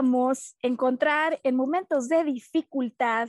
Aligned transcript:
Dónde 0.00 0.10
podríamos 0.10 0.56
encontrar 0.62 1.40
en 1.42 1.56
momentos 1.56 2.08
de 2.08 2.24
dificultad 2.24 3.28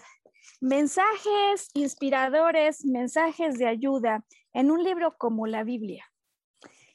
mensajes 0.60 1.70
inspiradores, 1.74 2.86
mensajes 2.86 3.58
de 3.58 3.68
ayuda 3.68 4.24
en 4.54 4.72
un 4.72 4.84
libro 4.84 5.16
como 5.18 5.48
la 5.48 5.64
Biblia? 5.64 6.06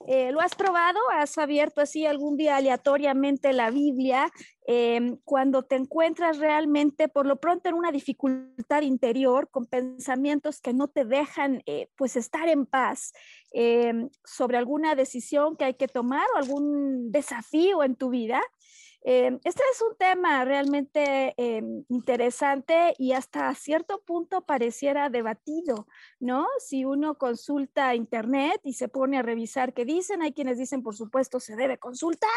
Eh, 0.06 0.30
¿Lo 0.30 0.40
has 0.40 0.54
probado? 0.54 0.98
¿Has 1.12 1.36
abierto 1.36 1.80
así 1.80 2.06
algún 2.06 2.36
día 2.36 2.56
aleatoriamente 2.56 3.52
la 3.52 3.70
Biblia 3.70 4.30
em, 4.66 5.16
cuando 5.24 5.64
te 5.64 5.74
encuentras 5.74 6.38
realmente 6.38 7.08
por 7.08 7.26
lo 7.26 7.36
pronto 7.36 7.68
en 7.68 7.74
una 7.74 7.90
dificultad 7.90 8.82
interior 8.82 9.48
con 9.50 9.66
pensamientos 9.66 10.60
que 10.60 10.72
no 10.72 10.86
te 10.88 11.04
dejan 11.04 11.62
eh, 11.66 11.88
pues 11.96 12.16
estar 12.16 12.48
en 12.48 12.66
paz 12.66 13.12
em, 13.52 14.08
sobre 14.24 14.58
alguna 14.58 14.94
decisión 14.94 15.56
que 15.56 15.64
hay 15.64 15.74
que 15.74 15.88
tomar 15.88 16.26
o 16.34 16.38
algún 16.38 17.10
desafío 17.10 17.82
en 17.82 17.96
tu 17.96 18.10
vida? 18.10 18.40
Eh, 19.04 19.38
este 19.44 19.62
es 19.72 19.82
un 19.82 19.96
tema 19.96 20.44
realmente 20.44 21.34
eh, 21.36 21.62
interesante 21.88 22.94
y 22.98 23.12
hasta 23.12 23.54
cierto 23.54 24.02
punto 24.04 24.42
pareciera 24.42 25.10
debatido, 25.10 25.86
¿no? 26.18 26.46
Si 26.58 26.84
uno 26.84 27.16
consulta 27.16 27.94
internet 27.94 28.60
y 28.64 28.72
se 28.72 28.88
pone 28.88 29.18
a 29.18 29.22
revisar 29.22 29.74
qué 29.74 29.84
dicen, 29.84 30.22
hay 30.22 30.32
quienes 30.32 30.58
dicen, 30.58 30.82
por 30.82 30.96
supuesto, 30.96 31.40
se 31.40 31.56
debe 31.56 31.78
consultar, 31.78 32.30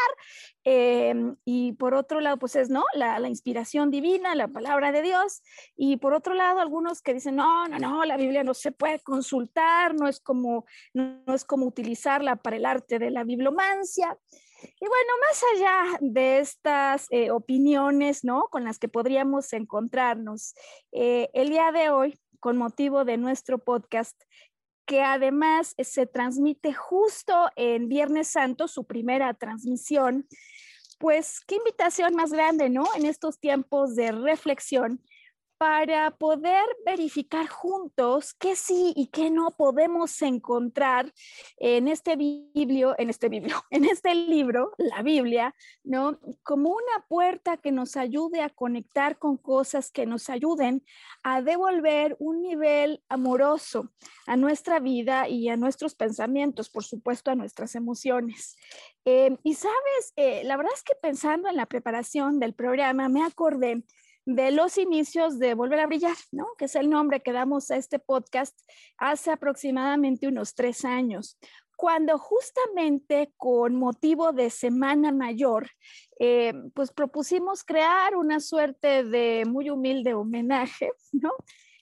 eh, 0.64 1.14
y 1.46 1.74
por 1.74 1.94
otro 1.94 2.20
lado, 2.20 2.38
pues 2.38 2.56
es, 2.56 2.70
¿no? 2.70 2.84
La, 2.94 3.20
la, 3.20 3.30
inspiración 3.30 3.92
divina, 3.92 4.36
la 4.36 4.48
palabra 4.48 4.92
de 4.92 5.02
Dios, 5.02 5.42
y 5.76 5.98
por 5.98 6.14
otro 6.14 6.34
lado, 6.34 6.60
algunos 6.60 7.02
que 7.02 7.14
dicen, 7.14 7.36
no, 7.36 7.68
no, 7.68 7.80
no, 7.80 8.06
la 8.06 8.18
Biblia 8.18 8.44
no 8.44 8.54
se 8.54 8.72
puede 8.72 9.00
consultar, 9.00 9.96
no 9.96 10.08
es 10.08 10.20
como, 10.20 10.66
no, 10.94 11.22
no 11.26 11.34
es 11.34 11.46
como 11.46 11.66
utilizarla 11.66 12.36
para 12.38 12.58
el 12.58 12.66
arte 12.66 13.00
de 13.00 13.12
la 13.12 13.24
bibliomancia. 13.24 14.18
Y 14.62 14.86
bueno, 14.88 15.14
más 15.28 15.44
allá 15.56 15.98
de 16.02 16.40
estas 16.40 17.08
eh, 17.12 17.32
opiniones, 17.32 18.24
¿no? 18.24 18.48
Con 18.50 18.64
las 18.64 18.80
que 18.80 18.88
podríamos 18.88 19.54
encontrarnos, 19.54 20.56
eh, 20.92 21.30
el 21.34 21.50
día 21.50 21.72
de 21.72 21.90
hoy, 21.90 22.20
con 22.40 22.58
motivo 22.58 23.06
de 23.06 23.18
nuestro 23.18 23.60
podcast, 23.60 24.20
que 24.86 25.02
además 25.02 25.76
se 25.78 26.08
transmite 26.08 26.74
justo 26.74 27.50
en 27.56 27.90
Viernes 27.90 28.30
Santo, 28.30 28.68
su 28.68 28.86
primera 28.86 29.34
transmisión, 29.36 30.28
pues 30.98 31.40
qué 31.48 31.56
invitación 31.56 32.16
más 32.16 32.32
grande, 32.32 32.70
¿no? 32.70 32.86
En 32.96 33.06
estos 33.06 33.40
tiempos 33.40 33.96
de 33.96 34.12
reflexión 34.12 35.02
para 35.60 36.12
poder 36.12 36.64
verificar 36.86 37.50
juntos 37.50 38.34
qué 38.34 38.56
sí 38.56 38.94
y 38.96 39.08
qué 39.08 39.30
no 39.30 39.52
podemos 39.52 40.22
encontrar 40.22 41.14
en 41.58 41.90
este 41.90 42.16
biblio, 42.16 42.96
en 42.98 43.10
este 43.10 43.28
biblio, 43.28 43.58
en 43.70 43.84
este 43.84 44.16
libro, 44.16 44.72
la 44.78 45.04
Biblia, 45.04 45.54
¿no? 45.84 46.18
Como 46.44 46.70
una 46.70 47.06
puerta 47.10 47.58
que 47.58 47.74
nos 47.74 47.98
ayude 47.98 48.42
a 48.42 48.50
conectar 48.50 49.20
con 49.20 49.36
cosas 49.36 49.92
que 49.92 50.06
nos 50.06 50.30
ayuden 50.30 50.82
a 51.24 51.42
devolver 51.42 52.16
un 52.20 52.42
nivel 52.42 53.04
amoroso 53.10 53.92
a 54.28 54.38
nuestra 54.38 54.80
vida 54.80 55.28
y 55.28 55.50
a 55.50 55.58
nuestros 55.58 55.94
pensamientos, 55.94 56.70
por 56.70 56.86
supuesto, 56.86 57.32
a 57.32 57.36
nuestras 57.36 57.76
emociones. 57.76 58.56
Eh, 59.04 59.36
y 59.44 59.56
sabes, 59.56 60.14
eh, 60.16 60.42
la 60.46 60.56
verdad 60.56 60.72
es 60.74 60.84
que 60.84 60.94
pensando 61.02 61.50
en 61.50 61.58
la 61.58 61.66
preparación 61.66 62.40
del 62.40 62.54
programa, 62.54 63.10
me 63.10 63.26
acordé 63.26 63.84
de 64.26 64.52
los 64.52 64.78
inicios 64.78 65.40
de 65.40 65.54
Volver 65.54 65.80
a 65.80 65.88
Brillar, 65.88 66.18
¿no? 66.32 66.48
Que 66.58 66.66
es 66.66 66.76
el 66.76 66.90
nombre 66.90 67.22
que 67.22 67.32
damos 67.32 67.72
a 67.72 67.78
este 67.78 68.00
podcast 68.00 68.60
hace 68.98 69.32
aproximadamente 69.32 70.28
unos 70.28 70.56
tres 70.56 70.86
años, 70.86 71.38
cuando 71.76 72.18
justamente 72.18 73.32
con 73.38 73.76
motivo 73.76 74.34
de 74.34 74.50
Semana 74.50 75.14
Mayor, 75.14 75.70
eh, 76.20 76.54
pues 76.74 76.92
propusimos 76.92 77.64
crear 77.64 78.18
una 78.18 78.42
suerte 78.42 79.06
de 79.06 79.46
muy 79.48 79.70
humilde 79.70 80.14
homenaje, 80.14 80.92
¿no? 81.14 81.32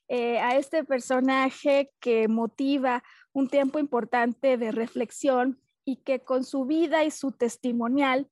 Eh, 0.08 0.40
a 0.40 0.56
este 0.56 0.84
personaje 0.86 1.92
que 2.00 2.28
motiva 2.28 3.04
un 3.34 3.50
tiempo 3.50 3.80
importante 3.80 4.58
de 4.58 4.72
reflexión 4.72 5.60
y 5.84 5.98
que 5.98 6.20
con 6.20 6.44
su 6.44 6.66
vida 6.66 7.04
y 7.04 7.12
su 7.12 7.32
testimonial 7.32 8.30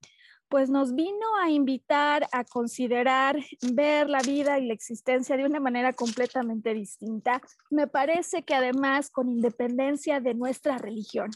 pues 0.49 0.69
nos 0.69 0.93
vino 0.93 1.35
a 1.41 1.49
invitar 1.49 2.27
a 2.31 2.43
considerar 2.43 3.37
ver 3.73 4.09
la 4.09 4.21
vida 4.21 4.59
y 4.59 4.67
la 4.67 4.73
existencia 4.73 5.37
de 5.37 5.45
una 5.45 5.59
manera 5.59 5.93
completamente 5.93 6.73
distinta. 6.73 7.41
Me 7.69 7.87
parece 7.87 8.43
que 8.43 8.55
además 8.55 9.09
con 9.09 9.29
independencia 9.29 10.19
de 10.19 10.33
nuestra 10.33 10.77
religión. 10.77 11.31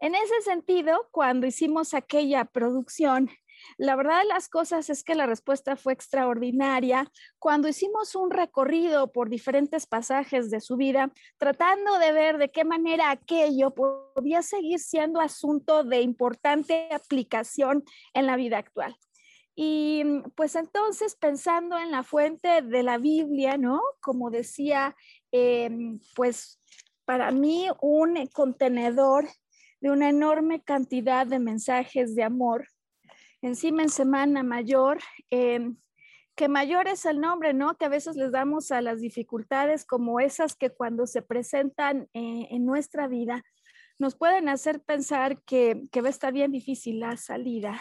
En 0.00 0.14
ese 0.14 0.42
sentido, 0.42 1.08
cuando 1.12 1.46
hicimos 1.46 1.94
aquella 1.94 2.44
producción, 2.44 3.30
la 3.78 3.96
verdad 3.96 4.20
de 4.20 4.28
las 4.28 4.48
cosas 4.48 4.90
es 4.90 5.04
que 5.04 5.14
la 5.14 5.26
respuesta 5.26 5.76
fue 5.76 5.92
extraordinaria. 5.92 7.10
Cuando 7.38 7.68
hicimos 7.68 8.14
un 8.14 8.30
recorrido 8.30 9.12
por 9.12 9.28
diferentes 9.28 9.86
pasajes 9.86 10.50
de 10.50 10.60
su 10.60 10.76
vida, 10.76 11.12
tratando 11.38 11.98
de 11.98 12.12
ver 12.12 12.38
de 12.38 12.50
qué 12.50 12.64
manera 12.64 13.10
aquello 13.10 13.72
podía 13.72 14.42
seguir 14.42 14.78
siendo 14.78 15.20
asunto 15.20 15.84
de 15.84 16.00
importante 16.00 16.88
aplicación 16.92 17.84
en 18.12 18.26
la 18.26 18.36
vida 18.36 18.58
actual. 18.58 18.96
Y 19.56 20.02
pues 20.34 20.56
entonces 20.56 21.14
pensando 21.14 21.78
en 21.78 21.90
la 21.92 22.02
fuente 22.02 22.62
de 22.62 22.82
la 22.82 22.98
Biblia, 22.98 23.56
¿no? 23.56 23.80
Como 24.00 24.30
decía, 24.30 24.96
em, 25.30 26.00
pues 26.16 26.60
para 27.04 27.30
mí 27.30 27.68
un 27.80 28.26
contenedor 28.32 29.28
de 29.80 29.90
una 29.90 30.08
enorme 30.08 30.62
cantidad 30.62 31.26
de 31.26 31.38
mensajes 31.38 32.14
de 32.14 32.24
amor 32.24 32.66
encima 33.46 33.82
en 33.82 33.90
Semana 33.90 34.42
Mayor, 34.42 34.98
em, 35.30 35.76
que 36.34 36.48
mayor 36.48 36.88
es 36.88 37.04
el 37.04 37.20
nombre, 37.20 37.52
¿no? 37.52 37.76
Que 37.76 37.84
a 37.84 37.90
veces 37.90 38.16
les 38.16 38.32
damos 38.32 38.72
a 38.72 38.80
las 38.80 39.00
dificultades 39.00 39.84
como 39.84 40.18
esas 40.18 40.56
que 40.56 40.70
cuando 40.70 41.06
se 41.06 41.22
presentan 41.22 42.08
eh, 42.14 42.48
en 42.50 42.64
nuestra 42.64 43.06
vida 43.06 43.44
nos 43.98 44.16
pueden 44.16 44.48
hacer 44.48 44.80
pensar 44.80 45.40
que, 45.44 45.84
que 45.92 46.00
va 46.00 46.08
a 46.08 46.10
estar 46.10 46.32
bien 46.32 46.50
difícil 46.50 46.98
la 46.98 47.16
salida. 47.16 47.80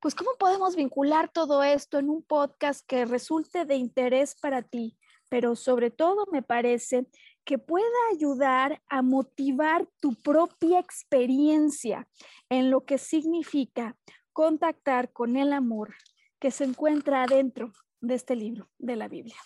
Pues, 0.00 0.14
¿cómo 0.14 0.30
podemos 0.38 0.74
vincular 0.74 1.30
todo 1.30 1.62
esto 1.62 1.98
en 1.98 2.08
un 2.08 2.22
podcast 2.22 2.86
que 2.86 3.04
resulte 3.04 3.66
de 3.66 3.74
interés 3.74 4.34
para 4.40 4.62
ti? 4.62 4.96
Pero 5.28 5.56
sobre 5.56 5.90
todo 5.90 6.26
me 6.32 6.42
parece 6.42 7.06
que 7.44 7.58
pueda 7.58 7.86
ayudar 8.14 8.80
a 8.88 9.02
motivar 9.02 9.86
tu 10.00 10.14
propia 10.14 10.78
experiencia 10.78 12.08
en 12.48 12.70
lo 12.70 12.84
que 12.86 12.96
significa 12.96 13.96
contactar 14.40 15.12
con 15.12 15.36
el 15.36 15.52
amor 15.52 15.94
que 16.38 16.50
se 16.50 16.64
encuentra 16.64 17.26
dentro 17.26 17.74
de 18.00 18.14
este 18.14 18.34
libro 18.34 18.70
de 18.78 18.96
la 18.96 19.06
Biblia. 19.06 19.36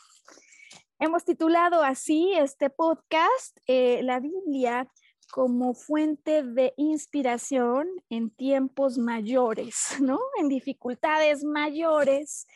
Hemos 1.01 1.25
titulado 1.25 1.83
así 1.83 2.33
este 2.35 2.71
podcast, 2.71 3.59
eh, 3.67 4.05
La 4.05 4.21
Biblia 4.21 4.89
como 5.33 5.75
fuente 5.75 6.45
de 6.45 6.75
inspiración 6.77 7.89
en 8.09 8.31
tiempos 8.31 8.97
mayores, 8.97 9.97
¿no? 10.01 10.21
En 10.39 10.49
dificultades 10.49 11.43
mayores. 11.43 12.47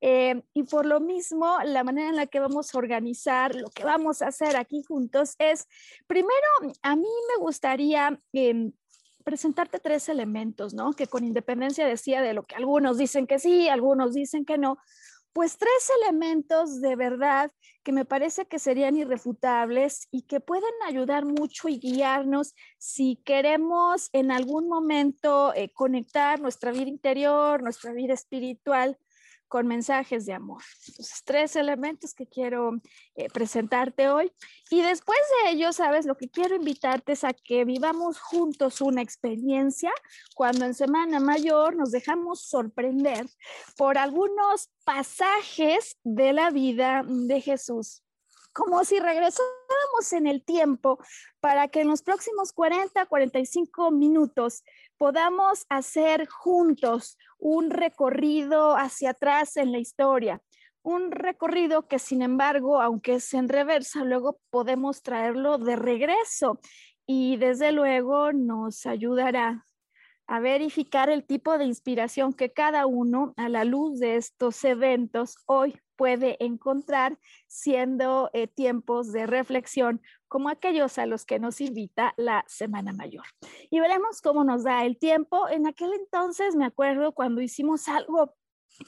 Eh, 0.00 0.40
y 0.54 0.62
por 0.62 0.86
lo 0.86 1.00
mismo, 1.00 1.58
la 1.64 1.82
manera 1.82 2.10
en 2.10 2.16
la 2.16 2.28
que 2.28 2.38
vamos 2.38 2.72
a 2.72 2.78
organizar 2.78 3.56
lo 3.56 3.70
que 3.70 3.82
vamos 3.82 4.22
a 4.22 4.28
hacer 4.28 4.56
aquí 4.56 4.84
juntos 4.86 5.34
es, 5.38 5.66
primero, 6.06 6.46
a 6.80 6.94
mí 6.94 7.08
me 7.28 7.42
gustaría... 7.42 8.20
Em, 8.32 8.72
presentarte 9.28 9.78
tres 9.78 10.08
elementos, 10.08 10.72
¿no? 10.72 10.94
Que 10.94 11.06
con 11.06 11.22
independencia 11.22 11.86
decía 11.86 12.22
de 12.22 12.32
lo 12.32 12.44
que 12.44 12.54
algunos 12.54 12.96
dicen 12.96 13.26
que 13.26 13.38
sí, 13.38 13.68
algunos 13.68 14.14
dicen 14.14 14.46
que 14.46 14.56
no, 14.56 14.78
pues 15.34 15.58
tres 15.58 15.90
elementos 16.00 16.80
de 16.80 16.96
verdad 16.96 17.52
que 17.82 17.92
me 17.92 18.06
parece 18.06 18.46
que 18.46 18.58
serían 18.58 18.96
irrefutables 18.96 20.08
y 20.10 20.22
que 20.22 20.40
pueden 20.40 20.72
ayudar 20.86 21.26
mucho 21.26 21.68
y 21.68 21.78
guiarnos 21.78 22.54
si 22.78 23.16
queremos 23.16 24.08
en 24.14 24.30
algún 24.30 24.66
momento 24.66 25.52
eh, 25.54 25.70
conectar 25.74 26.40
nuestra 26.40 26.72
vida 26.72 26.88
interior, 26.88 27.62
nuestra 27.62 27.92
vida 27.92 28.14
espiritual 28.14 28.96
con 29.48 29.66
mensajes 29.66 30.26
de 30.26 30.34
amor. 30.34 30.62
Entonces, 30.86 31.22
tres 31.24 31.56
elementos 31.56 32.14
que 32.14 32.26
quiero 32.26 32.80
eh, 33.16 33.28
presentarte 33.30 34.08
hoy. 34.08 34.32
Y 34.70 34.82
después 34.82 35.18
de 35.42 35.50
ello, 35.50 35.72
sabes, 35.72 36.06
lo 36.06 36.16
que 36.16 36.28
quiero 36.28 36.54
invitarte 36.54 37.12
es 37.12 37.24
a 37.24 37.32
que 37.32 37.64
vivamos 37.64 38.20
juntos 38.20 38.80
una 38.80 39.02
experiencia 39.02 39.92
cuando 40.34 40.64
en 40.64 40.74
Semana 40.74 41.18
Mayor 41.20 41.74
nos 41.76 41.90
dejamos 41.90 42.42
sorprender 42.42 43.26
por 43.76 43.98
algunos 43.98 44.70
pasajes 44.84 45.96
de 46.04 46.32
la 46.32 46.50
vida 46.50 47.02
de 47.06 47.40
Jesús 47.40 48.02
como 48.58 48.84
si 48.84 48.98
regresáramos 48.98 50.12
en 50.12 50.26
el 50.26 50.44
tiempo 50.44 50.98
para 51.38 51.68
que 51.68 51.82
en 51.82 51.88
los 51.88 52.02
próximos 52.02 52.52
40, 52.52 53.06
45 53.06 53.92
minutos 53.92 54.64
podamos 54.98 55.64
hacer 55.68 56.28
juntos 56.28 57.16
un 57.38 57.70
recorrido 57.70 58.76
hacia 58.76 59.10
atrás 59.10 59.56
en 59.56 59.72
la 59.72 59.78
historia. 59.78 60.42
Un 60.82 61.10
recorrido 61.10 61.86
que, 61.86 61.98
sin 61.98 62.22
embargo, 62.22 62.80
aunque 62.80 63.14
es 63.14 63.32
en 63.34 63.48
reversa, 63.48 64.04
luego 64.04 64.40
podemos 64.50 65.02
traerlo 65.02 65.58
de 65.58 65.76
regreso 65.76 66.60
y 67.06 67.36
desde 67.36 67.72
luego 67.72 68.32
nos 68.32 68.84
ayudará 68.86 69.64
a 70.26 70.40
verificar 70.40 71.08
el 71.08 71.24
tipo 71.24 71.56
de 71.56 71.64
inspiración 71.64 72.34
que 72.34 72.52
cada 72.52 72.86
uno 72.86 73.32
a 73.36 73.48
la 73.48 73.64
luz 73.64 73.98
de 73.98 74.16
estos 74.16 74.62
eventos 74.62 75.36
hoy 75.46 75.80
puede 75.96 76.36
encontrar 76.44 77.18
siendo 77.46 78.30
eh, 78.34 78.46
tiempos 78.46 79.10
de 79.10 79.26
reflexión 79.26 80.02
como 80.28 80.48
aquellos 80.48 80.98
a 80.98 81.06
los 81.06 81.24
que 81.24 81.38
nos 81.38 81.60
invita 81.60 82.14
la 82.16 82.44
Semana 82.46 82.92
Mayor. 82.92 83.24
Y 83.70 83.80
veremos 83.80 84.20
cómo 84.20 84.44
nos 84.44 84.64
da 84.64 84.84
el 84.84 84.98
tiempo. 84.98 85.48
En 85.48 85.66
aquel 85.66 85.92
entonces 85.94 86.54
me 86.54 86.64
acuerdo 86.64 87.12
cuando 87.12 87.40
hicimos 87.40 87.88
algo 87.88 88.34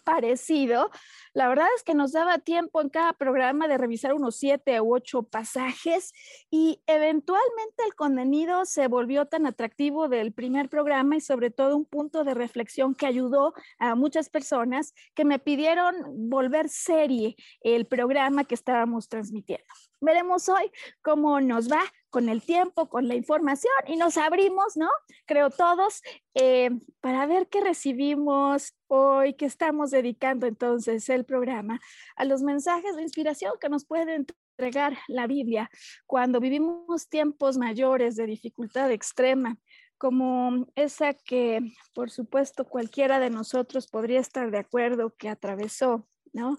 parecido. 0.04 0.90
La 1.32 1.48
verdad 1.48 1.66
es 1.76 1.82
que 1.82 1.94
nos 1.94 2.12
daba 2.12 2.38
tiempo 2.38 2.81
en 2.81 2.88
cada 2.88 3.12
programa 3.12 3.69
de 3.69 3.78
revisar 3.78 4.14
unos 4.14 4.37
siete 4.37 4.81
u 4.81 4.94
ocho 4.94 5.22
pasajes 5.22 6.12
y 6.50 6.82
eventualmente 6.87 7.84
el 7.87 7.94
contenido 7.94 8.64
se 8.64 8.88
volvió 8.88 9.26
tan 9.26 9.46
atractivo 9.46 10.08
del 10.08 10.32
primer 10.32 10.69
programa 10.69 11.16
y 11.16 11.20
sobre 11.20 11.50
todo 11.50 11.76
un 11.76 11.84
punto 11.84 12.25
de 12.25 12.34
reflexión 12.34 12.94
que 12.94 13.06
ayudó 13.06 13.54
a 13.78 13.94
muchas 13.94 14.28
personas 14.28 14.94
que 15.14 15.25
me 15.25 15.38
pidieron 15.38 15.94
volver 16.31 16.69
serie 16.69 17.37
el 17.60 17.87
programa 17.87 18.44
que 18.44 18.54
estábamos 18.54 19.08
transmitiendo. 19.08 19.66
Veremos 20.00 20.48
hoy 20.48 20.70
cómo 21.02 21.40
nos 21.40 21.70
va 21.70 21.82
con 22.11 22.29
el 22.29 22.43
tiempo, 22.43 22.89
con 22.89 23.09
la 23.09 23.15
información 23.15 23.73
y 23.87 23.97
nos 23.97 24.17
abrimos, 24.17 24.77
¿no? 24.77 24.91
Creo 25.27 25.51
todos, 25.51 26.03
eh, 26.35 26.71
para 27.01 27.27
ver 27.27 27.49
qué 27.49 27.61
recibimos 27.61 28.75
hoy, 28.89 29.35
que 29.35 29.47
estamos 29.47 29.91
dedicando 29.91 30.47
entonces 30.47 31.09
el 31.09 31.25
programa 31.25 31.81
a 32.17 32.25
los 32.25 32.43
mensajes 32.43 32.97
de 32.97 33.03
inspiración 33.03 33.55
que 33.61 33.69
nos 33.69 33.85
puede 33.87 34.17
entregar 34.17 34.99
la 35.09 35.27
Biblia 35.27 35.71
cuando 36.07 36.41
vivimos 36.41 37.09
tiempos 37.09 37.57
mayores 37.57 38.17
de 38.17 38.27
dificultad 38.27 38.91
extrema 38.91 39.57
como 40.01 40.67
esa 40.77 41.12
que, 41.12 41.61
por 41.93 42.11
supuesto, 42.11 42.65
cualquiera 42.65 43.21
de 43.21 43.29
nosotros 43.29 43.87
podría 43.87 44.19
estar 44.19 44.51
de 44.51 44.57
acuerdo 44.57 45.15
que 45.15 45.29
atravesó, 45.29 46.09
¿no? 46.33 46.59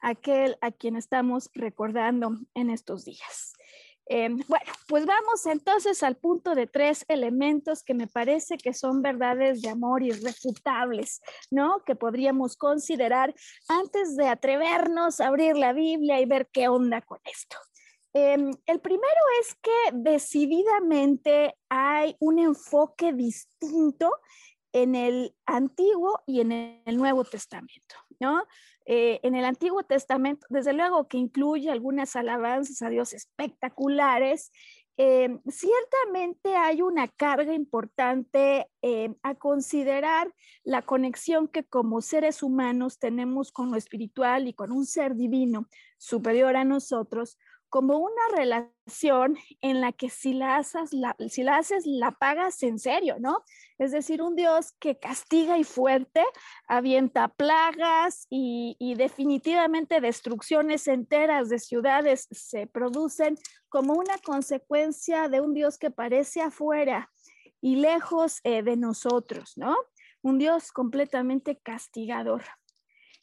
Aquel 0.00 0.56
a 0.62 0.70
quien 0.70 0.96
estamos 0.96 1.50
recordando 1.52 2.38
en 2.54 2.70
estos 2.70 3.04
días. 3.04 3.57
Em, 4.10 4.38
bueno, 4.48 4.72
pues 4.86 5.04
vamos 5.04 5.44
entonces 5.44 6.02
al 6.02 6.16
punto 6.16 6.54
de 6.54 6.66
tres 6.66 7.04
elementos 7.08 7.82
que 7.82 7.92
me 7.92 8.06
parece 8.06 8.56
que 8.56 8.72
son 8.72 9.02
verdades 9.02 9.60
de 9.60 9.68
amor 9.68 10.02
irrefutables, 10.02 11.20
¿no? 11.50 11.82
Que 11.84 11.94
podríamos 11.94 12.56
considerar 12.56 13.34
antes 13.68 14.16
de 14.16 14.28
atrevernos 14.28 15.20
a 15.20 15.26
abrir 15.26 15.58
la 15.58 15.74
Biblia 15.74 16.20
y 16.20 16.24
ver 16.24 16.48
qué 16.50 16.68
onda 16.68 17.02
con 17.02 17.18
esto. 17.24 17.58
Em, 18.14 18.50
el 18.64 18.80
primero 18.80 19.20
es 19.42 19.54
que 19.56 19.90
decididamente 19.92 21.54
hay 21.68 22.16
un 22.18 22.38
enfoque 22.38 23.12
distinto 23.12 24.10
en 24.72 24.94
el 24.94 25.34
Antiguo 25.44 26.22
y 26.26 26.40
en 26.40 26.52
el 26.52 26.96
Nuevo 26.96 27.24
Testamento, 27.24 27.94
¿no? 28.20 28.44
Eh, 28.86 29.20
en 29.22 29.34
el 29.34 29.44
Antiguo 29.44 29.82
Testamento, 29.82 30.46
desde 30.50 30.72
luego 30.72 31.08
que 31.08 31.18
incluye 31.18 31.70
algunas 31.70 32.16
alabanzas 32.16 32.82
a 32.82 32.88
Dios 32.88 33.12
espectaculares, 33.12 34.50
eh, 35.00 35.38
ciertamente 35.48 36.56
hay 36.56 36.82
una 36.82 37.06
carga 37.06 37.54
importante 37.54 38.68
eh, 38.82 39.14
a 39.22 39.36
considerar 39.36 40.34
la 40.64 40.82
conexión 40.82 41.46
que 41.46 41.62
como 41.62 42.02
seres 42.02 42.42
humanos 42.42 42.98
tenemos 42.98 43.52
con 43.52 43.70
lo 43.70 43.76
espiritual 43.76 44.48
y 44.48 44.54
con 44.54 44.72
un 44.72 44.86
ser 44.86 45.14
divino 45.14 45.68
superior 45.98 46.56
a 46.56 46.64
nosotros, 46.64 47.38
como 47.68 47.98
una 47.98 48.22
relación 48.36 49.36
en 49.60 49.80
la 49.80 49.92
que 49.92 50.08
si 50.08 50.32
la, 50.32 50.56
haces, 50.56 50.92
la, 50.92 51.14
si 51.28 51.42
la 51.42 51.56
haces, 51.56 51.86
la 51.86 52.12
pagas 52.12 52.62
en 52.62 52.78
serio, 52.78 53.16
¿no? 53.18 53.44
Es 53.78 53.92
decir, 53.92 54.22
un 54.22 54.34
Dios 54.36 54.72
que 54.80 54.98
castiga 54.98 55.58
y 55.58 55.64
fuerte, 55.64 56.24
avienta 56.66 57.28
plagas 57.28 58.26
y, 58.30 58.76
definitivamente 58.96 60.00
destrucciones 60.00 60.88
enteras 60.88 61.48
de 61.48 61.58
ciudades 61.58 62.26
se 62.30 62.66
producen 62.66 63.36
como 63.68 63.94
una 63.94 64.18
consecuencia 64.18 65.28
de 65.28 65.40
un 65.40 65.54
Dios 65.54 65.78
que 65.78 65.90
parece 65.90 66.40
afuera 66.40 67.10
y 67.60 67.76
lejos 67.76 68.40
eh, 68.44 68.62
de 68.62 68.76
nosotros, 68.76 69.52
¿no? 69.56 69.76
Un 70.22 70.38
Dios 70.38 70.72
completamente 70.72 71.58
castigador. 71.58 72.42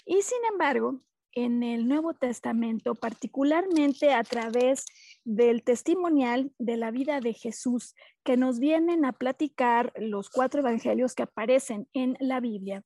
Y 0.05 0.21
sin 0.21 0.39
embargo, 0.51 1.01
en 1.35 1.63
el 1.63 1.87
Nuevo 1.87 2.13
Testamento, 2.13 2.95
particularmente 2.95 4.13
a 4.13 4.23
través 4.23 4.85
del 5.25 5.63
testimonial 5.63 6.51
de 6.57 6.77
la 6.77 6.91
vida 6.91 7.19
de 7.19 7.33
Jesús 7.33 7.93
que 8.23 8.37
nos 8.37 8.59
vienen 8.59 9.05
a 9.05 9.11
platicar 9.11 9.93
los 9.97 10.29
cuatro 10.29 10.61
evangelios 10.61 11.13
que 11.13 11.23
aparecen 11.23 11.87
en 11.93 12.15
la 12.19 12.39
Biblia. 12.39 12.83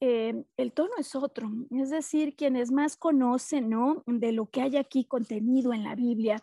Eh, 0.00 0.44
el 0.56 0.72
tono 0.72 0.92
es 0.98 1.14
otro, 1.14 1.50
es 1.70 1.90
decir, 1.90 2.34
quienes 2.34 2.72
más 2.72 2.96
conocen 2.96 3.68
¿no? 3.68 4.02
de 4.06 4.32
lo 4.32 4.46
que 4.46 4.62
hay 4.62 4.76
aquí 4.76 5.04
contenido 5.04 5.72
en 5.72 5.84
la 5.84 5.94
Biblia, 5.94 6.40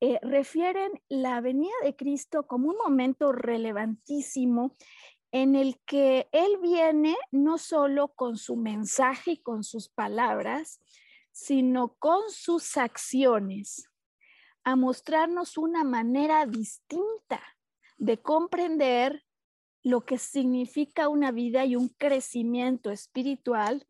eh, 0.00 0.18
refieren 0.22 0.90
la 1.08 1.40
venida 1.40 1.74
de 1.84 1.94
Cristo 1.94 2.46
como 2.48 2.70
un 2.70 2.76
momento 2.76 3.30
relevantísimo 3.30 4.74
en 5.32 5.56
el 5.56 5.80
que 5.86 6.28
Él 6.30 6.58
viene 6.60 7.16
no 7.30 7.58
solo 7.58 8.08
con 8.08 8.36
su 8.36 8.56
mensaje 8.56 9.32
y 9.32 9.42
con 9.42 9.64
sus 9.64 9.88
palabras, 9.88 10.80
sino 11.32 11.94
con 11.98 12.30
sus 12.30 12.76
acciones, 12.76 13.88
a 14.62 14.76
mostrarnos 14.76 15.56
una 15.56 15.82
manera 15.82 16.46
distinta 16.46 17.42
de 17.96 18.20
comprender 18.20 19.24
lo 19.82 20.02
que 20.02 20.18
significa 20.18 21.08
una 21.08 21.32
vida 21.32 21.64
y 21.64 21.74
un 21.76 21.88
crecimiento 21.88 22.90
espiritual 22.90 23.86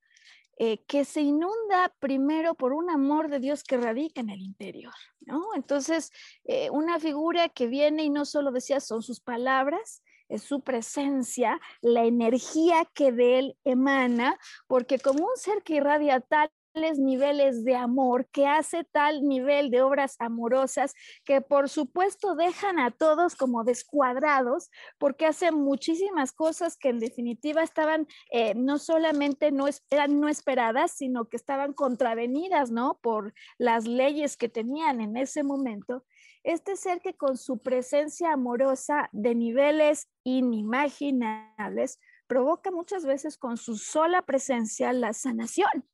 eh, 0.58 0.84
que 0.84 1.04
se 1.04 1.22
inunda 1.22 1.94
primero 1.98 2.54
por 2.54 2.72
un 2.72 2.88
amor 2.88 3.28
de 3.28 3.40
Dios 3.40 3.64
que 3.64 3.76
radica 3.76 4.20
en 4.20 4.30
el 4.30 4.40
interior, 4.40 4.94
¿no? 5.20 5.54
Entonces, 5.54 6.12
eh, 6.44 6.70
una 6.70 7.00
figura 7.00 7.48
que 7.48 7.66
viene 7.66 8.04
y 8.04 8.10
no 8.10 8.24
solo 8.24 8.52
decía 8.52 8.78
son 8.80 9.02
sus 9.02 9.20
palabras, 9.20 10.02
su 10.38 10.60
presencia, 10.60 11.60
la 11.80 12.04
energía 12.04 12.86
que 12.94 13.12
de 13.12 13.38
él 13.38 13.56
emana, 13.64 14.38
porque 14.66 14.98
como 14.98 15.24
un 15.24 15.36
ser 15.36 15.62
que 15.62 15.76
irradia 15.76 16.20
tales 16.20 16.98
niveles 16.98 17.64
de 17.64 17.76
amor, 17.76 18.26
que 18.32 18.46
hace 18.46 18.84
tal 18.84 19.22
nivel 19.26 19.70
de 19.70 19.82
obras 19.82 20.16
amorosas, 20.18 20.94
que 21.24 21.40
por 21.40 21.68
supuesto 21.68 22.34
dejan 22.34 22.78
a 22.78 22.90
todos 22.90 23.34
como 23.34 23.64
descuadrados, 23.64 24.70
porque 24.98 25.26
hace 25.26 25.52
muchísimas 25.52 26.32
cosas 26.32 26.76
que 26.76 26.88
en 26.88 26.98
definitiva 26.98 27.62
estaban 27.62 28.06
eh, 28.30 28.54
no 28.54 28.78
solamente 28.78 29.52
no 29.52 29.66
eran 29.90 30.20
no 30.20 30.28
esperadas, 30.28 30.92
sino 30.92 31.26
que 31.26 31.36
estaban 31.36 31.72
contravenidas, 31.72 32.70
¿no? 32.70 32.98
Por 33.02 33.34
las 33.58 33.86
leyes 33.86 34.36
que 34.36 34.48
tenían 34.48 35.00
en 35.00 35.16
ese 35.16 35.42
momento. 35.42 36.04
Este 36.42 36.76
ser 36.76 37.00
que 37.00 37.14
con 37.14 37.36
su 37.36 37.58
presencia 37.58 38.32
amorosa 38.32 39.08
de 39.12 39.34
niveles 39.34 40.08
inimaginables 40.24 42.00
provoca 42.26 42.70
muchas 42.70 43.04
veces 43.04 43.38
con 43.38 43.56
su 43.56 43.76
sola 43.76 44.22
presencia 44.22 44.92
la 44.92 45.12
sanación. 45.12 45.84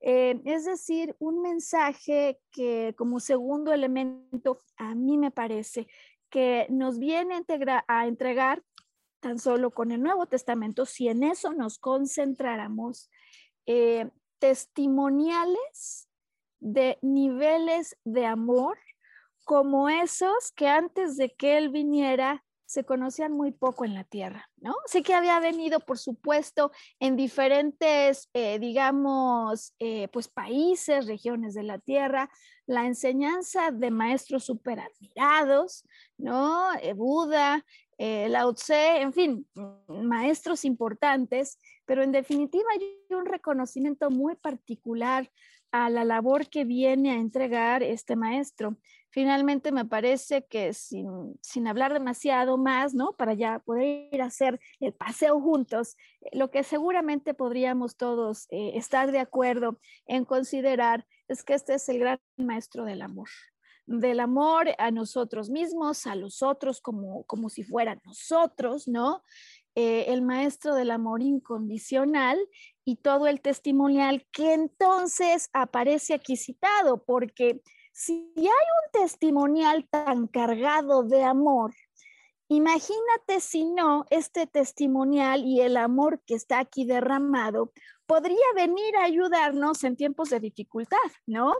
Eh, 0.00 0.40
es 0.44 0.64
decir, 0.64 1.16
un 1.18 1.42
mensaje 1.42 2.38
que 2.50 2.94
como 2.96 3.20
segundo 3.20 3.72
elemento, 3.72 4.62
a 4.76 4.94
mí 4.94 5.18
me 5.18 5.30
parece 5.30 5.86
que 6.30 6.66
nos 6.68 6.98
viene 6.98 7.42
a, 7.88 8.06
entregar 8.06 8.62
tan 9.20 9.38
solo 9.38 9.70
con 9.70 9.92
el 9.92 10.02
Nuevo 10.02 10.26
Testamento, 10.26 10.84
si 10.86 11.08
en 11.08 11.22
eso 11.22 11.52
nos 11.52 11.78
concentráramos, 11.78 13.10
eh, 13.66 14.10
testimoniales 14.38 16.08
de 16.60 16.98
niveles 17.02 17.96
de 18.04 18.26
amor 18.26 18.78
como 19.46 19.88
esos 19.88 20.50
que 20.56 20.66
antes 20.66 21.16
de 21.16 21.32
que 21.32 21.56
Él 21.56 21.68
viniera 21.68 22.44
se 22.66 22.82
conocían 22.82 23.30
muy 23.30 23.52
poco 23.52 23.84
en 23.84 23.94
la 23.94 24.02
tierra, 24.02 24.50
¿no? 24.56 24.74
Sí 24.86 25.04
que 25.04 25.14
había 25.14 25.38
venido, 25.38 25.78
por 25.78 25.98
supuesto, 25.98 26.72
en 26.98 27.14
diferentes, 27.14 28.28
eh, 28.34 28.58
digamos, 28.58 29.72
eh, 29.78 30.08
pues 30.08 30.26
países, 30.26 31.06
regiones 31.06 31.54
de 31.54 31.62
la 31.62 31.78
tierra, 31.78 32.28
la 32.66 32.86
enseñanza 32.86 33.70
de 33.70 33.92
maestros 33.92 34.44
súper 34.44 34.80
admirados, 34.80 35.84
¿no? 36.18 36.74
Eh, 36.82 36.92
Buda, 36.92 37.64
Lao 37.98 38.52
Tse, 38.52 39.00
en 39.00 39.12
fin, 39.12 39.48
maestros 39.86 40.64
importantes, 40.64 41.58
pero 41.84 42.02
en 42.02 42.10
definitiva 42.10 42.66
hay 42.72 42.98
un 43.10 43.26
reconocimiento 43.26 44.10
muy 44.10 44.34
particular 44.34 45.30
a 45.72 45.88
la 45.88 46.04
labor 46.04 46.48
que 46.48 46.64
viene 46.64 47.12
a 47.12 47.14
entregar 47.14 47.82
este 47.82 48.16
maestro 48.16 48.76
finalmente 49.16 49.72
me 49.72 49.86
parece 49.86 50.44
que 50.44 50.74
sin, 50.74 51.38
sin, 51.40 51.66
hablar 51.66 51.94
demasiado 51.94 52.58
más, 52.58 52.92
¿no? 52.92 53.14
Para 53.14 53.32
ya 53.32 53.60
poder 53.60 54.10
ir 54.12 54.20
a 54.20 54.26
hacer 54.26 54.60
el 54.78 54.92
paseo 54.92 55.40
juntos, 55.40 55.96
eh, 56.20 56.36
lo 56.36 56.50
que 56.50 56.62
seguramente 56.62 57.32
podríamos 57.32 57.96
todos 57.96 58.46
eh, 58.50 58.72
estar 58.74 59.12
de 59.12 59.20
acuerdo 59.20 59.80
en 60.04 60.26
considerar 60.26 61.06
es 61.28 61.42
que 61.44 61.54
este 61.54 61.76
es 61.76 61.88
el 61.88 61.98
gran 62.00 62.20
maestro 62.36 62.84
del 62.84 63.00
amor 63.00 63.30
del 63.86 64.18
amor 64.18 64.66
a 64.78 64.90
nosotros 64.90 65.48
mismos, 65.48 66.08
a 66.08 66.16
los 66.16 66.42
otros 66.42 66.80
como, 66.80 67.22
como 67.22 67.48
si 67.48 67.62
fueran 67.62 68.02
nosotros, 68.04 68.88
¿no? 68.88 69.22
Eh, 69.76 70.06
el 70.12 70.22
maestro 70.22 70.74
del 70.74 70.90
amor 70.90 71.22
incondicional 71.22 72.36
y 72.84 72.96
todo 72.96 73.28
el 73.28 73.40
testimonial 73.40 74.26
que 74.32 74.54
entonces 74.54 75.50
aparece 75.52 76.14
aquí 76.14 76.36
citado, 76.36 77.04
porque 77.04 77.62
si 77.96 78.30
hay 78.36 78.44
un 78.46 78.92
testimonial 78.92 79.88
tan 79.88 80.26
cargado 80.26 81.02
de 81.02 81.24
amor, 81.24 81.72
imagínate 82.46 83.40
si 83.40 83.64
no, 83.64 84.04
este 84.10 84.46
testimonial 84.46 85.46
y 85.46 85.62
el 85.62 85.78
amor 85.78 86.20
que 86.26 86.34
está 86.34 86.58
aquí 86.58 86.84
derramado 86.84 87.72
podría 88.04 88.36
venir 88.54 88.94
a 88.96 89.04
ayudarnos 89.04 89.82
en 89.82 89.96
tiempos 89.96 90.28
de 90.28 90.40
dificultad, 90.40 90.98
¿no? 91.24 91.54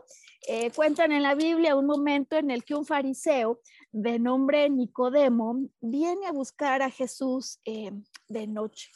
Eh, 0.47 0.71
cuentan 0.73 1.11
en 1.12 1.23
la 1.23 1.35
Biblia 1.35 1.75
un 1.75 1.87
momento 1.87 2.37
en 2.37 2.50
el 2.50 2.64
que 2.64 2.75
un 2.75 2.85
fariseo 2.85 3.61
de 3.90 4.19
nombre 4.19 4.69
Nicodemo 4.69 5.71
viene 5.81 6.26
a 6.26 6.33
buscar 6.33 6.83
a 6.83 6.90
Jesús 6.90 7.61
eh, 7.64 7.93
de 8.28 8.47
noche. 8.47 8.90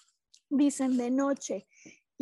Dicen 0.51 0.99
de 0.99 1.11
noche. 1.11 1.67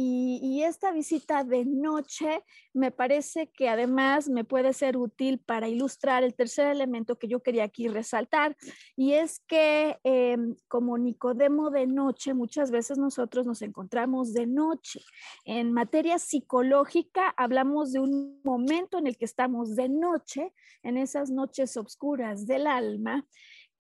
Y, 0.01 0.63
esta 0.63 0.93
visita 0.93 1.43
de 1.43 1.65
noche 1.65 2.45
me 2.73 2.93
parece 2.93 3.51
que 3.51 3.69
además 3.69 4.29
me 4.29 4.45
puede 4.45 4.73
ser 4.73 4.97
útil 4.97 5.41
para 5.41 5.67
ilustrar 5.67 6.23
el 6.23 6.35
tercer 6.35 6.69
elemento 6.69 7.19
que 7.19 7.27
yo 7.27 7.43
quería 7.43 7.65
aquí 7.65 7.89
resaltar, 7.89 8.57
y 8.95 9.15
es 9.15 9.41
que 9.41 9.99
em, 10.05 10.55
como 10.69 10.99
Nicodemo 10.99 11.71
de 11.71 11.89
noche, 11.89 12.33
muchas 12.33 12.71
veces 12.71 12.97
nosotros 12.99 13.45
nos 13.45 13.61
encontramos 13.61 14.33
de 14.35 14.47
noche. 14.47 15.01
En 15.45 15.73
materia 15.73 16.21
psicológica 16.21 17.35
hablamos 17.37 17.91
de 17.93 17.99
un 17.99 18.41
momento 18.45 18.99
en 18.99 19.09
el 19.09 19.17
que 19.17 19.25
estamos 19.25 19.75
de 19.75 19.89
noche, 19.89 20.53
en 20.85 20.97
esas 20.97 21.31
noches 21.31 21.77
oscuras 21.77 22.47
del 22.47 22.69
alma, 22.69 23.27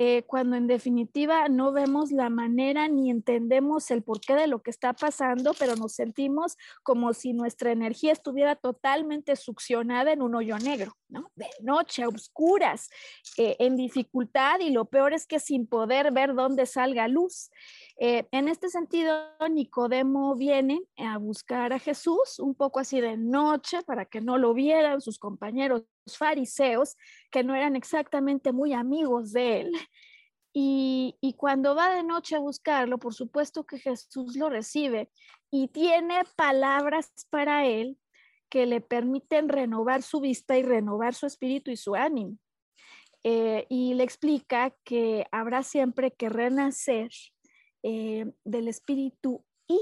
eh, 0.00 0.22
cuando 0.26 0.56
en 0.56 0.68
definitiva 0.68 1.48
no 1.48 1.72
vemos 1.72 2.12
la 2.12 2.30
manera 2.30 2.86
ni 2.86 3.10
entendemos 3.10 3.90
el 3.90 4.04
porqué 4.04 4.34
de 4.34 4.46
lo 4.46 4.62
que 4.62 4.70
está 4.70 4.92
pasando, 4.92 5.54
pero 5.58 5.74
nos 5.74 5.94
sentimos 5.94 6.56
como 6.84 7.12
si 7.14 7.32
nuestra 7.32 7.72
energía 7.72 8.12
estuviera 8.12 8.54
totalmente 8.54 9.34
succionada 9.34 10.12
en 10.12 10.22
un 10.22 10.36
hoyo 10.36 10.56
negro, 10.58 10.96
¿no? 11.08 11.30
De 11.34 11.48
noche, 11.62 12.04
a 12.04 12.08
oscuras, 12.08 12.90
eh, 13.36 13.56
en 13.58 13.76
dificultad 13.76 14.60
y 14.60 14.70
lo 14.70 14.84
peor 14.84 15.14
es 15.14 15.26
que 15.26 15.40
sin 15.40 15.66
poder 15.66 16.12
ver 16.12 16.34
dónde 16.34 16.66
salga 16.66 17.08
luz. 17.08 17.50
Eh, 18.00 18.28
en 18.30 18.46
este 18.46 18.68
sentido, 18.68 19.12
Nicodemo 19.50 20.36
viene 20.36 20.80
a 20.96 21.18
buscar 21.18 21.72
a 21.72 21.80
Jesús 21.80 22.38
un 22.38 22.54
poco 22.54 22.78
así 22.78 23.00
de 23.00 23.16
noche 23.16 23.82
para 23.82 24.04
que 24.04 24.20
no 24.20 24.38
lo 24.38 24.54
vieran 24.54 25.00
sus 25.00 25.18
compañeros 25.18 25.82
fariseos, 26.06 26.96
que 27.32 27.42
no 27.42 27.56
eran 27.56 27.74
exactamente 27.74 28.52
muy 28.52 28.72
amigos 28.72 29.32
de 29.32 29.62
él. 29.62 29.72
Y, 30.60 31.34
cuando 31.36 31.76
va 31.76 31.94
de 31.94 32.02
noche 32.02 32.34
a 32.34 32.40
buscarlo, 32.40 32.98
por 32.98 33.14
supuesto 33.14 33.64
que 33.64 33.78
Jesús 33.78 34.34
lo 34.34 34.48
recibe 34.48 35.08
y 35.52 35.68
tiene 35.68 36.22
palabras 36.36 37.12
para 37.30 37.66
él 37.66 37.96
que 38.48 38.66
le 38.66 38.80
permiten 38.80 39.48
renovar 39.48 40.02
su 40.02 40.20
vista 40.20 40.58
y 40.58 40.62
renovar 40.62 41.14
su 41.14 41.26
espíritu 41.26 41.70
y 41.70 41.76
su 41.76 41.94
ánimo. 41.94 42.38
Eh, 43.22 43.66
y 43.68 43.94
le 43.94 44.04
explica 44.04 44.74
que 44.84 45.26
habrá 45.30 45.62
siempre 45.62 46.12
que 46.12 46.28
renacer 46.28 47.10
eh, 47.90 48.30
del 48.44 48.68
espíritu 48.68 49.42
y 49.66 49.80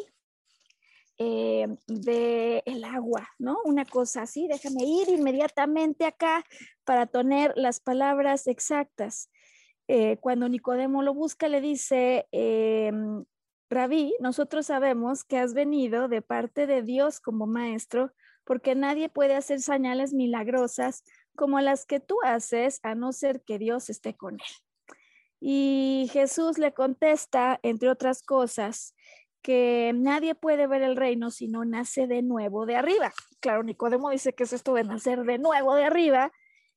eh, 1.19 1.67
del 1.89 2.85
agua, 2.85 3.29
¿no? 3.37 3.59
Una 3.65 3.85
cosa 3.85 4.23
así, 4.23 4.47
déjame 4.47 4.85
ir 4.85 5.09
inmediatamente 5.09 6.05
acá 6.05 6.45
para 6.85 7.07
tener 7.07 7.53
las 7.57 7.81
palabras 7.81 8.47
exactas. 8.47 9.29
Eh, 9.89 10.19
cuando 10.19 10.49
Nicodemo 10.49 11.03
lo 11.03 11.15
busca, 11.15 11.49
le 11.49 11.61
dice, 11.61 12.29
Rabí, 13.69 14.15
nosotros 14.21 14.67
sabemos 14.67 15.25
que 15.25 15.39
has 15.39 15.53
venido 15.53 16.07
de 16.07 16.23
parte 16.23 16.69
de 16.69 16.83
Dios 16.83 17.19
como 17.19 17.49
maestro, 17.49 18.13
porque 18.45 18.77
nadie 18.77 19.09
puede 19.09 19.35
hacer 19.35 19.61
señales 19.61 20.13
milagrosas 20.13 21.03
como 21.35 21.61
las 21.61 21.87
que 21.87 21.99
tú 21.99 22.19
haces, 22.23 22.79
a 22.85 22.95
no 22.95 23.13
ser 23.13 23.43
que 23.43 23.59
Dios 23.59 23.91
esté 23.91 24.15
con 24.15 24.35
él. 24.35 24.66
Y 25.41 26.09
Jesús 26.13 26.59
le 26.59 26.73
contesta, 26.73 27.61
entre 27.63 27.91
otras 27.91 28.23
cosas, 28.23 28.95
que 29.43 29.93
nadie 29.95 30.35
puede 30.35 30.67
ver 30.67 30.83
el 30.83 30.97
reino 30.97 31.31
si 31.31 31.47
no 31.47 31.65
nace 31.65 32.07
de 32.07 32.23
nuevo 32.23 32.67
de 32.67 32.77
arriba. 32.77 33.13
Claro, 33.41 33.63
Nicodemo 33.63 34.11
dice 34.11 34.33
que 34.33 34.43
es 34.45 34.53
esto 34.53 34.75
de 34.75 34.85
nacer 34.85 35.23
de 35.23 35.39
nuevo 35.39 35.75
de 35.75 35.85
arriba 35.85 36.33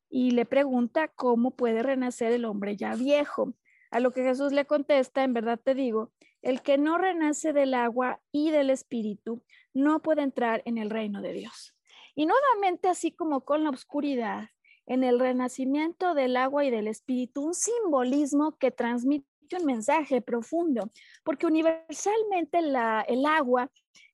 y 0.09 0.31
le 0.31 0.45
pregunta 0.45 1.07
cómo 1.07 1.51
puede 1.51 1.81
renacer 1.81 2.31
el 2.31 2.45
hombre 2.45 2.75
ya 2.75 2.95
viejo. 2.95 3.53
A 3.91 3.99
lo 3.99 4.11
que 4.11 4.21
Jesús 4.21 4.51
le 4.51 4.65
contesta, 4.65 5.23
en 5.23 5.33
verdad 5.33 5.59
te 5.59 5.73
digo, 5.73 6.11
el 6.41 6.61
que 6.61 6.77
no 6.77 6.97
renace 6.97 7.53
del 7.53 7.73
agua 7.73 8.21
y 8.31 8.51
del 8.51 8.69
espíritu 8.69 9.43
no 9.73 10.01
puede 10.01 10.21
entrar 10.21 10.61
en 10.65 10.77
el 10.77 10.89
reino 10.89 11.21
de 11.21 11.33
Dios. 11.33 11.75
Y 12.15 12.25
nuevamente, 12.25 12.87
así 12.87 13.11
como 13.11 13.45
con 13.45 13.63
la 13.63 13.71
oscuridad, 13.71 14.49
en 14.89 15.03
el 15.03 15.19
renacimiento 15.19 16.15
del 16.15 16.35
agua 16.35 16.65
y 16.65 16.71
del 16.71 16.87
espíritu, 16.87 17.45
un 17.45 17.53
simbolismo 17.53 18.57
que 18.57 18.71
transmite 18.71 19.25
un 19.57 19.65
mensaje 19.65 20.19
profundo, 20.21 20.91
porque 21.23 21.45
universalmente 21.45 22.57
el 22.59 23.25
agua 23.25 23.71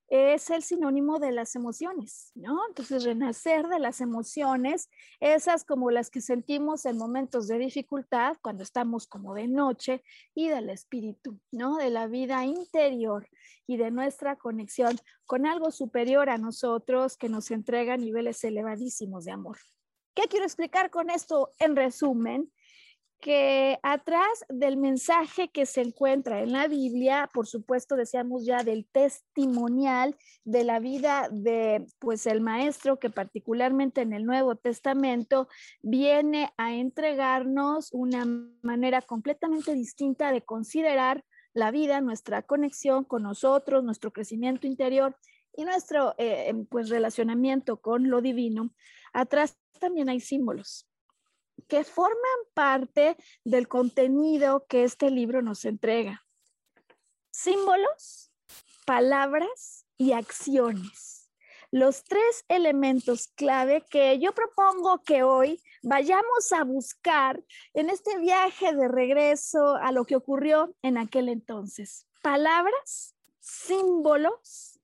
es 0.08 0.50
el 0.50 0.62
sinónimo 0.62 1.18
de 1.18 1.32
las 1.32 1.56
emociones, 1.56 2.30
¿no? 2.34 2.60
Entonces, 2.68 3.04
renacer 3.04 3.66
de 3.66 3.80
las 3.80 4.00
emociones, 4.00 4.88
esas 5.18 5.64
como 5.64 5.90
las 5.90 6.10
que 6.10 6.20
sentimos 6.20 6.84
en 6.84 6.96
momentos 6.96 7.48
de 7.48 7.58
dificultad, 7.58 8.36
cuando 8.40 8.62
estamos 8.62 9.06
como 9.06 9.34
de 9.34 9.48
noche, 9.48 10.04
y 10.34 10.48
del 10.48 10.70
espíritu, 10.70 11.40
¿no? 11.50 11.76
De 11.76 11.90
la 11.90 12.06
vida 12.06 12.44
interior 12.44 13.28
y 13.66 13.78
de 13.78 13.90
nuestra 13.90 14.36
conexión 14.36 14.96
con 15.24 15.46
algo 15.46 15.70
superior 15.70 16.30
a 16.30 16.38
nosotros 16.38 17.16
que 17.16 17.28
nos 17.28 17.50
entrega 17.50 17.96
niveles 17.96 18.44
elevadísimos 18.44 19.24
de 19.24 19.32
amor. 19.32 19.58
¿Qué 20.16 20.22
quiero 20.28 20.46
explicar 20.46 20.90
con 20.90 21.10
esto 21.10 21.52
en 21.58 21.76
resumen? 21.76 22.50
que 23.18 23.78
atrás 23.82 24.44
del 24.50 24.76
mensaje 24.76 25.48
que 25.48 25.64
se 25.64 25.80
encuentra 25.80 26.42
en 26.42 26.52
la 26.52 26.68
Biblia, 26.68 27.30
por 27.32 27.46
supuesto, 27.46 27.96
decíamos 27.96 28.44
ya 28.44 28.62
del 28.62 28.86
testimonial 28.86 30.16
de 30.44 30.64
la 30.64 30.80
vida 30.80 31.28
de 31.32 31.86
pues 31.98 32.26
el 32.26 32.42
maestro 32.42 32.98
que 32.98 33.08
particularmente 33.08 34.02
en 34.02 34.12
el 34.12 34.26
Nuevo 34.26 34.56
Testamento 34.56 35.48
viene 35.80 36.52
a 36.58 36.74
entregarnos 36.74 37.88
una 37.92 38.26
manera 38.62 39.00
completamente 39.00 39.72
distinta 39.72 40.30
de 40.30 40.42
considerar 40.42 41.24
la 41.54 41.70
vida, 41.70 42.02
nuestra 42.02 42.42
conexión 42.42 43.04
con 43.04 43.22
nosotros, 43.22 43.82
nuestro 43.82 44.12
crecimiento 44.12 44.66
interior 44.66 45.16
y 45.56 45.64
nuestro 45.64 46.14
eh, 46.18 46.52
pues 46.70 46.88
relacionamiento 46.90 47.80
con 47.80 48.10
lo 48.10 48.20
divino. 48.20 48.70
Atrás 49.12 49.58
también 49.80 50.08
hay 50.08 50.20
símbolos. 50.20 50.88
que 51.68 51.84
forman 51.84 52.40
parte 52.52 53.16
del 53.42 53.66
contenido 53.66 54.66
que 54.68 54.84
este 54.84 55.10
libro 55.10 55.40
nos 55.40 55.64
entrega. 55.64 56.24
Símbolos, 57.30 58.30
palabras 58.84 59.86
y 59.96 60.12
acciones. 60.12 61.30
Los 61.72 62.04
tres 62.04 62.44
elementos 62.48 63.28
clave 63.28 63.84
que 63.90 64.18
yo 64.18 64.32
propongo 64.32 65.02
que 65.02 65.22
hoy 65.22 65.60
vayamos 65.82 66.52
a 66.52 66.62
buscar 66.62 67.42
en 67.74 67.90
este 67.90 68.18
viaje 68.18 68.74
de 68.74 68.86
regreso 68.86 69.76
a 69.76 69.92
lo 69.92 70.04
que 70.04 70.16
ocurrió 70.16 70.76
en 70.82 70.98
aquel 70.98 71.28
entonces. 71.28 72.06
Palabras, 72.22 73.16
símbolos 73.40 74.75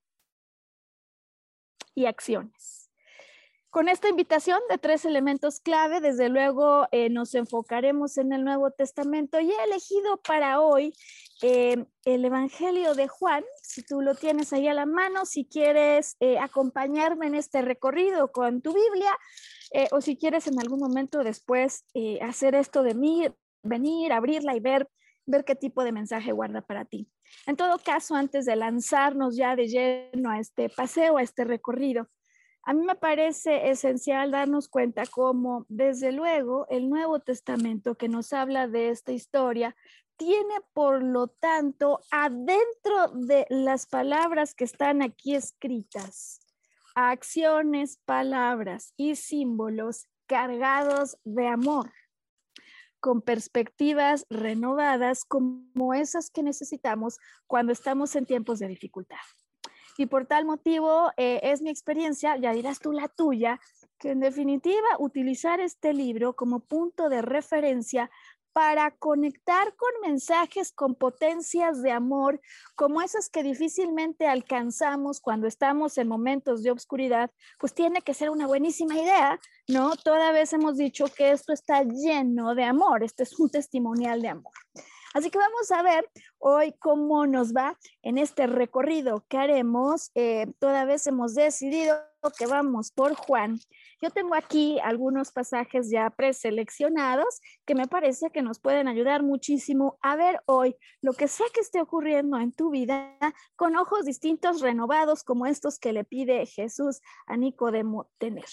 y 1.95 2.05
acciones. 2.05 2.83
Con 3.73 3.89
esta 3.89 4.07
invitación 4.07 4.59
de 4.69 4.77
tres 4.77 5.03
elementos 5.03 5.59
clave, 5.59 5.99
desde 5.99 6.29
luego 6.29 6.87
eh, 6.91 7.09
nos 7.09 7.33
enfocaremos 7.33 8.19
en 8.19 8.31
el 8.31 8.43
Nuevo 8.43 8.69
Testamento 8.69 9.39
y 9.39 9.49
he 9.49 9.63
elegido 9.63 10.17
para 10.17 10.61
hoy 10.61 10.93
eh, 11.41 11.83
el 12.05 12.23
Evangelio 12.23 12.93
de 12.93 13.07
Juan, 13.07 13.43
si 13.63 13.81
tú 13.81 14.01
lo 14.01 14.13
tienes 14.13 14.53
ahí 14.53 14.67
a 14.67 14.75
la 14.75 14.85
mano, 14.85 15.25
si 15.25 15.45
quieres 15.45 16.17
eh, 16.19 16.37
acompañarme 16.37 17.25
en 17.25 17.33
este 17.33 17.63
recorrido 17.63 18.31
con 18.31 18.61
tu 18.61 18.75
Biblia 18.75 19.17
o 19.89 20.01
si 20.01 20.17
quieres 20.17 20.45
en 20.45 20.59
algún 20.59 20.79
momento 20.79 21.23
después 21.23 21.83
hacer 22.21 22.53
esto 22.53 22.83
de 22.83 22.93
mí, 22.93 23.27
venir, 23.63 24.13
abrirla 24.13 24.55
y 24.55 24.59
ver, 24.59 24.87
ver 25.25 25.45
qué 25.45 25.55
tipo 25.55 25.83
de 25.83 25.91
mensaje 25.91 26.31
guarda 26.31 26.61
para 26.61 26.85
ti. 26.85 27.09
En 27.47 27.55
todo 27.55 27.77
caso, 27.79 28.15
antes 28.15 28.45
de 28.45 28.55
lanzarnos 28.55 29.35
ya 29.35 29.55
de 29.55 29.67
lleno 29.67 30.29
a 30.29 30.39
este 30.39 30.69
paseo, 30.69 31.17
a 31.17 31.23
este 31.23 31.43
recorrido, 31.43 32.09
a 32.65 32.73
mí 32.73 32.85
me 32.85 32.95
parece 32.95 33.69
esencial 33.69 34.31
darnos 34.31 34.69
cuenta 34.69 35.03
cómo, 35.05 35.65
desde 35.67 36.13
luego, 36.13 36.65
el 36.69 36.89
Nuevo 36.89 37.19
Testamento 37.19 37.95
que 37.95 38.07
nos 38.07 38.31
habla 38.31 38.67
de 38.67 38.89
esta 38.89 39.11
historia 39.11 39.75
tiene, 40.15 40.55
por 40.73 41.03
lo 41.03 41.27
tanto, 41.27 41.99
adentro 42.09 43.09
de 43.13 43.45
las 43.49 43.85
palabras 43.85 44.55
que 44.55 44.63
están 44.63 45.01
aquí 45.01 45.35
escritas, 45.35 46.39
acciones, 46.95 47.99
palabras 48.05 48.93
y 48.95 49.15
símbolos 49.15 50.07
cargados 50.25 51.17
de 51.25 51.47
amor, 51.47 51.91
con 53.03 53.21
perspectivas 53.21 54.25
renovadas 54.29 55.25
como 55.25 55.93
esas 55.93 56.29
que 56.29 56.41
necesitamos 56.41 57.17
cuando 57.47 57.73
estamos 57.73 58.15
en 58.15 58.25
tiempos 58.25 58.59
de 58.59 58.69
dificultad. 58.69 59.17
Y 59.97 60.05
por 60.05 60.25
tal 60.25 60.45
motivo 60.45 61.11
eh, 61.17 61.41
es 61.43 61.61
mi 61.61 61.69
experiencia, 61.69 62.37
ya 62.37 62.53
dirás 62.53 62.79
tú 62.79 62.93
la 62.93 63.09
tuya, 63.09 63.59
que 63.99 64.11
en 64.11 64.21
definitiva 64.21 64.87
utilizar 64.99 65.59
este 65.59 65.91
libro 65.91 66.33
como 66.33 66.61
punto 66.61 67.09
de 67.09 67.21
referencia 67.21 68.09
para 68.53 68.91
conectar 68.91 69.75
con 69.75 69.89
mensajes 70.01 70.71
con 70.71 70.95
potencias 70.95 71.81
de 71.81 71.91
amor 71.91 72.39
como 72.75 73.01
esas 73.01 73.29
que 73.29 73.43
difícilmente 73.43 74.27
alcanzamos 74.27 75.19
cuando 75.19 75.47
estamos 75.47 75.97
en 75.97 76.07
momentos 76.07 76.63
de 76.63 76.71
obscuridad, 76.71 77.31
pues 77.59 77.73
tiene 77.73 78.01
que 78.01 78.13
ser 78.13 78.29
una 78.29 78.47
buenísima 78.47 78.95
idea, 78.95 79.39
¿no? 79.67 79.95
Toda 79.95 80.31
vez 80.31 80.53
hemos 80.53 80.77
dicho 80.77 81.05
que 81.05 81.31
esto 81.31 81.51
está 81.51 81.83
lleno 81.83 82.55
de 82.55 82.63
amor, 82.63 83.03
este 83.03 83.23
es 83.23 83.39
un 83.39 83.49
testimonial 83.49 84.21
de 84.21 84.29
amor. 84.29 84.53
Así 85.13 85.29
que 85.29 85.37
vamos 85.37 85.71
a 85.71 85.83
ver 85.83 86.09
hoy 86.39 86.73
cómo 86.79 87.27
nos 87.27 87.53
va 87.53 87.77
en 88.01 88.17
este 88.17 88.47
recorrido 88.47 89.25
que 89.27 89.37
haremos. 89.37 90.11
Eh, 90.15 90.47
toda 90.59 90.85
vez 90.85 91.05
hemos 91.05 91.35
decidido 91.35 91.95
que 92.31 92.45
vamos 92.45 92.91
por 92.91 93.15
Juan. 93.15 93.59
Yo 94.01 94.09
tengo 94.09 94.35
aquí 94.35 94.79
algunos 94.79 95.31
pasajes 95.31 95.89
ya 95.89 96.09
preseleccionados 96.09 97.41
que 97.65 97.75
me 97.75 97.87
parece 97.87 98.29
que 98.29 98.41
nos 98.41 98.59
pueden 98.59 98.87
ayudar 98.87 99.23
muchísimo 99.23 99.97
a 100.01 100.15
ver 100.15 100.41
hoy 100.45 100.75
lo 101.01 101.13
que 101.13 101.27
sea 101.27 101.47
que 101.53 101.59
esté 101.59 101.81
ocurriendo 101.81 102.37
en 102.37 102.53
tu 102.53 102.69
vida 102.69 103.17
con 103.55 103.75
ojos 103.75 104.05
distintos, 104.05 104.61
renovados, 104.61 105.23
como 105.23 105.45
estos 105.45 105.79
que 105.79 105.93
le 105.93 106.03
pide 106.05 106.45
Jesús 106.45 107.01
a 107.27 107.35
Nicodemo 107.35 108.09
tener. 108.17 108.45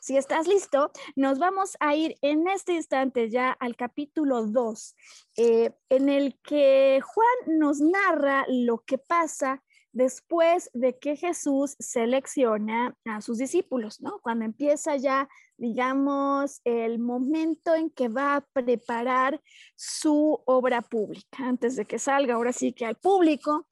Si 0.00 0.16
estás 0.16 0.46
listo, 0.48 0.90
nos 1.14 1.38
vamos 1.38 1.76
a 1.80 1.94
ir 1.94 2.16
en 2.20 2.48
este 2.48 2.72
instante 2.72 3.30
ya 3.30 3.52
al 3.52 3.76
capítulo 3.76 4.44
2, 4.46 4.96
eh, 5.36 5.70
en 5.88 6.08
el 6.08 6.38
que 6.42 7.00
Juan 7.04 7.58
nos 7.58 7.80
narra 7.80 8.44
lo 8.48 8.78
que 8.78 8.98
pasa 8.98 9.62
después 9.96 10.68
de 10.74 10.98
que 10.98 11.16
Jesús 11.16 11.74
selecciona 11.78 12.94
a 13.06 13.22
sus 13.22 13.38
discípulos, 13.38 14.02
¿no? 14.02 14.20
Cuando 14.20 14.44
empieza 14.44 14.96
ya, 14.96 15.26
digamos, 15.56 16.60
el 16.64 16.98
momento 16.98 17.74
en 17.74 17.88
que 17.88 18.08
va 18.08 18.36
a 18.36 18.40
preparar 18.52 19.40
su 19.74 20.38
obra 20.44 20.82
pública, 20.82 21.38
antes 21.38 21.76
de 21.76 21.86
que 21.86 21.98
salga 21.98 22.34
ahora 22.34 22.52
sí 22.52 22.74
que 22.74 22.84
al 22.84 22.96
público, 22.96 23.66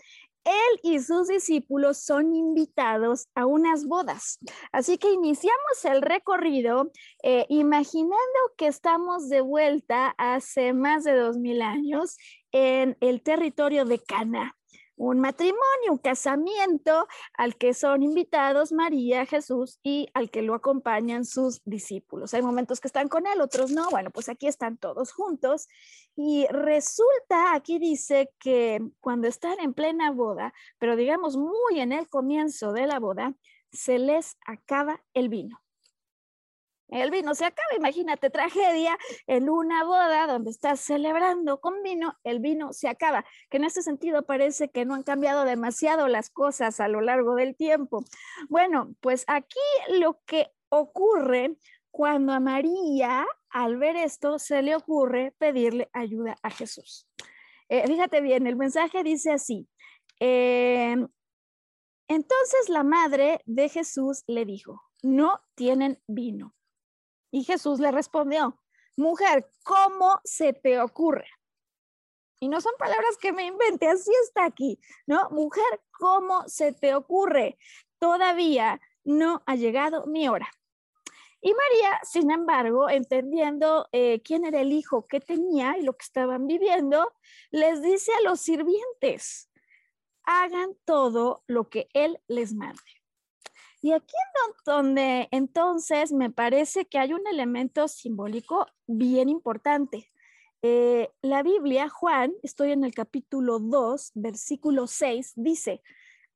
él 0.45 0.81
y 0.83 0.99
sus 1.01 1.29
discípulos 1.29 1.99
son 1.99 2.35
invitados 2.35 3.29
a 3.35 3.45
unas 3.45 3.85
bodas. 3.85 4.39
Así 4.73 4.97
que 4.97 5.13
iniciamos 5.13 5.85
el 5.85 6.01
recorrido 6.01 6.91
eh, 7.23 7.45
imaginando 7.51 8.17
que 8.57 8.67
estamos 8.67 9.29
de 9.29 9.43
vuelta 9.43 10.15
hace 10.17 10.73
más 10.73 11.05
de 11.05 11.17
dos 11.17 11.37
mil 11.37 11.61
años 11.61 12.17
en 12.51 12.97
el 13.01 13.21
territorio 13.21 13.85
de 13.85 13.99
Cana 13.99 14.57
un 14.97 15.21
matrimonio, 15.21 15.91
un 15.91 15.99
casamiento 15.99 17.07
al 17.35 17.57
que 17.57 17.75
son 17.75 18.03
invitados 18.03 18.73
María, 18.73 19.27
Jesús 19.27 19.79
y 19.83 20.09
al 20.15 20.31
que 20.31 20.43
lo 20.43 20.55
acompañan 20.55 21.25
sus 21.25 21.61
discípulos. 21.65 22.35
Hay 22.35 22.43
momentos 22.43 22.81
que 22.81 22.89
están 22.89 23.09
con 23.09 23.27
él, 23.27 23.41
otros 23.41 23.71
no. 23.71 23.91
Bueno, 23.91 24.11
pues 24.11 24.29
aquí 24.29 24.47
están 24.47 24.77
todos 24.77 25.13
juntos 25.13 25.69
y 26.17 26.47
resulta, 26.49 27.55
aquí 27.55 27.79
dice 27.79 28.31
que 28.39 28.81
cuando 29.01 29.27
están 29.27 29.59
en 29.61 29.75
plena 29.75 30.13
boda, 30.13 30.53
pero 30.79 30.97
digamos 30.97 31.37
muy 31.37 31.81
en 31.81 31.93
el 31.93 32.09
comienzo 32.09 32.73
de 32.73 32.87
la 32.87 33.01
boda, 33.01 33.35
se 33.73 33.99
les 33.99 34.37
acaba 34.47 35.03
el 35.15 35.29
vino. 35.29 35.64
El 36.89 37.11
vino 37.11 37.35
se 37.35 37.47
acaba, 37.47 37.69
imagínate, 37.77 38.31
tragedia 38.31 38.99
en 39.27 39.49
una 39.49 39.85
boda 39.85 40.27
donde 40.27 40.51
estás 40.51 40.81
celebrando 40.81 41.61
con 41.61 41.83
vino, 41.83 42.15
el 42.25 42.41
vino 42.41 42.73
se 42.73 42.89
acaba, 42.89 43.25
que 43.51 43.57
en 43.57 43.65
este 43.65 43.83
sentido 43.83 44.25
parece 44.25 44.69
que 44.69 44.85
no 44.85 44.95
han 44.95 45.03
cambiado 45.03 45.45
demasiado 45.45 46.09
las 46.09 46.31
cosas 46.31 46.81
a 46.81 46.89
lo 46.89 47.01
largo 47.01 47.35
del 47.37 47.57
tiempo. 47.57 48.05
Bueno, 48.49 48.95
pues 49.01 49.25
aquí 49.27 49.59
lo 49.99 50.21
que 50.27 50.51
ocurre 50.69 51.57
cuando 51.91 52.33
a 52.33 52.41
María, 52.41 53.27
al 53.51 53.77
ver 53.79 53.97
esto, 53.97 54.39
se 54.39 54.63
le 54.63 54.75
ocurre 54.75 55.33
pedirle 55.39 55.89
ayuda 55.93 56.37
a 56.43 56.51
Jesús. 56.51 57.09
Eh, 57.69 57.87
fíjate 57.87 58.21
bien, 58.21 58.47
el 58.47 58.57
mensaje 58.57 59.03
dice 59.03 59.31
así. 59.31 59.69
Em, 60.21 61.09
entonces 62.09 62.69
la 62.69 62.83
madre 62.83 63.41
de 63.47 63.69
Jesús 63.69 64.23
le 64.27 64.45
dijo, 64.45 64.83
no 65.03 65.41
tienen 65.55 66.01
vino. 66.07 66.55
Y 67.35 67.43
Jesús 67.43 67.81
le 67.81 67.91
respondió, 67.91 68.57
mujer, 68.97 69.51
¿cómo 69.65 70.21
se 70.23 70.53
te 70.53 70.79
ocurre? 70.79 71.27
Y 72.39 72.47
no 72.47 72.61
son 72.61 72.75
palabras 72.79 73.17
que 73.21 73.33
me 73.33 73.45
invente, 73.45 73.89
así 73.89 74.13
está 74.23 74.45
aquí, 74.45 74.79
¿no? 75.05 75.29
Mujer, 75.31 75.83
¿cómo 75.99 76.49
se 76.49 76.73
te 76.73 76.95
ocurre? 76.95 77.59
Todavía 77.99 78.81
no 79.03 79.43
ha 79.47 79.57
llegado 79.57 80.07
mi 80.07 80.29
hora. 80.29 80.49
Y 81.41 81.53
María, 81.55 81.99
sin 82.05 82.31
embargo, 82.31 82.89
entendiendo 82.89 83.89
eh, 83.91 84.23
quién 84.23 84.45
era 84.45 84.61
el 84.61 84.71
hijo 84.73 85.09
que 85.09 85.19
tenía 85.19 85.77
y 85.77 85.83
lo 85.83 85.95
que 85.95 86.05
estaban 86.05 86.47
viviendo, 86.47 87.13
les 87.51 87.83
dice 87.83 88.13
a 88.13 88.21
los 88.21 88.43
sirvientes, 88.43 89.51
hagan 90.23 90.77
todo 90.85 91.43
lo 91.49 91.69
que 91.69 91.89
él 91.95 92.21
les 92.29 92.55
mande. 92.55 93.04
Y 93.85 93.93
aquí 93.93 94.15
donde 94.65 95.29
entonces 95.31 96.11
me 96.11 96.31
parece 96.31 96.87
que 96.87 96.99
hay 96.99 97.13
un 97.13 97.27
elemento 97.27 97.87
simbólico 97.87 98.67
bien 98.87 99.29
importante. 99.29 100.11
Eh, 100.63 101.11
la 101.21 101.43
Biblia, 101.43 101.91
Juan, 101.91 102.33
estoy 102.43 102.73
en 102.73 102.83
el 102.83 102.95
capítulo 102.95 103.59
2, 103.59 104.13
versículo 104.15 104.87
6, 104.87 105.35
dice, 105.37 105.83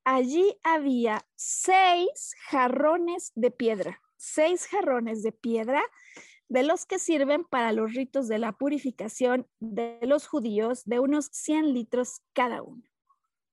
allí 0.03 0.59
había 0.61 1.25
seis 1.33 2.35
jarrones 2.51 3.31
de 3.33 3.49
piedra, 3.49 3.99
seis 4.15 4.67
jarrones 4.67 5.23
de 5.23 5.31
piedra 5.31 5.81
de 6.49 6.61
los 6.61 6.85
que 6.85 6.99
sirven 6.99 7.45
para 7.45 7.71
los 7.71 7.95
ritos 7.95 8.27
de 8.27 8.37
la 8.37 8.51
purificación 8.51 9.47
de 9.59 9.97
los 10.03 10.27
judíos 10.27 10.85
de 10.85 10.99
unos 10.99 11.29
100 11.31 11.73
litros 11.73 12.21
cada 12.33 12.61
uno. 12.61 12.83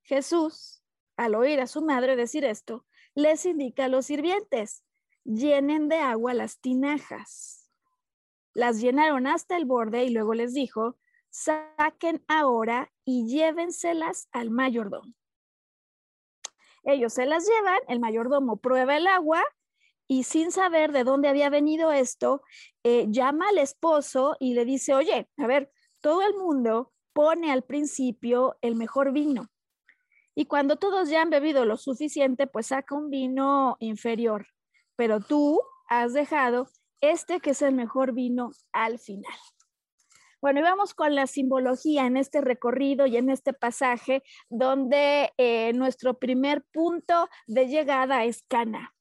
Jesús, 0.03 0.83
al 1.17 1.35
oír 1.35 1.61
a 1.61 1.67
su 1.67 1.81
madre 1.81 2.15
decir 2.15 2.45
esto, 2.45 2.85
les 3.17 3.47
indica 3.47 3.87
a 3.87 3.89
los 3.89 4.07
sirvientes, 4.07 4.85
llenen 5.25 5.89
de 5.89 5.97
agua 5.97 6.35
las 6.35 6.61
tinajas. 6.61 7.71
Las 8.53 8.81
llenaron 8.81 9.27
hasta 9.27 9.57
el 9.57 9.65
borde 9.65 10.05
y 10.05 10.11
luego 10.11 10.35
les 10.35 10.53
dijo, 10.53 10.97
saquen 11.31 12.23
ahora 12.29 12.93
y 13.05 13.27
llévenselas 13.27 14.29
al 14.33 14.51
mayordomo. 14.51 15.15
Ellos 16.85 17.15
se 17.15 17.27
las 17.27 17.49
llevan, 17.49 17.81
el 17.89 18.01
mayordomo 18.01 18.59
prueba 18.59 18.97
el 18.97 19.07
agua 19.07 19.43
y 20.07 20.25
sin 20.25 20.53
saber 20.53 20.93
de 20.93 21.03
dónde 21.03 21.29
había 21.29 21.49
venido 21.49 21.93
esto, 21.93 22.43
eh, 22.85 23.07
llama 23.09 23.49
al 23.49 23.59
esposo 23.59 24.37
y 24.39 24.53
le 24.53 24.67
dice, 24.67 24.95
oye, 24.95 25.29
a 25.39 25.47
ver, 25.47 25.73
todo 26.03 26.23
el 26.23 26.35
mundo 26.35 26.93
pone 27.15 27.51
al 27.51 27.65
principio 27.65 28.59
el 28.61 28.77
mejor 28.77 29.13
vino. 29.13 29.49
Y 30.38 30.44
cuando 30.44 30.77
todos 30.77 31.09
ya 31.09 31.22
han 31.22 31.31
bebido 31.31 31.64
lo 31.64 31.79
suficiente, 31.79 32.46
pues 32.46 32.66
saca 32.66 32.94
un 32.94 33.09
vino 33.09 33.79
inferior. 33.81 34.46
Pero 34.94 35.20
tú 35.20 35.62
has 35.88 36.12
dejado 36.12 36.68
este 37.01 37.40
que 37.40 37.51
es 37.51 37.62
el 37.62 37.75
mejor 37.75 38.12
vino 38.12 38.51
al 38.72 38.99
final. 38.99 39.33
Bueno, 40.42 40.61
y 40.61 40.62
vamos 40.62 40.92
con 40.92 41.14
la 41.14 41.27
simbología 41.27 42.05
en 42.05 42.18
este 42.18 42.42
recorrido 42.42 43.07
y 43.07 43.16
en 43.16 43.31
este 43.31 43.55
pasaje 43.55 44.22
donde 44.51 45.33
eh, 45.38 45.72
nuestro 45.72 46.18
primer 46.18 46.62
punto 46.70 47.31
de 47.46 47.68
llegada 47.68 48.25
es 48.25 48.42
Cana. 48.46 48.94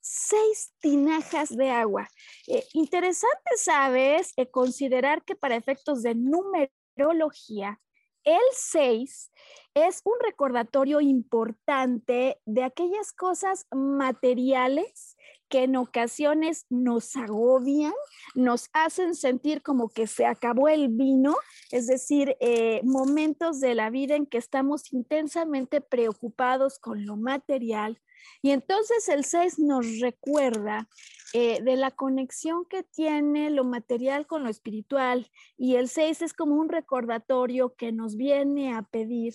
Seis 0.00 0.72
tinajas 0.78 1.56
de 1.56 1.70
agua. 1.70 2.08
Eh, 2.46 2.64
interesante, 2.72 3.50
¿sabes? 3.56 4.32
Eh, 4.36 4.48
considerar 4.48 5.24
que 5.24 5.34
para 5.34 5.56
efectos 5.56 6.02
de 6.02 6.14
numerología, 6.14 7.80
el 8.24 8.40
6 8.52 9.30
es 9.74 10.00
un 10.04 10.14
recordatorio 10.24 11.00
importante 11.00 12.40
de 12.44 12.64
aquellas 12.64 13.12
cosas 13.12 13.66
materiales 13.70 15.16
que 15.48 15.64
en 15.64 15.76
ocasiones 15.76 16.66
nos 16.68 17.16
agobian, 17.16 17.94
nos 18.34 18.68
hacen 18.72 19.14
sentir 19.14 19.62
como 19.62 19.88
que 19.88 20.06
se 20.06 20.26
acabó 20.26 20.68
el 20.68 20.88
vino, 20.88 21.36
es 21.70 21.86
decir, 21.86 22.36
eh, 22.40 22.80
momentos 22.84 23.60
de 23.60 23.74
la 23.74 23.90
vida 23.90 24.14
en 24.14 24.26
que 24.26 24.38
estamos 24.38 24.92
intensamente 24.92 25.80
preocupados 25.80 26.78
con 26.78 27.06
lo 27.06 27.16
material. 27.16 28.00
Y 28.42 28.50
entonces 28.50 29.08
el 29.08 29.24
6 29.24 29.58
nos 29.58 30.00
recuerda 30.00 30.88
eh, 31.34 31.62
de 31.62 31.76
la 31.76 31.90
conexión 31.90 32.64
que 32.64 32.82
tiene 32.82 33.50
lo 33.50 33.64
material 33.64 34.26
con 34.26 34.44
lo 34.44 34.50
espiritual. 34.50 35.30
Y 35.56 35.76
el 35.76 35.88
6 35.88 36.22
es 36.22 36.32
como 36.32 36.54
un 36.56 36.68
recordatorio 36.68 37.74
que 37.74 37.92
nos 37.92 38.16
viene 38.16 38.74
a 38.74 38.82
pedir 38.82 39.34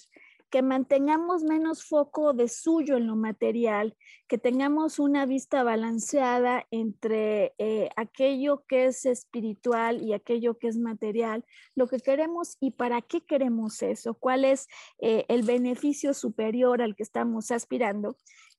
que 0.53 0.61
mantengamos 0.61 1.41
menos 1.41 1.83
foco 1.83 2.31
de 2.33 2.47
suyo 2.47 2.97
en 2.97 3.07
lo 3.07 3.15
material, 3.15 3.97
que 4.27 4.37
tengamos 4.37 4.99
una 4.99 5.25
vista 5.25 5.63
balanceada 5.63 6.67
entre 6.69 7.55
eh, 7.57 7.89
aquello 7.95 8.63
que 8.67 8.85
es 8.85 9.07
espiritual 9.07 10.03
y 10.03 10.13
aquello 10.13 10.59
que 10.59 10.67
es 10.67 10.77
material, 10.77 11.43
lo 11.73 11.87
que 11.87 11.97
queremos 11.97 12.57
y 12.59 12.69
para 12.69 13.01
qué 13.01 13.21
queremos 13.21 13.81
eso, 13.81 14.13
cuál 14.13 14.45
es 14.45 14.67
eh, 14.99 15.25
el 15.27 15.41
beneficio 15.41 16.13
superior 16.13 16.83
al 16.83 16.95
que 16.95 17.01
estamos 17.01 17.49
aspirando. 17.49 18.15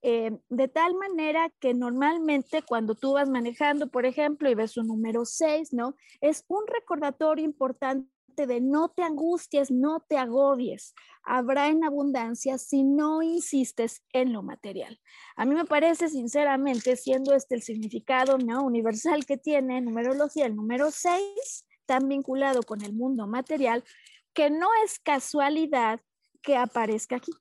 Eh, 0.06 0.32
de 0.50 0.68
tal 0.68 0.94
manera 0.96 1.50
que 1.60 1.72
normalmente 1.72 2.60
cuando 2.60 2.94
tú 2.94 3.14
vas 3.14 3.30
manejando, 3.30 3.88
por 3.88 4.04
ejemplo, 4.04 4.50
y 4.50 4.54
ves 4.54 4.76
un 4.76 4.88
número 4.88 5.24
6, 5.24 5.72
¿no? 5.72 5.96
Es 6.20 6.44
un 6.46 6.66
recordatorio 6.66 7.42
importante 7.42 8.06
de 8.36 8.60
no 8.60 8.90
te 8.90 9.02
angusties, 9.02 9.70
no 9.70 10.00
te 10.06 10.18
agobies. 10.18 10.94
Habrá 11.22 11.68
en 11.68 11.84
abundancia 11.84 12.58
si 12.58 12.84
no 12.84 13.22
insistes 13.22 14.02
en 14.12 14.34
lo 14.34 14.42
material. 14.42 15.00
A 15.36 15.46
mí 15.46 15.54
me 15.54 15.64
parece, 15.64 16.10
sinceramente, 16.10 16.96
siendo 16.96 17.34
este 17.34 17.54
el 17.54 17.62
significado 17.62 18.36
¿no? 18.36 18.62
universal 18.62 19.24
que 19.24 19.38
tiene 19.38 19.80
numerología, 19.80 20.44
el 20.44 20.54
número 20.54 20.90
6, 20.90 21.64
tan 21.86 22.10
vinculado 22.10 22.62
con 22.62 22.82
el 22.82 22.92
mundo 22.92 23.26
material, 23.26 23.82
que 24.34 24.50
no 24.50 24.68
es 24.84 24.98
casualidad 24.98 26.02
que 26.42 26.58
aparezca 26.58 27.16
aquí. 27.16 27.32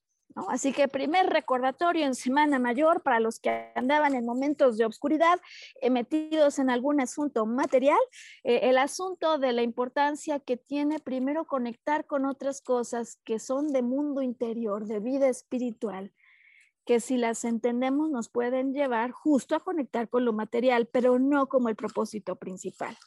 Así 0.49 0.73
que 0.73 0.87
primer 0.87 1.27
recordatorio 1.27 2.05
en 2.05 2.15
Semana 2.15 2.57
Mayor 2.57 3.01
para 3.01 3.19
los 3.19 3.39
que 3.39 3.71
andaban 3.75 4.15
en 4.15 4.25
momentos 4.25 4.77
de 4.77 4.85
obscuridad, 4.85 5.39
eh, 5.81 5.89
metidos 5.89 6.59
en 6.59 6.69
algún 6.69 6.99
asunto 6.99 7.45
material, 7.45 7.99
eh, 8.43 8.61
el 8.63 8.77
asunto 8.77 9.37
de 9.37 9.53
la 9.53 9.61
importancia 9.61 10.39
que 10.39 10.57
tiene 10.57 10.99
primero 10.99 11.45
conectar 11.45 12.05
con 12.05 12.25
otras 12.25 12.61
cosas 12.61 13.19
que 13.23 13.39
son 13.39 13.71
de 13.71 13.83
mundo 13.83 14.21
interior, 14.21 14.85
de 14.85 14.99
vida 14.99 15.29
espiritual, 15.29 16.11
que 16.85 16.99
si 16.99 17.17
las 17.17 17.45
entendemos 17.45 18.09
nos 18.09 18.29
pueden 18.29 18.73
llevar 18.73 19.11
justo 19.11 19.55
a 19.55 19.59
conectar 19.59 20.09
con 20.09 20.25
lo 20.25 20.33
material, 20.33 20.87
pero 20.87 21.19
no 21.19 21.47
como 21.47 21.69
el 21.69 21.75
propósito 21.75 22.35
principal. 22.35 22.97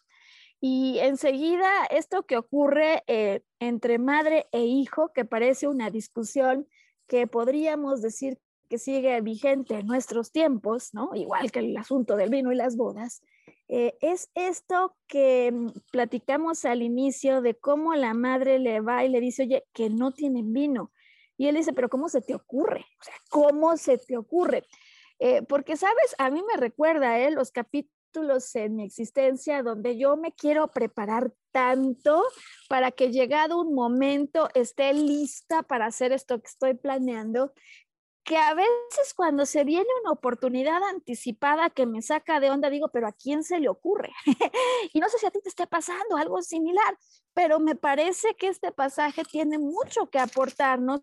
Y 0.61 0.99
enseguida, 1.01 1.85
esto 1.91 2.25
que 2.25 2.39
ocurre 2.39 3.03
eh, 3.07 3.43
entre 3.59 3.99
madre 3.99 4.47
e 4.53 4.65
hijo, 4.65 5.13
que 5.13 5.27
parece 5.27 5.69
una 5.69 5.91
discusión 5.91 6.67
que 7.07 7.27
podríamos 7.27 8.03
decir 8.03 8.39
que 8.69 8.79
sigue 8.79 9.21
vigente 9.21 9.79
en 9.79 9.87
nuestros 9.87 10.33
tiempos, 10.33 10.93
¿no? 10.93 11.11
igual 11.15 11.53
que 11.53 11.61
el 11.61 11.77
asunto 11.77 12.17
del 12.17 12.31
vino 12.31 12.53
y 12.53 12.57
las 12.57 12.77
bodas, 12.77 13.23
eh, 13.69 13.97
es 14.01 14.31
esto 14.35 14.97
que 15.07 15.51
mm, 15.53 15.69
platicamos 15.91 16.65
al 16.65 16.83
inicio 16.83 17.43
de 17.43 17.55
cómo 17.55 17.95
la 17.95 18.15
madre 18.15 18.59
le 18.59 18.81
va 18.81 19.05
y 19.05 19.09
le 19.09 19.21
dice, 19.21 19.45
oye, 19.45 19.65
que 19.73 19.91
no 19.91 20.13
tienen 20.13 20.53
vino. 20.53 20.93
Y 21.37 21.49
él 21.49 21.57
dice, 21.57 21.73
pero 21.73 21.89
¿cómo 21.89 22.09
se 22.09 22.23
te 22.23 22.35
ocurre? 22.35 22.87
O 23.01 23.05
sea, 23.05 23.15
¿cómo 23.31 23.77
se 23.77 23.99
te 23.99 24.17
ocurre? 24.17 24.65
Eh, 25.19 25.43
porque, 25.43 25.77
¿sabes? 25.77 26.15
A 26.19 26.31
mí 26.31 26.43
me 26.43 26.59
recuerda 26.59 27.19
¿eh? 27.19 27.31
los 27.31 27.51
capítulos 27.51 27.96
en 28.55 28.77
mi 28.77 28.85
existencia 28.85 29.63
donde 29.63 29.99
yo 29.99 30.17
me 30.17 30.33
quiero 30.33 30.69
preparar 30.69 31.33
tanto 31.53 32.23
para 32.69 32.91
que 32.91 33.11
llegado 33.11 33.61
un 33.61 33.75
momento 33.75 34.49
esté 34.55 34.93
lista 34.95 35.63
para 35.63 35.87
hacer 35.87 36.13
esto 36.13 36.41
que 36.41 36.47
estoy 36.47 36.75
planeando, 36.75 37.53
que 38.25 38.39
a 38.39 38.55
veces 38.55 39.13
cuando 39.15 39.45
se 39.45 39.65
viene 39.65 39.87
una 40.03 40.13
oportunidad 40.13 40.83
anticipada 40.83 41.69
que 41.71 41.85
me 41.85 42.01
saca 42.01 42.41
de 42.41 42.51
onda, 42.51 42.71
digo, 42.71 42.89
pero 42.89 43.07
¿a 43.07 43.13
quién 43.13 43.45
se 43.45 43.61
le 43.61 43.69
ocurre? 43.69 44.13
y 44.95 44.99
no 44.99 45.09
sé 45.11 45.19
si 45.19 45.27
a 45.27 45.31
ti 45.31 45.41
te 45.43 45.51
esté 45.51 45.67
pasando 45.67 46.17
algo 46.17 46.41
similar, 46.41 46.97
pero 47.35 47.61
me 47.61 47.77
parece 47.77 48.35
que 48.35 48.49
este 48.49 48.73
pasaje 48.73 49.25
tiene 49.25 49.59
mucho 49.59 50.09
que 50.11 50.19
aportarnos 50.19 51.03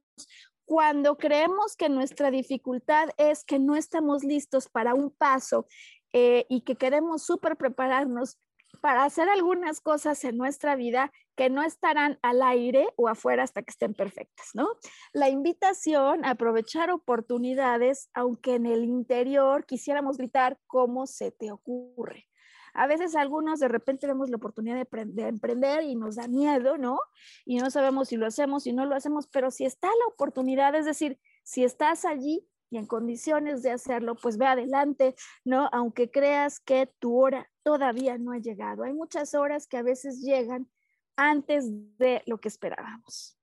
cuando 0.65 1.17
creemos 1.17 1.76
que 1.76 1.89
nuestra 1.89 2.32
dificultad 2.32 3.10
es 3.17 3.43
que 3.43 3.60
no 3.60 3.76
estamos 3.76 4.23
listos 4.23 4.69
para 4.69 4.93
un 4.93 5.12
paso 5.12 5.67
eh, 6.13 6.45
y 6.49 6.62
que 6.62 6.76
queremos 6.76 7.23
súper 7.23 7.58
prepararnos 7.58 8.39
para 8.82 9.04
hacer 9.04 9.30
algunas 9.30 9.82
cosas 9.82 10.23
en 10.23 10.38
nuestra 10.38 10.76
vida 10.76 11.12
que 11.36 11.49
no 11.49 11.63
estarán 11.63 12.19
al 12.21 12.41
aire 12.41 12.88
o 12.95 13.08
afuera 13.08 13.43
hasta 13.43 13.63
que 13.63 13.71
estén 13.71 13.93
perfectas, 13.93 14.49
¿no? 14.54 14.67
La 15.13 15.30
invitación 15.30 16.26
a 16.26 16.32
aprovechar 16.32 16.91
oportunidades, 16.91 18.10
aunque 18.13 18.56
en 18.56 18.65
el 18.65 18.84
interior 18.84 19.65
quisiéramos 19.65 20.17
gritar, 20.17 20.60
¿cómo 20.67 21.08
se 21.08 21.32
te 21.32 21.52
ocurre? 21.52 22.28
A 22.76 22.88
veces 22.88 23.15
algunos 23.15 23.60
de 23.60 23.67
repente 23.67 24.08
vemos 24.08 24.30
la 24.30 24.38
oportunidad 24.38 24.76
de, 24.76 25.06
de, 25.06 25.28
emprender 25.28 25.84
y 25.84 25.95
nos 25.95 26.15
da 26.15 26.28
miedo, 26.28 26.78
¿no? 26.78 26.97
Y 27.45 27.58
no 27.58 27.69
sabemos 27.69 28.10
si 28.10 28.17
lo 28.17 28.26
hacemos, 28.26 28.63
si 28.63 28.73
no 28.73 28.86
lo 28.86 28.95
hacemos, 28.95 29.28
pero 29.28 29.52
si 29.52 29.65
está 29.65 29.88
la 29.88 30.08
oportunidad, 30.08 30.73
es 30.76 30.86
decir, 30.86 31.19
si 31.43 31.63
estás 31.63 32.04
allí, 32.04 32.47
y 32.73 32.77
en 32.77 32.88
condiciones 32.88 33.62
de 33.62 33.69
hacerlo, 33.69 34.15
pues 34.15 34.38
ve 34.38 34.47
adelante, 34.47 35.15
¿no? 35.45 35.69
Aunque 35.71 36.09
creas 36.09 36.59
que 36.59 36.88
tu 36.99 37.19
hora 37.19 37.47
todavía 37.62 38.17
no 38.17 38.31
ha 38.31 38.39
llegado. 38.39 38.83
Hay 38.83 38.93
muchas 38.93 39.36
horas 39.36 39.67
que 39.67 39.77
a 39.77 39.83
veces 39.83 40.21
llegan 40.21 40.67
antes 41.15 41.65
de 41.99 42.23
lo 42.25 42.39
que 42.39 42.47
esperábamos. 42.47 43.38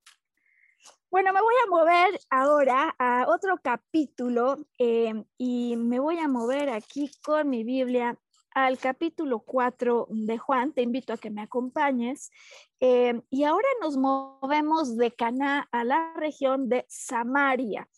Bueno, 1.13 1.33
me 1.33 1.41
voy 1.41 1.55
a 1.65 1.71
mover 1.71 2.21
ahora 2.29 2.95
a 2.99 3.27
otro 3.29 3.59
capítulo 3.63 4.67
eh, 4.79 5.13
y 5.39 5.77
me 5.77 6.01
voy 6.01 6.19
a 6.19 6.27
mover 6.27 6.69
aquí 6.69 7.09
con 7.25 7.49
mi 7.49 7.63
Biblia 7.63 8.19
al 8.53 8.79
capítulo 8.79 9.41
4 9.41 10.09
de 10.11 10.39
Juan. 10.39 10.73
Te 10.73 10.83
invito 10.83 11.13
a 11.13 11.19
que 11.19 11.31
me 11.31 11.43
acompañes. 11.43 12.33
Eh, 12.81 13.21
y 13.31 13.45
ahora 13.45 13.69
nos 13.81 13.97
movemos 13.97 14.97
de 14.97 15.13
Caná 15.13 15.69
a 15.71 15.85
la 15.85 16.15
región 16.17 16.69
de 16.69 16.85
Samaria 16.89 17.89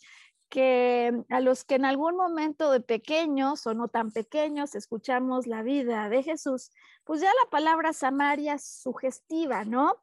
que 0.53 1.25
a 1.31 1.41
los 1.41 1.65
que 1.65 1.77
en 1.77 1.87
algún 1.87 2.15
momento 2.15 2.71
de 2.71 2.81
pequeños 2.81 3.67
o 3.67 3.73
no 3.73 3.89
tan 3.89 4.13
pequeños 4.13 4.75
escuchamos 4.75 5.47
la 5.47 5.63
vida 5.63 6.11
de 6.11 6.23
Jesús, 6.23 6.71
pues 7.05 7.23
ya 7.23 7.29
la 7.43 7.51
palabra 7.51 7.95
Samaria 7.95 8.55
es 8.55 8.67
sugestiva, 8.83 9.65
¿no? 9.65 9.97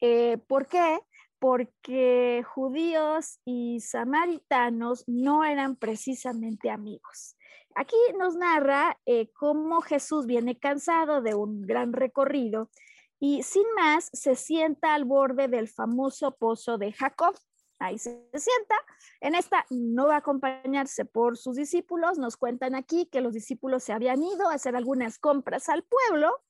Eh, 0.00 0.38
¿Por 0.46 0.68
qué? 0.68 1.00
Porque 1.40 2.44
judíos 2.46 3.40
y 3.44 3.80
samaritanos 3.80 5.02
no 5.08 5.42
eran 5.42 5.74
precisamente 5.74 6.70
amigos. 6.70 7.36
Aquí 7.74 7.96
nos 8.16 8.36
narra 8.36 8.96
eh, 9.06 9.32
cómo 9.32 9.80
Jesús 9.80 10.26
viene 10.26 10.56
cansado 10.56 11.20
de 11.20 11.34
un 11.34 11.62
gran 11.62 11.92
recorrido 11.92 12.70
y 13.18 13.42
sin 13.42 13.66
más 13.74 14.08
se 14.12 14.36
sienta 14.36 14.94
al 14.94 15.04
borde 15.04 15.48
del 15.48 15.66
famoso 15.66 16.36
pozo 16.36 16.78
de 16.78 16.92
Jacob. 16.92 17.34
Ahí 17.78 17.98
se 17.98 18.10
sienta. 18.32 18.74
En 19.20 19.34
esta 19.34 19.66
no 19.70 20.06
va 20.08 20.14
a 20.14 20.18
acompañarse 20.18 21.04
por 21.04 21.36
sus 21.36 21.56
discípulos. 21.56 22.18
Nos 22.18 22.36
cuentan 22.36 22.74
aquí 22.74 23.06
que 23.06 23.20
los 23.20 23.34
discípulos 23.34 23.84
se 23.84 23.92
habían 23.92 24.22
ido 24.22 24.48
a 24.48 24.54
hacer 24.54 24.76
algunas 24.76 25.18
compras 25.18 25.68
al 25.68 25.84
pueblo. 25.84 26.42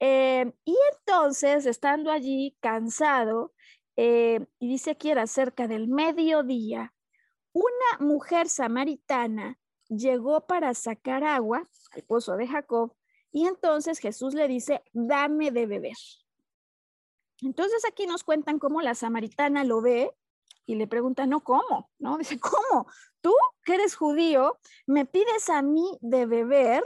Eh, 0.00 0.52
y 0.64 0.76
entonces, 0.94 1.66
estando 1.66 2.10
allí 2.10 2.56
cansado, 2.60 3.52
eh, 3.96 4.46
y 4.58 4.68
dice 4.68 4.96
que 4.96 5.10
era 5.10 5.26
cerca 5.26 5.68
del 5.68 5.88
mediodía, 5.88 6.94
una 7.52 7.98
mujer 8.00 8.48
samaritana 8.48 9.58
llegó 9.88 10.46
para 10.46 10.72
sacar 10.72 11.22
agua 11.24 11.68
al 11.92 12.02
pozo 12.04 12.36
de 12.36 12.48
Jacob 12.48 12.96
y 13.30 13.46
entonces 13.46 13.98
Jesús 13.98 14.34
le 14.34 14.48
dice, 14.48 14.82
dame 14.92 15.50
de 15.50 15.66
beber. 15.66 15.96
Entonces 17.42 17.84
aquí 17.86 18.06
nos 18.06 18.24
cuentan 18.24 18.58
cómo 18.58 18.80
la 18.80 18.94
samaritana 18.94 19.64
lo 19.64 19.82
ve 19.82 20.10
y 20.66 20.76
le 20.76 20.86
pregunta, 20.86 21.26
no, 21.26 21.42
¿cómo? 21.42 21.90
¿No? 21.98 22.18
Dice, 22.18 22.38
¿cómo? 22.40 22.86
Tú, 23.20 23.32
que 23.64 23.74
eres 23.74 23.94
judío, 23.94 24.58
me 24.86 25.04
pides 25.06 25.48
a 25.48 25.62
mí 25.62 25.98
de 26.00 26.26
beber 26.26 26.84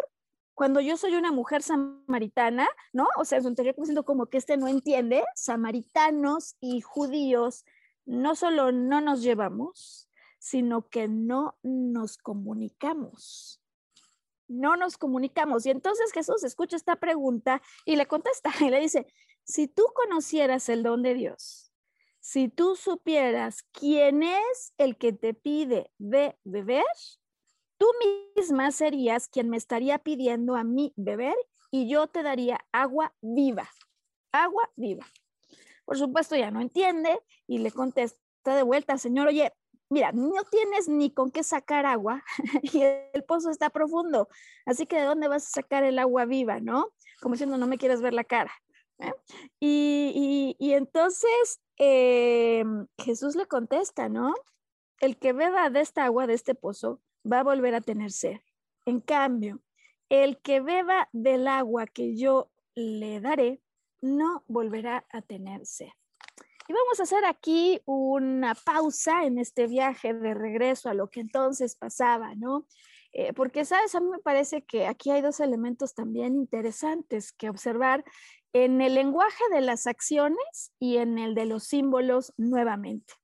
cuando 0.55 0.81
yo 0.81 0.97
soy 0.97 1.15
una 1.17 1.33
mujer 1.33 1.63
samaritana, 1.63 2.67
¿no? 2.93 3.07
O 3.19 3.27
sea, 3.27 3.39
es 3.39 3.45
un 3.45 3.55
diciendo 3.55 4.05
como 4.05 4.27
que 4.27 4.39
este 4.39 4.57
no 4.57 4.69
entiende, 4.69 5.23
samaritanos 5.35 6.57
y 6.61 6.81
judíos 6.81 7.67
no 8.07 8.35
solo 8.35 8.73
no 8.73 9.03
nos 9.03 9.21
llevamos, 9.21 10.09
sino 10.39 10.89
que 10.89 11.09
no 11.09 11.59
nos 11.63 12.17
comunicamos. 12.17 13.61
No 14.49 14.77
nos 14.77 14.97
comunicamos. 14.97 15.67
Y 15.67 15.71
entonces 15.71 16.13
Jesús 16.13 16.45
escucha 16.45 16.77
esta 16.77 16.97
pregunta 16.97 17.61
y 17.85 17.97
le 17.97 18.07
contesta 18.07 18.51
y 18.61 18.71
le 18.71 18.81
dice, 18.81 19.07
si 19.45 19.69
tú 19.69 19.85
conocieras 19.95 20.69
el 20.69 20.83
don 20.83 21.03
de 21.03 21.15
Dios, 21.15 21.66
si 22.27 22.49
tú 22.49 22.75
supieras 22.75 23.63
quién 23.71 24.25
es 24.25 24.75
el 24.79 24.97
que 24.97 25.13
te 25.13 25.33
pide 25.33 25.93
de 25.99 26.37
beber, 26.43 26.83
tú 27.79 27.87
misma 28.35 28.73
serías 28.73 29.29
quien 29.29 29.49
me 29.49 29.57
estaría 29.57 30.01
pidiendo 30.01 30.57
a 30.57 30.65
mí 30.65 30.93
beber 30.97 31.37
y 31.71 31.89
yo 31.89 32.09
te 32.09 32.25
daría 32.25 32.59
agua 32.73 33.15
viva, 33.21 33.71
agua 34.33 34.69
viva. 34.75 35.07
Por 35.85 35.99
supuesto, 35.99 36.35
ya 36.35 36.51
no 36.51 36.61
entiende 36.61 37.17
y 37.47 37.59
le 37.59 37.71
contesta 37.71 38.57
de 38.57 38.65
vuelta, 38.65 38.99
señor, 38.99 39.29
oye, 39.29 39.53
mira, 39.89 40.11
no 40.11 40.43
tienes 40.51 40.89
ni 40.89 41.13
con 41.13 41.31
qué 41.31 41.45
sacar 41.45 41.87
agua 41.87 42.25
y 42.63 42.83
el 42.83 43.23
pozo 43.23 43.51
está 43.51 43.71
profundo, 43.71 44.29
así 44.65 44.85
que 44.87 44.97
¿de 44.97 45.05
dónde 45.05 45.29
vas 45.29 45.47
a 45.47 45.61
sacar 45.61 45.85
el 45.85 45.97
agua 46.01 46.25
viva, 46.25 46.59
no? 46.59 46.89
Como 47.21 47.35
diciendo, 47.35 47.57
no 47.57 47.69
me 47.69 47.79
quieres 47.79 48.01
ver 48.01 48.15
la 48.15 48.25
cara. 48.25 48.51
¿eh? 48.99 49.15
Y, 49.61 50.57
entonces 50.73 51.61
eh, 51.79 52.65
Jesús 52.99 53.37
le 53.37 53.47
contesta, 53.47 54.09
¿no? 54.09 54.35
El 55.01 55.19
que 55.19 55.33
beba 55.33 55.71
de 55.71 55.81
esta 55.81 56.05
agua, 56.05 56.27
de 56.27 56.35
este 56.35 56.55
pozo, 56.55 57.01
va 57.31 57.41
a 57.41 57.45
volver 57.45 57.75
a 57.75 57.81
tener 57.81 58.11
sed. 58.13 58.41
En 58.87 59.01
cambio, 59.01 59.61
el 60.09 60.39
que 60.39 60.61
beba 60.61 61.09
del 61.13 61.49
agua 61.49 61.87
que 61.87 62.17
yo 62.17 62.51
le 62.75 63.21
daré, 63.21 63.61
no 64.01 64.45
volverá 64.47 65.07
a 65.11 65.23
tener 65.23 65.67
sed. 65.67 65.89
Y 66.69 66.73
vamos 66.73 66.99
a 66.99 67.05
hacer 67.05 67.25
aquí 67.25 67.81
una 67.85 68.55
pausa 68.55 69.25
en 69.25 69.39
este 69.39 69.67
viaje 69.67 70.15
de 70.15 70.35
regreso 70.35 70.89
a 70.89 70.95
lo 70.95 71.09
que 71.09 71.21
entonces 71.21 71.77
pasaba, 71.77 72.35
¿no? 72.35 72.67
Eh, 73.19 73.33
porque, 73.33 73.65
sabes, 73.65 73.95
a 73.95 74.01
mí 74.01 74.11
me 74.11 74.19
parece 74.19 74.63
que 74.63 74.87
aquí 74.87 75.11
hay 75.11 75.23
dos 75.23 75.41
elementos 75.41 75.95
también 75.95 76.37
interesantes 76.37 77.33
que 77.33 77.49
observar 77.49 78.05
en 78.53 78.83
el 78.83 78.93
lenguaje 78.93 79.43
de 79.55 79.63
las 79.63 79.87
acciones 79.87 80.75
y 80.79 80.99
en 80.99 81.17
el 81.17 81.35
de 81.35 81.47
los 81.47 81.65
símbolos 81.65 82.35
nuevamente. 82.37 83.15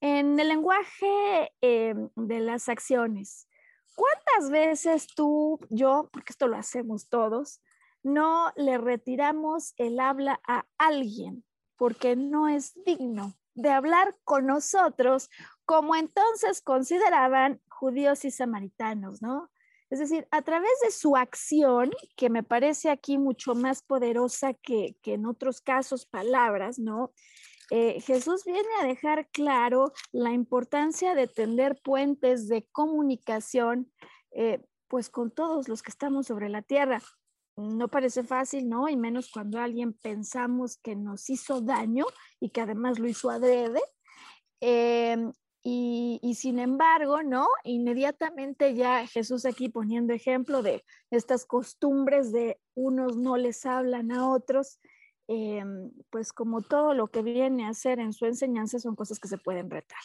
En 0.00 0.40
el 0.40 0.48
lenguaje 0.48 1.52
eh, 1.60 1.94
de 2.16 2.40
las 2.40 2.70
acciones, 2.70 3.46
¿cuántas 3.94 4.50
veces 4.50 5.08
tú, 5.14 5.60
yo, 5.68 6.08
porque 6.10 6.32
esto 6.32 6.48
lo 6.48 6.56
hacemos 6.56 7.10
todos, 7.10 7.60
no 8.02 8.50
le 8.56 8.78
retiramos 8.78 9.74
el 9.76 10.00
habla 10.00 10.40
a 10.48 10.64
alguien 10.78 11.44
porque 11.76 12.16
no 12.16 12.48
es 12.48 12.72
digno 12.86 13.34
de 13.54 13.70
hablar 13.70 14.16
con 14.24 14.46
nosotros 14.46 15.28
como 15.64 15.96
entonces 15.96 16.60
consideraban 16.60 17.60
judíos 17.68 18.24
y 18.24 18.30
samaritanos, 18.30 19.22
¿no? 19.22 19.50
Es 19.90 19.98
decir, 19.98 20.26
a 20.30 20.42
través 20.42 20.72
de 20.82 20.90
su 20.90 21.16
acción, 21.16 21.92
que 22.16 22.30
me 22.30 22.42
parece 22.42 22.90
aquí 22.90 23.18
mucho 23.18 23.54
más 23.54 23.82
poderosa 23.82 24.54
que, 24.54 24.96
en 25.04 25.26
otros 25.26 25.60
casos 25.60 26.06
palabras, 26.06 26.78
¿no? 26.78 27.12
Eh, 27.70 28.00
Jesús 28.00 28.44
viene 28.44 28.68
a 28.80 28.86
dejar 28.86 29.28
claro 29.30 29.92
la 30.12 30.32
importancia 30.32 31.14
de 31.14 31.28
tender 31.28 31.80
puentes 31.82 32.48
de 32.48 32.66
comunicación, 32.72 33.90
eh, 34.32 34.64
pues 34.88 35.10
con 35.10 35.30
todos 35.30 35.68
los 35.68 35.82
que 35.82 35.90
estamos 35.90 36.26
sobre 36.26 36.48
la 36.48 36.62
tierra. 36.62 37.00
No 37.56 37.88
parece 37.88 38.24
fácil, 38.24 38.68
¿no? 38.68 38.88
Y 38.88 38.96
menos 38.96 39.30
cuando 39.30 39.60
alguien 39.60 39.92
pensamos 39.92 40.76
que 40.78 40.96
nos 40.96 41.30
hizo 41.30 41.60
daño 41.60 42.04
y 42.40 42.50
que 42.50 42.60
además 42.60 42.98
lo 42.98 43.06
hizo 43.06 43.30
adrede. 43.30 43.80
Em, 44.60 45.32
y, 45.66 46.34
sin 46.34 46.58
embargo, 46.58 47.22
¿no? 47.22 47.46
Inmediatamente 47.64 48.74
ya 48.74 49.06
Jesús 49.06 49.46
aquí 49.46 49.70
poniendo 49.70 50.12
ejemplo 50.12 50.62
de 50.62 50.84
estas 51.10 51.46
costumbres 51.46 52.32
de 52.32 52.60
unos 52.74 53.16
no 53.16 53.38
les 53.38 53.64
hablan 53.64 54.12
a 54.12 54.28
otros, 54.28 54.78
em, 55.26 55.90
pues 56.10 56.34
como 56.34 56.60
todo 56.60 56.92
lo 56.92 57.06
que 57.06 57.22
viene 57.22 57.64
a 57.64 57.70
hacer 57.70 57.98
en 57.98 58.12
su 58.12 58.26
enseñanza 58.26 58.78
son 58.78 58.94
cosas 58.94 59.18
que 59.18 59.28
se 59.28 59.38
pueden 59.38 59.70
retar. 59.70 59.98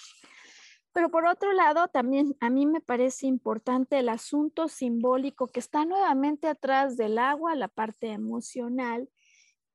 Pero 0.93 1.11
por 1.11 1.25
otro 1.25 1.51
lado, 1.51 1.89
también 1.89 2.37
a 2.39 2.49
mí 2.49 2.65
me 2.65 2.79
parece 2.79 3.27
importante 3.27 3.99
el 3.99 4.07
asunto 4.07 4.69
simbólico 4.69 5.47
que 5.47 5.59
está 5.59 5.83
nuevamente 5.83 6.47
atrás 6.47 6.95
del 6.95 7.17
agua, 7.17 7.55
la 7.55 7.67
parte 7.67 8.07
emocional 8.11 9.09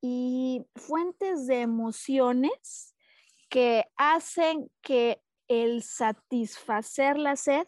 y 0.01 0.65
fuentes 0.75 1.45
de 1.45 1.61
emociones 1.61 2.95
que 3.49 3.85
hacen 3.97 4.71
que 4.81 5.21
el 5.47 5.83
satisfacer 5.83 7.17
la 7.17 7.35
sed 7.35 7.67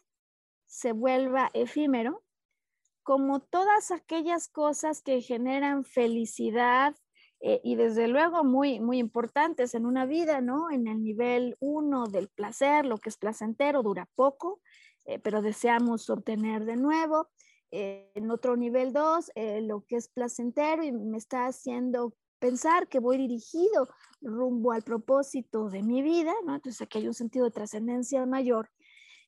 se 0.68 0.92
vuelva 0.92 1.50
efímero, 1.54 2.24
como 3.04 3.40
todas 3.40 3.92
aquellas 3.92 4.48
cosas 4.50 5.02
que 5.02 5.22
generan 5.22 5.86
felicidad 5.86 6.96
eh, 7.40 7.62
y 7.64 7.76
desde 7.76 8.08
luego 8.08 8.44
muy, 8.44 8.80
muy 8.80 8.98
importantes 8.98 9.76
en 9.76 9.86
una 9.86 10.06
vida, 10.06 10.42
¿no? 10.42 10.72
En 10.72 10.88
el 10.88 11.02
nivel 11.02 11.56
uno 11.60 12.08
del 12.08 12.30
placer, 12.30 12.86
lo 12.86 12.98
que 12.98 13.10
es 13.10 13.18
placentero 13.18 13.84
dura 13.84 14.10
poco, 14.16 14.60
eh, 15.06 15.20
pero 15.20 15.42
deseamos 15.42 16.10
obtener 16.10 16.66
de 16.66 16.76
nuevo. 16.76 17.30
Eh, 17.72 18.12
en 18.16 18.32
otro 18.32 18.56
nivel 18.56 18.94
dos, 18.94 19.30
lo 19.36 19.86
que 19.86 19.98
es 19.98 20.08
placentero 20.08 20.84
y 20.84 20.92
me 20.92 21.18
está 21.18 21.46
haciendo 21.46 22.14
pensar 22.40 22.88
que 22.88 23.00
voy 23.00 23.18
dirigido 23.18 23.88
rumbo 24.22 24.72
al 24.72 24.84
propósito 24.84 25.70
de 25.70 25.84
mi 25.84 26.02
vida, 26.02 26.34
¿no? 26.46 26.56
Entonces 26.56 26.82
aquí 26.82 27.00
hay 27.00 27.08
un 27.08 27.14
sentido 27.14 27.46
de 27.46 27.52
trascendencia 27.52 28.26
mayor. 28.26 28.70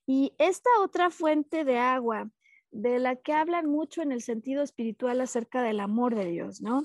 Y 0.05 0.33
esta 0.37 0.69
otra 0.81 1.09
fuente 1.09 1.63
de 1.65 1.77
agua, 1.77 2.29
de 2.71 2.99
la 2.99 3.15
que 3.15 3.33
hablan 3.33 3.67
mucho 3.67 4.01
en 4.01 4.11
el 4.11 4.21
sentido 4.21 4.63
espiritual 4.63 5.21
acerca 5.21 5.61
del 5.63 5.79
amor 5.79 6.15
de 6.15 6.25
Dios, 6.25 6.61
¿no? 6.61 6.83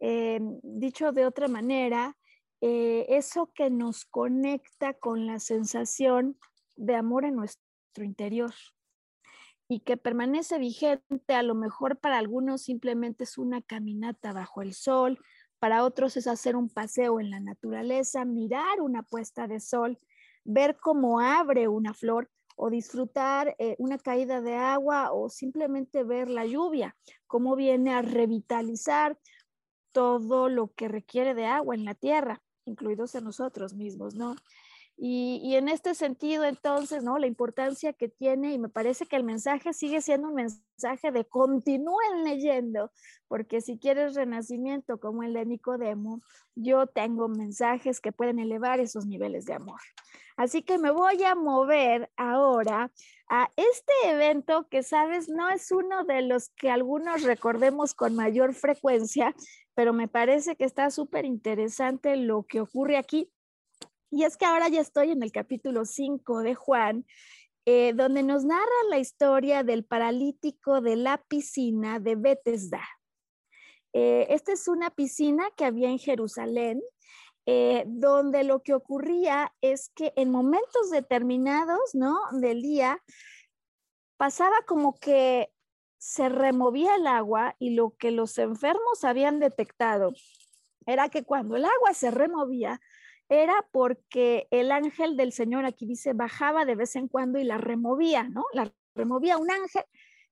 Eh, 0.00 0.40
dicho 0.62 1.12
de 1.12 1.26
otra 1.26 1.48
manera, 1.48 2.16
eh, 2.60 3.06
eso 3.08 3.50
que 3.54 3.70
nos 3.70 4.04
conecta 4.04 4.94
con 4.94 5.26
la 5.26 5.38
sensación 5.38 6.38
de 6.76 6.94
amor 6.94 7.24
en 7.24 7.36
nuestro 7.36 8.04
interior 8.04 8.52
y 9.68 9.80
que 9.80 9.96
permanece 9.96 10.58
vigente, 10.58 11.34
a 11.34 11.42
lo 11.42 11.54
mejor 11.54 11.98
para 11.98 12.18
algunos 12.18 12.62
simplemente 12.62 13.24
es 13.24 13.38
una 13.38 13.62
caminata 13.62 14.32
bajo 14.32 14.62
el 14.62 14.74
sol, 14.74 15.18
para 15.58 15.84
otros 15.84 16.16
es 16.16 16.26
hacer 16.26 16.56
un 16.56 16.68
paseo 16.68 17.20
en 17.20 17.30
la 17.30 17.40
naturaleza, 17.40 18.24
mirar 18.24 18.80
una 18.80 19.02
puesta 19.02 19.46
de 19.46 19.60
sol, 19.60 19.98
ver 20.44 20.76
cómo 20.76 21.20
abre 21.20 21.68
una 21.68 21.94
flor 21.94 22.30
o 22.56 22.70
disfrutar 22.70 23.56
eh, 23.58 23.74
una 23.78 23.98
caída 23.98 24.40
de 24.40 24.54
agua 24.54 25.12
o 25.12 25.28
simplemente 25.28 26.04
ver 26.04 26.28
la 26.28 26.46
lluvia, 26.46 26.96
cómo 27.26 27.56
viene 27.56 27.92
a 27.92 28.02
revitalizar 28.02 29.18
todo 29.92 30.48
lo 30.48 30.72
que 30.74 30.88
requiere 30.88 31.34
de 31.34 31.46
agua 31.46 31.74
en 31.74 31.84
la 31.84 31.94
tierra, 31.94 32.42
incluidos 32.64 33.14
en 33.14 33.24
nosotros 33.24 33.74
mismos, 33.74 34.14
¿no? 34.14 34.36
Y, 34.96 35.56
en 35.56 35.68
este 35.68 35.94
sentido, 35.94 36.44
entonces, 36.44 37.02
¿no? 37.02 37.18
La 37.18 37.26
importancia 37.26 37.92
que 37.92 38.08
tiene, 38.08 38.52
y 38.52 38.58
me 38.58 38.68
parece 38.68 39.06
que 39.06 39.16
el 39.16 39.24
mensaje 39.24 39.72
sigue 39.72 40.00
siendo 40.00 40.28
un 40.28 40.34
mensaje 40.34 41.10
de 41.10 41.24
continúen 41.24 42.22
leyendo, 42.22 42.92
porque 43.26 43.60
si 43.60 43.78
quieres 43.78 44.14
renacimiento 44.14 45.00
como 45.00 45.24
el 45.24 45.34
de 45.34 45.46
Nicodemo, 45.46 46.22
yo 46.54 46.86
tengo 46.86 47.28
mensajes 47.28 48.00
que 48.00 48.12
pueden 48.12 48.38
elevar 48.38 48.78
esos 48.78 49.04
niveles 49.04 49.46
de 49.46 49.54
amor. 49.54 49.80
Así 50.36 50.62
que 50.62 50.78
me 50.78 50.90
voy 50.90 51.22
a 51.24 51.34
mover 51.34 52.10
ahora 52.16 52.92
a 53.28 53.50
este 53.56 53.92
evento 54.04 54.68
que, 54.68 54.82
sabes, 54.82 55.28
no 55.28 55.48
es 55.50 55.72
uno 55.72 56.04
de 56.04 56.22
los 56.22 56.50
que 56.50 56.70
algunos 56.70 57.22
recordemos 57.22 57.94
con 57.94 58.14
mayor 58.14 58.54
frecuencia, 58.54 59.34
pero 59.74 59.92
me 59.92 60.06
parece 60.06 60.54
que 60.54 60.64
está 60.64 60.90
súper 60.90 61.24
interesante 61.24 62.16
lo 62.16 62.44
que 62.44 62.60
ocurre 62.60 62.96
aquí 62.96 63.30
y 64.14 64.22
es 64.22 64.36
que 64.36 64.44
ahora 64.44 64.68
ya 64.68 64.80
estoy 64.80 65.10
en 65.10 65.24
el 65.24 65.32
capítulo 65.32 65.84
5 65.84 66.42
de 66.42 66.54
Juan, 66.54 67.04
eh, 67.66 67.94
donde 67.94 68.22
nos 68.22 68.44
narra 68.44 68.64
la 68.88 68.98
historia 68.98 69.64
del 69.64 69.84
paralítico 69.84 70.80
de 70.80 70.94
la 70.94 71.18
piscina 71.26 71.98
de 71.98 72.14
Bethesda. 72.14 72.82
Eh, 73.92 74.26
esta 74.30 74.52
es 74.52 74.68
una 74.68 74.90
piscina 74.90 75.50
que 75.56 75.64
había 75.64 75.88
en 75.88 75.98
Jerusalén, 75.98 76.80
eh, 77.46 77.84
donde 77.88 78.44
lo 78.44 78.62
que 78.62 78.74
ocurría 78.74 79.52
es 79.60 79.90
que 79.96 80.12
en 80.14 80.30
momentos 80.30 80.90
determinados 80.92 81.94
¿no? 81.94 82.16
del 82.30 82.62
día 82.62 83.02
pasaba 84.16 84.62
como 84.64 84.94
que 84.94 85.50
se 85.98 86.28
removía 86.28 86.94
el 86.94 87.08
agua 87.08 87.56
y 87.58 87.70
lo 87.70 87.96
que 87.96 88.12
los 88.12 88.38
enfermos 88.38 89.02
habían 89.02 89.40
detectado 89.40 90.12
era 90.86 91.08
que 91.08 91.24
cuando 91.24 91.56
el 91.56 91.64
agua 91.64 91.94
se 91.94 92.10
removía, 92.10 92.80
era 93.28 93.66
porque 93.72 94.46
el 94.50 94.70
ángel 94.70 95.16
del 95.16 95.32
Señor, 95.32 95.64
aquí 95.64 95.86
dice, 95.86 96.12
bajaba 96.12 96.64
de 96.64 96.74
vez 96.74 96.96
en 96.96 97.08
cuando 97.08 97.38
y 97.38 97.44
la 97.44 97.58
removía, 97.58 98.24
¿no? 98.24 98.44
La 98.52 98.72
removía 98.94 99.38
un 99.38 99.50
ángel. 99.50 99.84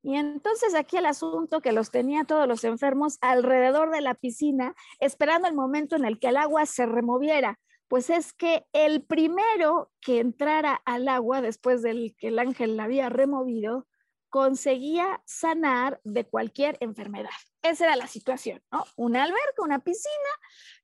Y 0.02 0.16
entonces 0.16 0.74
aquí 0.74 0.96
el 0.96 1.06
asunto 1.06 1.60
que 1.60 1.72
los 1.72 1.90
tenía 1.90 2.24
todos 2.24 2.48
los 2.48 2.64
enfermos 2.64 3.18
alrededor 3.20 3.90
de 3.90 4.00
la 4.00 4.14
piscina, 4.14 4.74
esperando 4.98 5.46
el 5.46 5.54
momento 5.54 5.96
en 5.96 6.04
el 6.04 6.18
que 6.18 6.28
el 6.28 6.36
agua 6.36 6.66
se 6.66 6.86
removiera, 6.86 7.60
pues 7.86 8.10
es 8.10 8.32
que 8.32 8.66
el 8.72 9.02
primero 9.02 9.90
que 10.00 10.18
entrara 10.18 10.74
al 10.86 11.08
agua 11.08 11.40
después 11.40 11.82
del 11.82 12.16
que 12.18 12.28
el 12.28 12.38
ángel 12.38 12.76
la 12.76 12.84
había 12.84 13.10
removido, 13.10 13.86
conseguía 14.32 15.20
sanar 15.26 16.00
de 16.04 16.24
cualquier 16.24 16.78
enfermedad. 16.80 17.28
Esa 17.60 17.84
era 17.84 17.96
la 17.96 18.06
situación, 18.06 18.62
¿no? 18.72 18.82
Una 18.96 19.24
alberca, 19.24 19.62
una 19.62 19.80
piscina, 19.80 20.32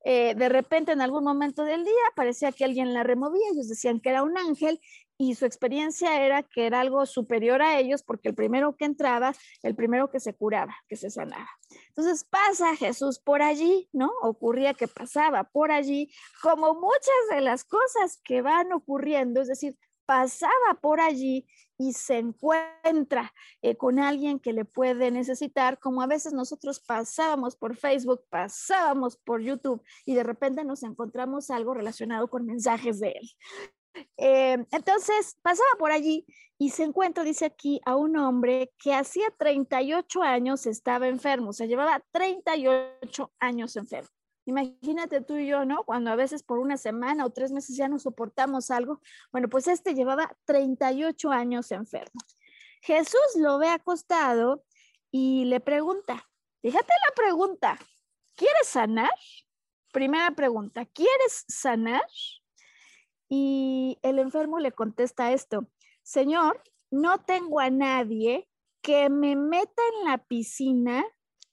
eh, 0.04 0.34
de 0.34 0.50
repente 0.50 0.92
en 0.92 1.00
algún 1.00 1.24
momento 1.24 1.64
del 1.64 1.82
día 1.82 1.94
parecía 2.14 2.52
que 2.52 2.66
alguien 2.66 2.92
la 2.92 3.04
removía, 3.04 3.48
ellos 3.50 3.66
decían 3.66 4.00
que 4.00 4.11
era 4.11 4.22
un 4.22 4.37
ángel 4.37 4.78
y 5.16 5.34
su 5.34 5.46
experiencia 5.46 6.22
era 6.22 6.42
que 6.42 6.66
era 6.66 6.80
algo 6.80 7.06
superior 7.06 7.62
a 7.62 7.78
ellos 7.78 8.02
porque 8.02 8.28
el 8.28 8.34
primero 8.34 8.76
que 8.76 8.84
entraba, 8.84 9.32
el 9.62 9.74
primero 9.74 10.11
que 10.11 10.20
se 10.20 10.34
curaba, 10.34 10.76
que 10.87 10.96
se 10.96 11.08
sanaba. 11.08 11.48
Entonces 11.88 12.24
pasa 12.24 12.76
Jesús 12.76 13.18
por 13.18 13.40
allí, 13.40 13.88
¿no? 13.94 14.12
Ocurría 14.20 14.74
que 14.74 14.88
pasaba 14.88 15.44
por 15.44 15.72
allí, 15.72 16.12
como 16.42 16.74
muchas 16.74 17.30
de 17.30 17.40
las 17.40 17.64
cosas 17.64 18.20
que 18.22 18.42
van 18.42 18.74
ocurriendo, 18.74 19.40
es 19.40 19.48
decir, 19.48 19.74
pasaba 20.04 20.74
por 20.82 21.00
allí 21.00 21.46
y 21.78 21.92
se 21.92 22.18
encuentra 22.18 23.32
eh, 23.62 23.76
con 23.76 23.98
alguien 23.98 24.40
que 24.40 24.52
le 24.52 24.64
puede 24.64 25.10
necesitar, 25.10 25.78
como 25.78 26.02
a 26.02 26.06
veces 26.06 26.32
nosotros 26.32 26.80
pasábamos 26.80 27.56
por 27.56 27.76
Facebook, 27.76 28.24
pasábamos 28.28 29.16
por 29.16 29.40
YouTube 29.40 29.82
y 30.04 30.14
de 30.14 30.24
repente 30.24 30.64
nos 30.64 30.82
encontramos 30.82 31.50
algo 31.50 31.74
relacionado 31.74 32.28
con 32.28 32.44
mensajes 32.44 32.98
de 32.98 33.10
él. 33.12 33.30
Eh, 34.16 34.64
entonces 34.72 35.38
pasaba 35.42 35.70
por 35.78 35.92
allí 35.92 36.26
y 36.58 36.70
se 36.70 36.82
encuentra, 36.82 37.22
dice 37.22 37.44
aquí, 37.44 37.80
a 37.84 37.96
un 37.96 38.16
hombre 38.16 38.72
que 38.78 38.92
hacía 38.92 39.30
38 39.38 40.22
años 40.22 40.66
estaba 40.66 41.06
enfermo, 41.06 41.50
o 41.50 41.52
sea, 41.52 41.66
llevaba 41.66 42.02
38 42.10 43.32
años 43.38 43.76
enfermo. 43.76 44.17
Imagínate 44.48 45.20
tú 45.20 45.37
y 45.37 45.46
yo, 45.46 45.66
¿no? 45.66 45.84
Cuando 45.84 46.11
a 46.11 46.16
veces 46.16 46.42
por 46.42 46.58
una 46.58 46.78
semana 46.78 47.26
o 47.26 47.30
tres 47.30 47.52
meses 47.52 47.76
ya 47.76 47.87
no 47.87 47.98
soportamos 47.98 48.70
algo. 48.70 49.02
Bueno, 49.30 49.50
pues 49.50 49.68
este 49.68 49.94
llevaba 49.94 50.34
38 50.46 51.30
años 51.30 51.70
enfermo. 51.70 52.18
Jesús 52.80 53.20
lo 53.37 53.58
ve 53.58 53.68
acostado 53.68 54.64
y 55.11 55.44
le 55.44 55.61
pregunta, 55.61 56.26
fíjate 56.62 56.94
la 57.08 57.14
pregunta, 57.14 57.78
¿quieres 58.37 58.68
sanar? 58.68 59.11
Primera 59.92 60.30
pregunta, 60.30 60.87
¿quieres 60.87 61.44
sanar? 61.46 62.06
Y 63.28 63.98
el 64.00 64.18
enfermo 64.18 64.61
le 64.61 64.72
contesta 64.72 65.30
esto, 65.30 65.68
Señor, 66.02 66.62
no 66.90 67.18
tengo 67.18 67.61
a 67.61 67.68
nadie 67.68 68.48
que 68.80 69.11
me 69.11 69.37
meta 69.37 69.82
en 69.98 70.08
la 70.08 70.16
piscina 70.16 71.04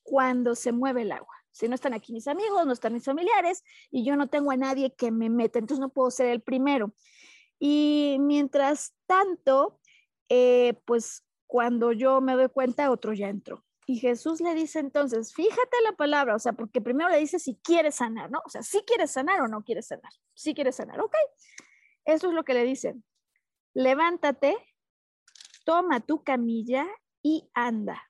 cuando 0.01 0.55
se 0.55 0.71
mueve 0.71 1.01
el 1.01 1.12
agua 1.12 1.35
si 1.55 1.69
no 1.69 1.75
están 1.75 1.93
aquí 1.93 2.11
mis 2.11 2.27
amigos, 2.27 2.65
no 2.65 2.73
están 2.73 2.91
mis 2.91 3.05
familiares 3.05 3.63
y 3.89 4.03
yo 4.03 4.17
no 4.17 4.27
tengo 4.27 4.51
a 4.51 4.57
nadie 4.57 4.93
que 4.93 5.09
me 5.09 5.29
meta, 5.29 5.57
entonces 5.57 5.79
no 5.79 5.87
puedo 5.87 6.11
ser 6.11 6.27
el 6.27 6.41
primero. 6.41 6.93
Y 7.57 8.17
mientras 8.19 8.93
tanto, 9.05 9.79
eh, 10.27 10.73
pues 10.83 11.25
cuando 11.47 11.93
yo 11.93 12.19
me 12.19 12.33
doy 12.33 12.49
cuenta, 12.49 12.91
otro 12.91 13.13
ya 13.13 13.29
entró. 13.29 13.63
Y 13.87 13.99
Jesús 13.99 14.41
le 14.41 14.53
dice 14.53 14.79
entonces, 14.79 15.33
fíjate 15.33 15.77
la 15.85 15.93
palabra, 15.93 16.35
o 16.35 16.39
sea, 16.39 16.51
porque 16.51 16.81
primero 16.81 17.09
le 17.09 17.19
dice 17.19 17.39
si 17.39 17.55
quieres 17.63 17.95
sanar, 17.95 18.29
¿no? 18.29 18.41
O 18.45 18.49
sea, 18.49 18.61
si 18.61 18.81
quieres 18.81 19.11
sanar 19.11 19.39
o 19.39 19.47
no 19.47 19.63
quieres 19.63 19.87
sanar. 19.87 20.11
Si 20.33 20.53
quieres 20.53 20.75
sanar, 20.75 20.99
ok. 20.99 21.15
Eso 22.03 22.27
es 22.27 22.33
lo 22.33 22.43
que 22.43 22.53
le 22.53 22.65
dice. 22.65 22.95
Levántate, 23.73 24.57
toma 25.63 26.01
tu 26.01 26.21
camilla 26.21 26.85
y 27.23 27.49
anda 27.53 28.03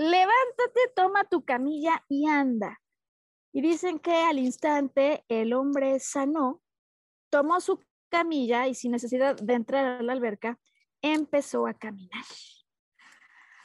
levántate, 0.00 0.80
toma 0.96 1.24
tu 1.24 1.44
camilla 1.44 2.02
y 2.08 2.26
anda. 2.26 2.80
Y 3.52 3.60
dicen 3.60 3.98
que 3.98 4.14
al 4.14 4.38
instante 4.38 5.24
el 5.28 5.52
hombre 5.52 6.00
sanó, 6.00 6.62
tomó 7.28 7.60
su 7.60 7.80
camilla 8.08 8.66
y 8.66 8.74
sin 8.74 8.92
necesidad 8.92 9.36
de 9.36 9.54
entrar 9.54 9.84
a 9.84 10.02
la 10.02 10.12
alberca, 10.12 10.58
empezó 11.02 11.66
a 11.66 11.74
caminar. 11.74 12.24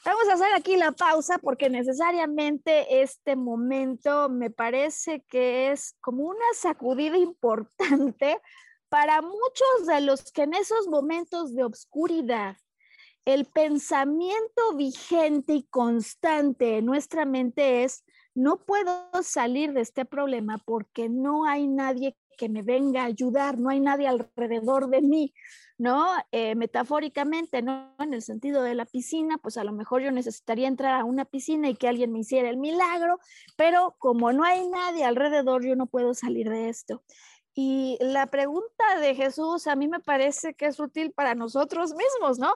Vamos 0.03 0.27
a 0.27 0.33
hacer 0.33 0.53
aquí 0.53 0.75
la 0.75 0.91
pausa 0.91 1.37
porque 1.37 1.69
necesariamente 1.69 3.01
este 3.01 3.35
momento 3.35 4.27
me 4.29 4.51
parece 4.51 5.23
que 5.29 5.71
es 5.71 5.95
como 6.01 6.25
una 6.25 6.45
sacudida 6.53 7.17
importante 7.17 8.41
para 8.89 9.21
muchos 9.21 9.87
de 9.87 10.01
los 10.01 10.31
que 10.33 10.43
en 10.43 10.53
esos 10.53 10.87
momentos 10.87 11.55
de 11.55 11.63
obscuridad 11.63 12.57
el 13.25 13.45
pensamiento 13.45 14.75
vigente 14.75 15.53
y 15.53 15.63
constante 15.63 16.77
en 16.77 16.85
nuestra 16.85 17.25
mente 17.25 17.83
es, 17.83 18.05
no 18.35 18.57
puedo 18.57 19.09
salir 19.23 19.73
de 19.73 19.81
este 19.81 20.05
problema 20.05 20.59
porque 20.59 21.09
no 21.09 21.45
hay 21.45 21.67
nadie 21.67 22.15
que 22.37 22.49
me 22.49 22.61
venga 22.61 23.03
a 23.03 23.05
ayudar, 23.05 23.57
no 23.57 23.69
hay 23.69 23.79
nadie 23.79 24.07
alrededor 24.07 24.89
de 24.89 25.01
mí, 25.01 25.33
¿no? 25.77 26.05
Eh, 26.31 26.53
metafóricamente, 26.55 27.61
¿no? 27.61 27.95
En 27.97 28.13
el 28.13 28.21
sentido 28.21 28.61
de 28.61 28.75
la 28.75 28.85
piscina, 28.85 29.37
pues 29.37 29.57
a 29.57 29.63
lo 29.63 29.71
mejor 29.71 30.01
yo 30.01 30.11
necesitaría 30.11 30.67
entrar 30.67 30.99
a 30.99 31.05
una 31.05 31.25
piscina 31.25 31.69
y 31.69 31.75
que 31.75 31.87
alguien 31.87 32.11
me 32.11 32.19
hiciera 32.19 32.49
el 32.49 32.57
milagro, 32.57 33.19
pero 33.55 33.95
como 33.99 34.33
no 34.33 34.43
hay 34.43 34.67
nadie 34.67 35.05
alrededor, 35.05 35.65
yo 35.65 35.75
no 35.75 35.87
puedo 35.87 36.13
salir 36.13 36.49
de 36.49 36.69
esto. 36.69 37.01
Y 37.57 37.97
la 38.01 38.27
pregunta 38.27 38.99
de 38.99 39.15
Jesús 39.15 39.67
a 39.67 39.77
mí 39.77 39.87
me 39.87 40.01
parece 40.01 40.55
que 40.55 40.65
es 40.65 40.77
útil 40.77 41.13
para 41.13 41.35
nosotros 41.35 41.93
mismos, 41.93 42.37
¿no? 42.37 42.53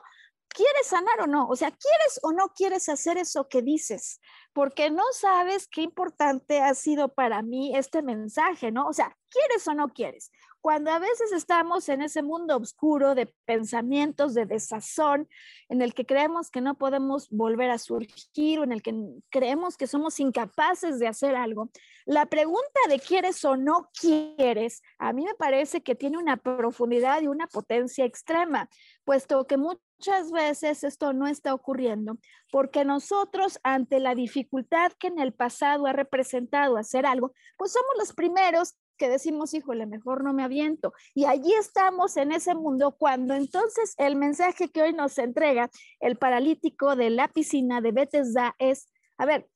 ¿Quieres 0.52 0.88
sanar 0.88 1.20
o 1.20 1.26
no? 1.28 1.46
O 1.48 1.54
sea, 1.54 1.70
¿quieres 1.70 2.20
o 2.22 2.32
no 2.32 2.48
quieres 2.48 2.88
hacer 2.88 3.18
eso 3.18 3.48
que 3.48 3.62
dices? 3.62 4.20
Porque 4.52 4.90
no 4.90 5.04
sabes 5.12 5.68
qué 5.68 5.82
importante 5.82 6.60
ha 6.60 6.74
sido 6.74 7.14
para 7.14 7.40
mí 7.42 7.76
este 7.76 8.02
mensaje, 8.02 8.72
¿no? 8.72 8.88
O 8.88 8.92
sea, 8.92 9.16
¿quieres 9.28 9.66
o 9.68 9.74
no 9.74 9.88
quieres? 9.90 10.32
Cuando 10.60 10.90
a 10.90 10.98
veces 10.98 11.32
estamos 11.32 11.88
en 11.88 12.02
ese 12.02 12.22
mundo 12.22 12.56
oscuro 12.56 13.14
de 13.14 13.32
pensamientos, 13.46 14.34
de 14.34 14.44
desazón, 14.44 15.28
en 15.68 15.80
el 15.80 15.94
que 15.94 16.04
creemos 16.04 16.50
que 16.50 16.60
no 16.60 16.76
podemos 16.76 17.30
volver 17.30 17.70
a 17.70 17.78
surgir 17.78 18.58
o 18.58 18.64
en 18.64 18.72
el 18.72 18.82
que 18.82 18.94
creemos 19.30 19.76
que 19.76 19.86
somos 19.86 20.20
incapaces 20.20 20.98
de 20.98 21.06
hacer 21.06 21.34
algo, 21.36 21.70
la 22.04 22.26
pregunta 22.26 22.80
de 22.88 22.98
quieres 22.98 23.42
o 23.44 23.56
no 23.56 23.88
quieres, 23.98 24.82
a 24.98 25.12
mí 25.12 25.24
me 25.24 25.34
parece 25.34 25.82
que 25.82 25.94
tiene 25.94 26.18
una 26.18 26.36
profundidad 26.36 27.22
y 27.22 27.28
una 27.28 27.46
potencia 27.46 28.04
extrema, 28.04 28.68
puesto 29.04 29.46
que 29.46 29.56
muchas 29.56 29.89
veces 30.32 30.84
esto 30.84 31.12
no 31.12 31.26
está 31.26 31.54
ocurriendo 31.54 32.18
porque 32.50 32.84
nosotros 32.84 33.58
ante 33.62 34.00
la 34.00 34.14
dificultad 34.14 34.92
que 34.98 35.08
en 35.08 35.18
el 35.18 35.32
pasado 35.32 35.86
ha 35.86 35.92
representado 35.92 36.76
hacer 36.76 37.06
algo, 37.06 37.32
pues 37.56 37.72
somos 37.72 37.90
los 37.98 38.12
primeros 38.12 38.76
que 38.96 39.08
decimos, 39.08 39.54
híjole, 39.54 39.86
mejor 39.86 40.22
no 40.22 40.34
me 40.34 40.44
aviento. 40.44 40.92
Y 41.14 41.24
allí 41.24 41.54
estamos 41.54 42.18
en 42.18 42.32
ese 42.32 42.54
mundo 42.54 42.96
cuando 42.98 43.34
entonces 43.34 43.94
el 43.96 44.14
mensaje 44.14 44.68
que 44.68 44.82
hoy 44.82 44.92
nos 44.92 45.16
entrega 45.16 45.70
el 46.00 46.16
paralítico 46.16 46.96
de 46.96 47.08
la 47.08 47.28
piscina 47.28 47.80
de 47.80 47.92
Bethesda 47.92 48.54
es, 48.58 48.92
a 49.16 49.24
ver, 49.24 49.48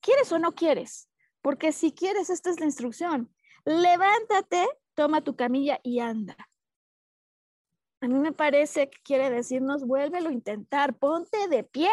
¿quieres 0.00 0.32
o 0.32 0.38
no 0.40 0.52
quieres? 0.56 1.08
Porque 1.42 1.70
si 1.70 1.92
quieres, 1.92 2.28
esta 2.28 2.50
es 2.50 2.58
la 2.58 2.66
instrucción. 2.66 3.32
Levántate, 3.64 4.68
toma 4.94 5.22
tu 5.22 5.36
camilla 5.36 5.78
y 5.84 6.00
anda. 6.00 6.36
A 8.02 8.08
mí 8.08 8.18
me 8.18 8.32
parece 8.32 8.90
que 8.90 8.98
quiere 9.04 9.30
decirnos, 9.30 9.86
vuélvelo 9.86 10.28
a 10.28 10.32
intentar, 10.32 10.98
ponte 10.98 11.46
de 11.46 11.62
pie. 11.62 11.88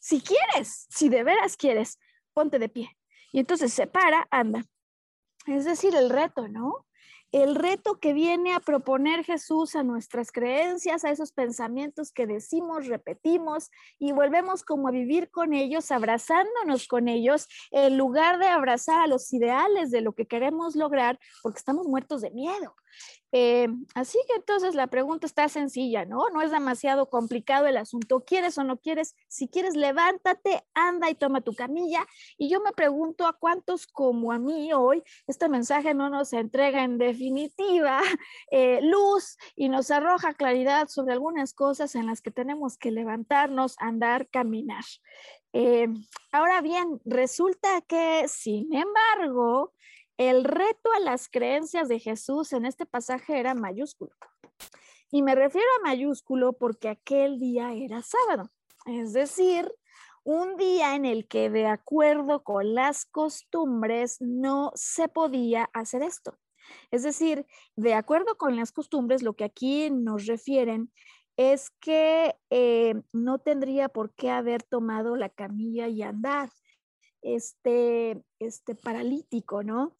Si 0.00 0.22
quieres, 0.22 0.86
si 0.88 1.10
de 1.10 1.22
veras 1.22 1.58
quieres, 1.58 1.98
ponte 2.32 2.58
de 2.58 2.70
pie. 2.70 2.96
Y 3.30 3.40
entonces 3.40 3.70
se 3.74 3.86
para, 3.86 4.26
anda. 4.30 4.64
Es 5.46 5.66
decir, 5.66 5.94
el 5.94 6.08
reto, 6.08 6.48
¿no? 6.48 6.86
El 7.30 7.56
reto 7.56 7.98
que 8.00 8.14
viene 8.14 8.54
a 8.54 8.60
proponer 8.60 9.22
Jesús 9.22 9.76
a 9.76 9.82
nuestras 9.82 10.32
creencias, 10.32 11.04
a 11.04 11.10
esos 11.10 11.32
pensamientos 11.32 12.10
que 12.12 12.26
decimos, 12.26 12.86
repetimos 12.86 13.70
y 13.98 14.12
volvemos 14.12 14.62
como 14.62 14.88
a 14.88 14.92
vivir 14.92 15.30
con 15.30 15.52
ellos, 15.52 15.90
abrazándonos 15.90 16.86
con 16.86 17.08
ellos, 17.08 17.48
en 17.70 17.98
lugar 17.98 18.38
de 18.38 18.46
abrazar 18.46 19.00
a 19.00 19.08
los 19.08 19.30
ideales 19.32 19.90
de 19.90 20.00
lo 20.00 20.14
que 20.14 20.26
queremos 20.26 20.74
lograr, 20.74 21.18
porque 21.42 21.58
estamos 21.58 21.86
muertos 21.86 22.22
de 22.22 22.30
miedo. 22.30 22.76
Eh, 23.36 23.66
así 23.96 24.16
que 24.28 24.36
entonces 24.36 24.76
la 24.76 24.86
pregunta 24.86 25.26
está 25.26 25.48
sencilla, 25.48 26.04
¿no? 26.04 26.28
No 26.32 26.40
es 26.40 26.52
demasiado 26.52 27.10
complicado 27.10 27.66
el 27.66 27.76
asunto. 27.76 28.24
¿Quieres 28.24 28.56
o 28.58 28.62
no 28.62 28.76
quieres? 28.76 29.16
Si 29.26 29.48
quieres, 29.48 29.74
levántate, 29.74 30.62
anda 30.72 31.10
y 31.10 31.16
toma 31.16 31.40
tu 31.40 31.52
camilla. 31.52 32.06
Y 32.38 32.48
yo 32.48 32.60
me 32.60 32.70
pregunto 32.70 33.26
a 33.26 33.32
cuántos 33.32 33.88
como 33.88 34.30
a 34.30 34.38
mí 34.38 34.72
hoy 34.72 35.02
este 35.26 35.48
mensaje 35.48 35.94
no 35.94 36.10
nos 36.10 36.32
entrega 36.32 36.84
en 36.84 36.96
definitiva 36.96 38.00
eh, 38.52 38.78
luz 38.82 39.36
y 39.56 39.68
nos 39.68 39.90
arroja 39.90 40.34
claridad 40.34 40.86
sobre 40.86 41.14
algunas 41.14 41.54
cosas 41.54 41.96
en 41.96 42.06
las 42.06 42.22
que 42.22 42.30
tenemos 42.30 42.78
que 42.78 42.92
levantarnos, 42.92 43.74
andar, 43.80 44.28
caminar. 44.28 44.84
Eh, 45.52 45.88
ahora 46.30 46.60
bien, 46.60 47.00
resulta 47.04 47.80
que, 47.80 48.28
sin 48.28 48.72
embargo, 48.72 49.72
el 50.16 50.44
reto 50.44 50.92
a 50.96 51.00
las 51.00 51.28
creencias 51.28 51.88
de 51.88 51.98
Jesús 51.98 52.52
en 52.52 52.64
este 52.64 52.86
pasaje 52.86 53.38
era 53.38 53.54
mayúsculo. 53.54 54.12
Y 55.10 55.22
me 55.22 55.34
refiero 55.34 55.68
a 55.78 55.88
mayúsculo 55.88 56.54
porque 56.54 56.88
aquel 56.88 57.38
día 57.38 57.72
era 57.72 58.02
sábado, 58.02 58.50
es 58.86 59.12
decir, 59.12 59.72
un 60.24 60.56
día 60.56 60.96
en 60.96 61.04
el 61.04 61.28
que 61.28 61.50
de 61.50 61.66
acuerdo 61.66 62.42
con 62.42 62.74
las 62.74 63.04
costumbres 63.04 64.16
no 64.20 64.72
se 64.74 65.08
podía 65.08 65.68
hacer 65.74 66.02
esto. 66.02 66.38
Es 66.90 67.02
decir, 67.02 67.46
de 67.76 67.94
acuerdo 67.94 68.36
con 68.36 68.56
las 68.56 68.72
costumbres, 68.72 69.22
lo 69.22 69.34
que 69.34 69.44
aquí 69.44 69.90
nos 69.90 70.26
refieren 70.26 70.90
es 71.36 71.70
que 71.80 72.34
eh, 72.50 72.94
no 73.12 73.38
tendría 73.38 73.88
por 73.88 74.14
qué 74.14 74.30
haber 74.30 74.62
tomado 74.62 75.16
la 75.16 75.28
camilla 75.28 75.88
y 75.88 76.02
andar 76.02 76.50
este, 77.22 78.22
este 78.38 78.74
paralítico, 78.74 79.62
¿no? 79.62 79.96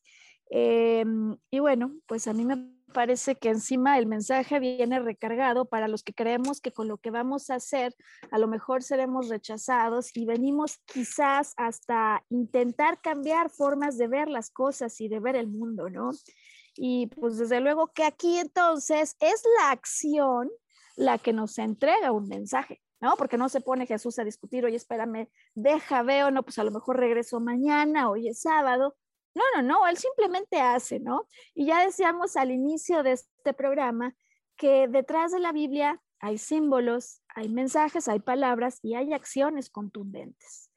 Em, 0.50 1.36
y 1.50 1.58
bueno, 1.58 1.94
pues 2.06 2.26
a 2.28 2.32
mí 2.32 2.44
me 2.44 2.74
parece 2.92 3.34
que 3.34 3.48
encima 3.48 3.98
el 3.98 4.06
mensaje 4.06 4.60
viene 4.60 5.00
recargado 5.00 5.66
para 5.66 5.88
los 5.88 6.02
que 6.02 6.14
creemos 6.14 6.60
que 6.60 6.72
con 6.72 6.88
lo 6.88 6.96
que 6.98 7.10
vamos 7.10 7.50
a 7.50 7.56
hacer 7.56 7.94
a 8.30 8.38
lo 8.38 8.46
mejor 8.46 8.82
seremos 8.82 9.28
rechazados 9.28 10.16
y 10.16 10.24
venimos 10.24 10.78
quizás 10.86 11.54
hasta 11.56 12.24
intentar 12.30 13.00
cambiar 13.00 13.50
formas 13.50 13.98
de 13.98 14.06
ver 14.06 14.28
las 14.28 14.50
cosas 14.50 15.00
y 15.00 15.08
de 15.08 15.18
ver 15.18 15.34
el 15.34 15.48
mundo, 15.48 15.90
¿no? 15.90 16.12
Y 16.76 17.08
pues 17.08 17.36
desde 17.36 17.60
luego 17.60 17.88
que 17.88 18.04
aquí 18.04 18.38
entonces 18.38 19.16
es 19.20 19.42
la 19.58 19.70
acción 19.70 20.50
la 20.96 21.18
que 21.18 21.32
nos 21.32 21.58
entrega 21.58 22.12
un 22.12 22.28
mensaje. 22.28 22.80
¿no? 23.00 23.16
Porque 23.18 23.36
no 23.36 23.50
se 23.50 23.60
pone 23.60 23.86
Jesús 23.86 24.18
a 24.18 24.24
discutir, 24.24 24.64
oye, 24.64 24.76
espérame, 24.76 25.28
deja, 25.54 26.02
veo, 26.02 26.30
no, 26.30 26.42
pues 26.42 26.58
a 26.58 26.64
lo 26.64 26.70
mejor 26.70 26.96
regreso 26.96 27.38
mañana, 27.38 28.08
hoy 28.08 28.28
es 28.28 28.40
sábado. 28.40 28.96
No, 29.34 29.42
no, 29.54 29.62
no, 29.62 29.86
él 29.86 29.96
simplemente 29.96 30.60
hace, 30.60 31.00
¿no? 31.00 31.28
Y 31.54 31.66
ya 31.66 31.84
decíamos 31.84 32.36
al 32.36 32.50
inicio 32.50 33.02
de 33.02 33.12
este 33.12 33.52
programa 33.52 34.14
que 34.56 34.86
detrás 34.88 35.32
de 35.32 35.40
la 35.40 35.52
Biblia 35.52 36.00
hay 36.20 36.38
símbolos, 36.38 37.22
hay 37.28 37.48
mensajes, 37.48 38.08
hay 38.08 38.20
palabras 38.20 38.78
y 38.82 38.94
hay 38.94 39.12
acciones 39.12 39.68
contundentes. 39.70 40.70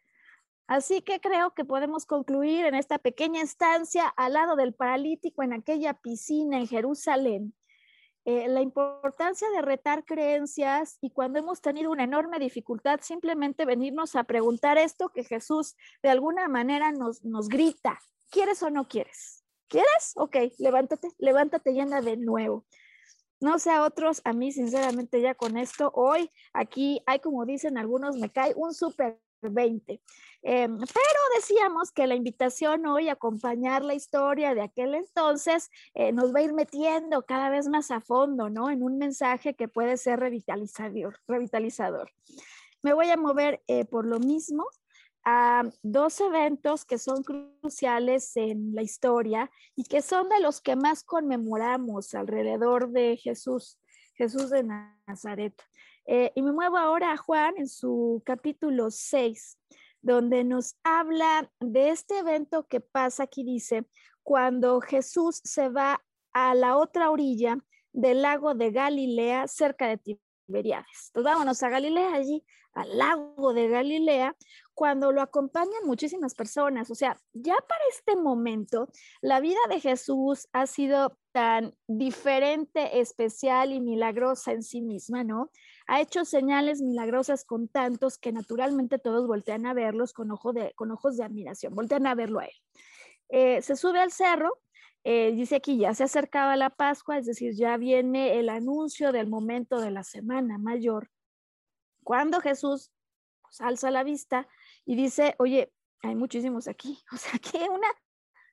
Así 0.68 1.02
que 1.02 1.22
creo 1.22 1.54
que 1.54 1.64
podemos 1.64 2.06
concluir 2.06 2.66
en 2.66 2.76
esta 2.76 2.98
pequeña 2.98 3.42
estancia 3.42 4.08
al 4.18 4.34
lado 4.34 4.58
del 4.58 4.74
paralítico 4.74 5.44
en 5.44 5.54
aquella 5.54 5.94
piscina 5.94 6.58
en 6.58 6.68
Jerusalén, 6.68 7.54
eh, 8.26 8.50
la 8.50 8.60
importancia 8.60 9.50
de 9.52 9.62
retar 9.62 10.04
creencias 10.04 10.98
y 11.00 11.12
cuando 11.12 11.40
hemos 11.40 11.62
tenido 11.62 11.90
una 11.92 12.04
enorme 12.04 12.40
dificultad, 12.40 13.00
simplemente 13.02 13.64
venirnos 13.64 14.18
a 14.18 14.26
preguntar 14.26 14.78
esto 14.78 15.08
que 15.08 15.24
Jesús 15.24 15.78
de 16.04 16.10
alguna 16.10 16.50
manera 16.50 16.92
nos, 16.92 17.24
nos 17.24 17.48
grita, 17.48 18.02
¿Quieres 18.30 18.62
o 18.64 18.70
no 18.70 18.88
quieres? 18.88 19.44
¿Quieres? 19.68 20.14
Ok, 20.16 20.36
levántate, 20.60 21.10
levántate 21.18 21.72
y 21.72 21.80
anda 21.80 22.02
de 22.02 22.18
nuevo. 22.18 22.66
No 23.40 23.60
sé 23.60 23.70
a 23.70 23.84
otros, 23.84 24.22
a 24.24 24.34
mí 24.34 24.52
sinceramente 24.52 25.22
ya 25.22 25.36
con 25.36 25.58
esto, 25.58 25.92
hoy 25.94 26.32
aquí 26.54 27.02
hay 27.06 27.20
como 27.20 27.46
dicen 27.46 27.78
algunos, 27.78 28.18
me 28.18 28.30
cae 28.32 28.54
un 28.56 28.74
super 28.74 29.20
20. 29.42 30.02
Em, 30.42 30.78
pero 30.78 31.20
decíamos 31.36 31.92
que 31.92 32.08
la 32.08 32.16
invitación 32.16 32.86
hoy 32.86 33.10
a 33.10 33.14
acompañar 33.14 33.84
la 33.84 33.94
historia 33.94 34.56
de 34.56 34.62
aquel 34.62 34.96
entonces 34.96 35.70
eh, 35.94 36.12
nos 36.12 36.34
va 36.34 36.40
a 36.40 36.44
ir 36.44 36.54
metiendo 36.54 37.26
cada 37.26 37.50
vez 37.50 37.68
más 37.68 37.92
a 37.92 38.02
fondo, 38.02 38.50
¿no? 38.50 38.70
En 38.70 38.84
un 38.84 38.98
mensaje 38.98 39.56
que 39.56 39.68
puede 39.68 39.98
ser 39.98 40.20
revitalizador. 40.20 41.20
revitalizador. 41.28 42.12
Me 42.82 42.94
voy 42.94 43.10
a 43.10 43.18
mover 43.18 43.62
eh, 43.68 43.86
por 43.86 44.06
lo 44.06 44.20
mismo 44.20 44.66
a 45.30 45.64
dos 45.84 46.22
eventos 46.22 46.86
que 46.86 46.98
son 46.98 47.22
cruciales 47.22 48.38
en 48.38 48.74
la 48.74 48.82
historia 48.82 49.52
y 49.76 49.84
que 49.84 50.02
son 50.02 50.30
de 50.30 50.40
los 50.40 50.62
que 50.62 50.78
más 50.78 51.04
conmemoramos 51.04 52.14
alrededor 52.14 52.92
de 52.92 53.18
Jesús, 53.18 53.78
Jesús 54.16 54.50
de 54.50 54.64
Nazaret. 55.06 55.54
Eh, 56.06 56.32
y 56.34 56.42
me 56.42 56.54
muevo 56.54 56.78
ahora 56.78 57.12
a 57.12 57.18
Juan 57.18 57.56
en 57.58 57.68
su 57.68 58.24
capítulo 58.26 58.90
6, 58.90 59.60
donde 60.02 60.46
nos 60.46 60.78
habla 60.86 61.52
de 61.60 61.90
este 61.90 62.20
evento 62.20 62.66
que 62.66 62.80
pasa 62.80 63.24
aquí, 63.24 63.44
dice, 63.44 63.86
cuando 64.24 64.80
Jesús 64.80 65.42
se 65.44 65.68
va 65.68 66.02
a 66.32 66.56
la 66.56 66.78
otra 66.78 67.10
orilla 67.10 67.58
del 67.92 68.22
lago 68.22 68.56
de 68.56 68.72
Galilea, 68.72 69.50
cerca 69.50 69.90
de 69.90 69.98
Tiberiades. 70.48 71.10
Entonces 71.10 71.32
vámonos 71.32 71.62
a 71.62 71.70
Galilea, 71.70 72.14
allí 72.14 72.44
al 72.78 72.98
lago 72.98 73.54
de 73.54 73.68
Galilea, 73.68 74.36
cuando 74.74 75.12
lo 75.12 75.22
acompañan 75.22 75.86
muchísimas 75.86 76.36
personas. 76.36 76.90
O 76.92 76.96
sea, 76.96 77.18
ya 77.34 77.56
para 77.56 77.82
este 77.90 78.16
momento, 78.16 78.88
la 79.22 79.40
vida 79.40 79.60
de 79.70 79.80
Jesús 79.80 80.48
ha 80.54 80.68
sido 80.68 81.18
tan 81.32 81.74
diferente, 81.88 83.00
especial 83.00 83.72
y 83.72 83.82
milagrosa 83.82 84.52
en 84.52 84.62
sí 84.62 84.82
misma, 84.82 85.24
¿no? 85.24 85.52
Ha 85.88 86.02
hecho 86.02 86.24
señales 86.24 86.82
milagrosas 86.82 87.46
con 87.46 87.68
tantos 87.68 88.18
que 88.18 88.32
naturalmente 88.32 89.00
todos 89.00 89.28
voltean 89.28 89.66
a 89.66 89.74
verlos 89.74 90.14
con, 90.14 90.32
ojo 90.32 90.54
de, 90.54 90.74
con 90.76 90.92
ojos 90.92 91.18
de 91.18 91.24
admiración, 91.24 91.74
voltean 91.74 92.06
a 92.06 92.16
verlo 92.16 92.40
a 92.40 92.46
él. 92.46 92.56
Eh, 93.30 93.62
se 93.62 93.76
sube 93.76 94.00
al 94.00 94.12
cerro, 94.12 94.60
eh, 95.10 95.32
dice 95.32 95.56
aquí, 95.56 95.78
ya 95.78 95.94
se 95.94 96.04
acercaba 96.04 96.58
la 96.58 96.70
Pascua, 96.70 97.18
es 97.18 97.26
decir, 97.26 97.54
ya 97.56 97.78
viene 97.78 98.40
el 98.40 98.50
anuncio 98.50 99.14
del 99.14 99.28
momento 99.28 99.80
de 99.80 99.90
la 99.90 100.04
semana 100.04 100.58
mayor. 100.58 101.10
Cuando 102.04 102.42
Jesús 102.42 102.92
pues, 103.42 103.62
alza 103.62 103.90
la 103.90 104.04
vista, 104.04 104.50
y 104.84 104.98
dice, 104.98 105.34
oye, 105.40 105.72
hay 106.02 106.14
muchísimos 106.16 106.68
aquí, 106.68 107.02
o 107.14 107.16
sea, 107.16 107.40
que 107.40 107.70
una 107.70 107.88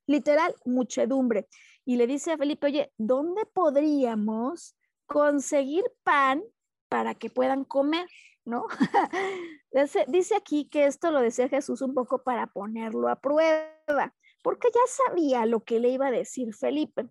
literal 0.07 0.55
muchedumbre. 0.64 1.48
Y 1.84 1.96
le 1.96 2.07
dice 2.07 2.30
a 2.30 2.38
Felipe, 2.38 2.68
oye, 2.68 2.92
¿dónde 2.98 3.46
podríamos 3.46 4.76
conseguir 5.07 5.82
pan 6.05 6.40
para 6.88 7.16
que 7.16 7.30
puedan 7.30 7.64
comer? 7.64 8.07
¿No? 8.44 8.66
dice 10.07 10.36
aquí 10.36 10.68
que 10.68 10.86
esto 10.86 11.11
lo 11.11 11.20
decía 11.20 11.48
Jesús 11.48 11.82
un 11.82 11.94
poco 11.94 12.22
para 12.22 12.46
ponerlo 12.46 13.09
a 13.09 13.16
prueba, 13.16 14.14
porque 14.45 14.68
ya 14.72 14.80
sabía 15.09 15.47
lo 15.47 15.64
que 15.64 15.80
le 15.80 15.88
iba 15.88 16.09
a 16.09 16.11
decir 16.11 16.55
Felipe. 16.55 17.09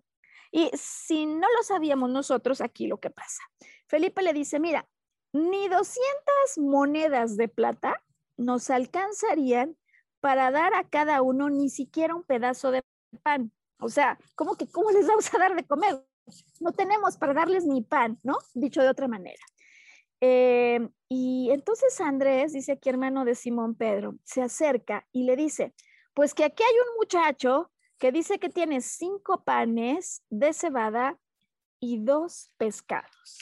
Y 0.52 0.70
si 0.72 1.26
no 1.26 1.48
lo 1.56 1.64
sabíamos 1.64 2.08
nosotros, 2.08 2.60
aquí 2.60 2.86
lo 2.86 3.00
que 3.00 3.10
pasa. 3.10 3.42
Felipe 3.88 4.22
le 4.22 4.32
dice, 4.32 4.60
mira, 4.60 4.86
ni 5.32 5.68
200 5.68 5.98
monedas 6.58 7.36
de 7.36 7.48
plata 7.48 8.00
nos 8.36 8.70
alcanzarían 8.70 9.76
para 10.20 10.52
dar 10.52 10.74
a 10.74 10.88
cada 10.88 11.22
uno 11.22 11.50
ni 11.50 11.70
siquiera 11.70 12.14
un 12.14 12.22
pedazo 12.22 12.70
de 12.70 12.84
pan. 13.24 13.50
O 13.80 13.88
sea, 13.88 14.16
¿cómo 14.36 14.54
que 14.54 14.68
cómo 14.68 14.92
les 14.92 15.08
vamos 15.08 15.34
a 15.34 15.38
dar 15.38 15.56
de 15.56 15.66
comer? 15.66 16.06
No 16.60 16.70
tenemos 16.70 17.16
para 17.16 17.34
darles 17.34 17.66
ni 17.66 17.82
pan, 17.82 18.20
¿no? 18.22 18.38
Dicho 18.54 18.80
de 18.80 18.90
otra 18.90 19.08
manera. 19.08 19.42
Eh, 20.20 20.88
y 21.08 21.50
entonces 21.50 22.00
Andrés, 22.00 22.52
dice 22.52 22.72
aquí 22.72 22.90
hermano 22.90 23.24
de 23.24 23.34
Simón 23.34 23.74
Pedro, 23.74 24.14
se 24.22 24.40
acerca 24.40 25.04
y 25.10 25.24
le 25.24 25.34
dice, 25.34 25.74
pues 26.14 26.32
que 26.34 26.44
aquí 26.44 26.62
hay 26.62 26.74
un 26.88 26.96
muchacho 26.96 27.70
que 27.98 28.12
dice 28.12 28.38
que 28.38 28.48
tiene 28.48 28.80
cinco 28.80 29.44
panes 29.44 30.22
de 30.30 30.52
cebada 30.52 31.18
y 31.80 31.98
dos 31.98 32.50
pescados. 32.56 33.40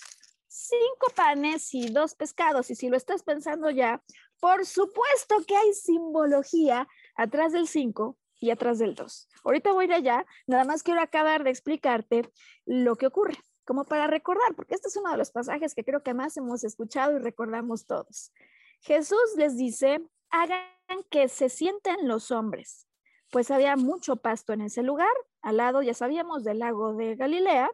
Cinco 0.49 1.09
panes 1.15 1.73
y 1.75 1.91
dos 1.91 2.15
pescados. 2.15 2.71
Y 2.71 2.75
si 2.75 2.89
lo 2.89 2.97
estás 2.97 3.23
pensando 3.23 3.71
ya, 3.71 4.03
por 4.41 4.67
supuesto 4.67 5.37
que 5.47 5.57
hay 5.57 5.73
simbología 5.73 6.89
atrás 7.15 7.53
del 7.53 7.69
5 7.69 8.19
y 8.41 8.51
atrás 8.51 8.79
del 8.81 8.95
2. 8.95 9.29
Ahorita 9.45 9.73
voy 9.73 9.87
de 9.87 9.95
allá, 9.95 10.27
nada 10.49 10.65
más 10.65 10.83
quiero 10.83 11.01
acabar 11.01 11.45
de 11.45 11.51
explicarte 11.51 12.29
lo 12.67 12.97
que 12.97 13.07
ocurre, 13.07 13.39
como 13.65 13.85
para 13.85 14.09
recordar, 14.09 14.55
porque 14.57 14.75
este 14.75 14.89
es 14.89 14.97
uno 14.97 15.13
de 15.13 15.17
los 15.17 15.31
pasajes 15.31 15.75
que 15.75 15.85
creo 15.85 16.03
que 16.03 16.13
más 16.13 16.37
hemos 16.37 16.65
escuchado 16.65 17.17
y 17.17 17.21
recordamos 17.21 17.87
todos. 17.87 18.33
Jesús 18.81 19.37
les 19.37 19.57
dice, 19.57 20.01
hagan 20.31 20.67
que 21.11 21.29
se 21.29 21.49
sienten 21.49 22.09
los 22.09 22.31
hombres, 22.31 22.87
pues 23.31 23.51
había 23.51 23.77
mucho 23.77 24.17
pasto 24.17 24.53
en 24.53 24.61
ese 24.61 24.83
lugar, 24.83 25.13
al 25.41 25.57
lado, 25.57 25.83
ya 25.83 25.95
sabíamos, 25.95 26.45
del 26.45 26.59
lago 26.59 26.95
de 26.95 27.17
Galilea, 27.17 27.71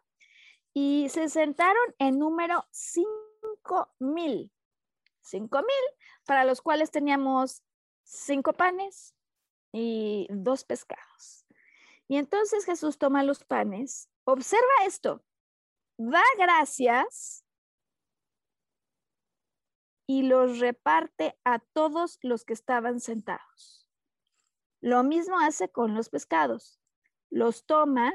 y 0.72 1.08
se 1.10 1.28
sentaron 1.28 1.94
en 1.98 2.18
número 2.18 2.66
cinco 2.70 3.92
mil. 3.98 4.52
Cinco 5.20 5.58
mil 5.58 5.96
para 6.24 6.44
los 6.44 6.62
cuales 6.62 6.90
teníamos 6.90 7.62
cinco 8.04 8.52
panes 8.52 9.14
y 9.72 10.26
dos 10.30 10.64
pescados. 10.64 11.46
Y 12.06 12.16
entonces 12.16 12.64
Jesús 12.64 12.96
toma 12.96 13.22
los 13.22 13.44
panes, 13.44 14.08
observa 14.24 14.86
esto, 14.86 15.22
da 15.98 16.22
gracias 16.38 17.44
y 20.08 20.22
los 20.22 20.58
reparte 20.58 21.38
a 21.44 21.58
todos 21.58 22.18
los 22.22 22.46
que 22.46 22.54
estaban 22.54 22.98
sentados. 22.98 23.86
Lo 24.80 25.02
mismo 25.02 25.38
hace 25.38 25.68
con 25.68 25.94
los 25.94 26.08
pescados. 26.08 26.80
Los 27.30 27.66
toma, 27.66 28.14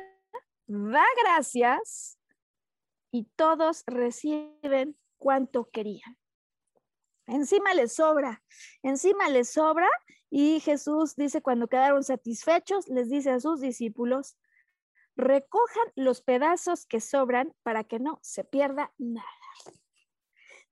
da 0.65 1.05
gracias 1.23 2.17
y 3.11 3.25
todos 3.35 3.83
reciben 3.85 4.97
cuanto 5.19 5.69
querían. 5.69 6.17
Encima 7.27 7.75
les 7.75 7.93
sobra, 7.93 8.43
encima 8.81 9.29
les 9.29 9.51
sobra 9.51 9.87
y 10.31 10.61
Jesús 10.61 11.15
dice 11.15 11.43
cuando 11.43 11.67
quedaron 11.67 12.03
satisfechos, 12.03 12.87
les 12.87 13.07
dice 13.09 13.29
a 13.29 13.39
sus 13.39 13.61
discípulos, 13.61 14.35
recojan 15.15 15.91
los 15.95 16.21
pedazos 16.21 16.87
que 16.87 16.99
sobran 16.99 17.53
para 17.61 17.83
que 17.83 17.99
no 17.99 18.17
se 18.23 18.43
pierda 18.43 18.91
nada. 18.97 19.42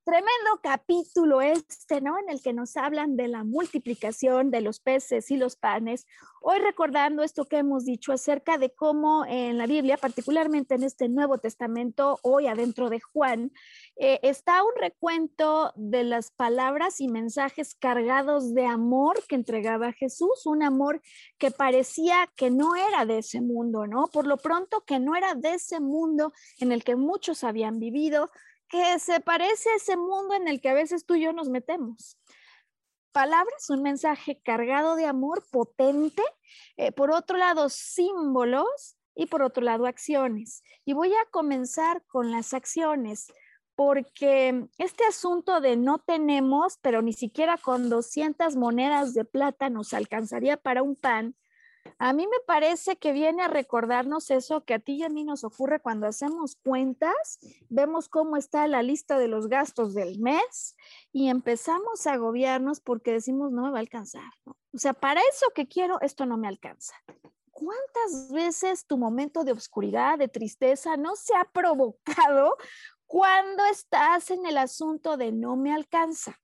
Tremendo 0.03 0.59
capítulo 0.63 1.41
este, 1.43 2.01
¿no? 2.01 2.17
En 2.17 2.27
el 2.29 2.41
que 2.41 2.53
nos 2.53 2.75
hablan 2.75 3.15
de 3.15 3.27
la 3.27 3.43
multiplicación 3.43 4.49
de 4.49 4.61
los 4.61 4.79
peces 4.79 5.29
y 5.29 5.37
los 5.37 5.55
panes. 5.55 6.07
Hoy 6.41 6.57
recordando 6.57 7.21
esto 7.21 7.45
que 7.45 7.57
hemos 7.57 7.85
dicho 7.85 8.11
acerca 8.11 8.57
de 8.57 8.71
cómo 8.71 9.27
en 9.27 9.59
la 9.59 9.67
Biblia, 9.67 9.97
particularmente 9.97 10.73
en 10.73 10.81
este 10.81 11.07
Nuevo 11.07 11.37
Testamento, 11.37 12.17
hoy 12.23 12.47
adentro 12.47 12.89
de 12.89 12.99
Juan, 12.99 13.51
eh, 13.95 14.19
está 14.23 14.63
un 14.63 14.71
recuento 14.75 15.71
de 15.75 16.03
las 16.03 16.31
palabras 16.31 16.99
y 16.99 17.07
mensajes 17.07 17.75
cargados 17.75 18.55
de 18.55 18.65
amor 18.65 19.23
que 19.27 19.35
entregaba 19.35 19.93
Jesús, 19.93 20.47
un 20.47 20.63
amor 20.63 20.99
que 21.37 21.51
parecía 21.51 22.27
que 22.35 22.49
no 22.49 22.75
era 22.75 23.05
de 23.05 23.19
ese 23.19 23.39
mundo, 23.39 23.85
¿no? 23.85 24.07
Por 24.07 24.25
lo 24.25 24.37
pronto 24.37 24.81
que 24.81 24.99
no 24.99 25.15
era 25.15 25.35
de 25.35 25.53
ese 25.53 25.79
mundo 25.79 26.33
en 26.59 26.71
el 26.71 26.83
que 26.83 26.95
muchos 26.95 27.43
habían 27.43 27.79
vivido, 27.79 28.31
que 28.71 28.97
se 28.99 29.19
parece 29.19 29.69
a 29.69 29.75
ese 29.75 29.97
mundo 29.97 30.33
en 30.33 30.47
el 30.47 30.61
que 30.61 30.69
a 30.69 30.73
veces 30.73 31.05
tú 31.05 31.15
y 31.15 31.21
yo 31.23 31.33
nos 31.33 31.49
metemos. 31.49 32.17
Palabras, 33.11 33.69
un 33.69 33.81
mensaje 33.81 34.39
cargado 34.41 34.95
de 34.95 35.05
amor 35.05 35.43
potente, 35.51 36.23
eh, 36.77 36.93
por 36.93 37.11
otro 37.11 37.37
lado 37.37 37.67
símbolos 37.67 38.97
y 39.13 39.25
por 39.25 39.41
otro 39.41 39.61
lado 39.61 39.85
acciones. 39.85 40.63
Y 40.85 40.93
voy 40.93 41.13
a 41.13 41.29
comenzar 41.31 42.01
con 42.07 42.31
las 42.31 42.53
acciones, 42.53 43.27
porque 43.75 44.67
este 44.77 45.03
asunto 45.03 45.59
de 45.59 45.75
no 45.75 45.99
tenemos, 45.99 46.77
pero 46.81 47.01
ni 47.01 47.11
siquiera 47.11 47.57
con 47.57 47.89
200 47.89 48.55
monedas 48.55 49.13
de 49.13 49.25
plata 49.25 49.69
nos 49.69 49.93
alcanzaría 49.93 50.55
para 50.55 50.81
un 50.81 50.95
pan, 50.95 51.35
a 51.97 52.13
mí 52.13 52.27
me 52.27 52.39
parece 52.45 52.97
que 52.97 53.11
viene 53.11 53.43
a 53.43 53.47
recordarnos 53.47 54.31
eso 54.31 54.63
que 54.63 54.73
a 54.73 54.79
ti 54.79 54.93
y 54.93 55.03
a 55.03 55.09
mí 55.09 55.23
nos 55.23 55.43
ocurre 55.43 55.79
cuando 55.79 56.07
hacemos 56.07 56.55
cuentas, 56.55 57.39
vemos 57.69 58.09
cómo 58.09 58.37
está 58.37 58.67
la 58.67 58.81
lista 58.81 59.17
de 59.17 59.27
los 59.27 59.47
gastos 59.47 59.93
del 59.93 60.19
mes 60.19 60.75
y 61.11 61.29
empezamos 61.29 62.07
a 62.07 62.13
agobiarnos 62.13 62.79
porque 62.79 63.11
decimos 63.11 63.51
no 63.51 63.63
me 63.63 63.71
va 63.71 63.77
a 63.77 63.81
alcanzar. 63.81 64.31
O 64.45 64.77
sea, 64.77 64.93
para 64.93 65.21
eso 65.21 65.47
que 65.53 65.67
quiero, 65.67 65.99
esto 66.01 66.25
no 66.25 66.37
me 66.37 66.47
alcanza. 66.47 66.95
¿Cuántas 67.51 68.31
veces 68.31 68.85
tu 68.85 68.97
momento 68.97 69.43
de 69.43 69.51
oscuridad, 69.51 70.17
de 70.17 70.27
tristeza, 70.27 70.97
no 70.97 71.15
se 71.15 71.35
ha 71.35 71.43
provocado 71.43 72.57
cuando 73.05 73.65
estás 73.65 74.31
en 74.31 74.45
el 74.45 74.57
asunto 74.57 75.17
de 75.17 75.31
no 75.31 75.57
me 75.57 75.73
alcanza? 75.73 76.39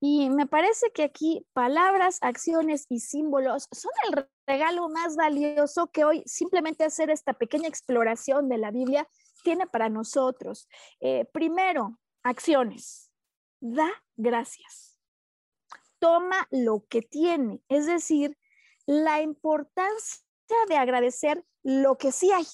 Y 0.00 0.30
me 0.30 0.46
parece 0.46 0.90
que 0.92 1.02
aquí 1.02 1.44
palabras, 1.52 2.18
acciones 2.20 2.86
y 2.88 3.00
símbolos 3.00 3.68
son 3.72 3.90
el 4.08 4.28
regalo 4.46 4.88
más 4.88 5.16
valioso 5.16 5.88
que 5.88 6.04
hoy 6.04 6.22
simplemente 6.24 6.84
hacer 6.84 7.10
esta 7.10 7.32
pequeña 7.32 7.68
exploración 7.68 8.48
de 8.48 8.58
la 8.58 8.70
Biblia 8.70 9.08
tiene 9.42 9.66
para 9.66 9.88
nosotros. 9.88 10.68
Eh, 11.00 11.24
primero, 11.32 11.98
acciones. 12.22 13.10
Da 13.60 13.90
gracias. 14.16 14.98
Toma 15.98 16.46
lo 16.50 16.84
que 16.88 17.02
tiene, 17.02 17.60
es 17.68 17.86
decir, 17.86 18.38
la 18.86 19.20
importancia 19.20 20.24
de 20.68 20.76
agradecer 20.76 21.44
lo 21.64 21.98
que 21.98 22.12
sí 22.12 22.30
hay, 22.30 22.46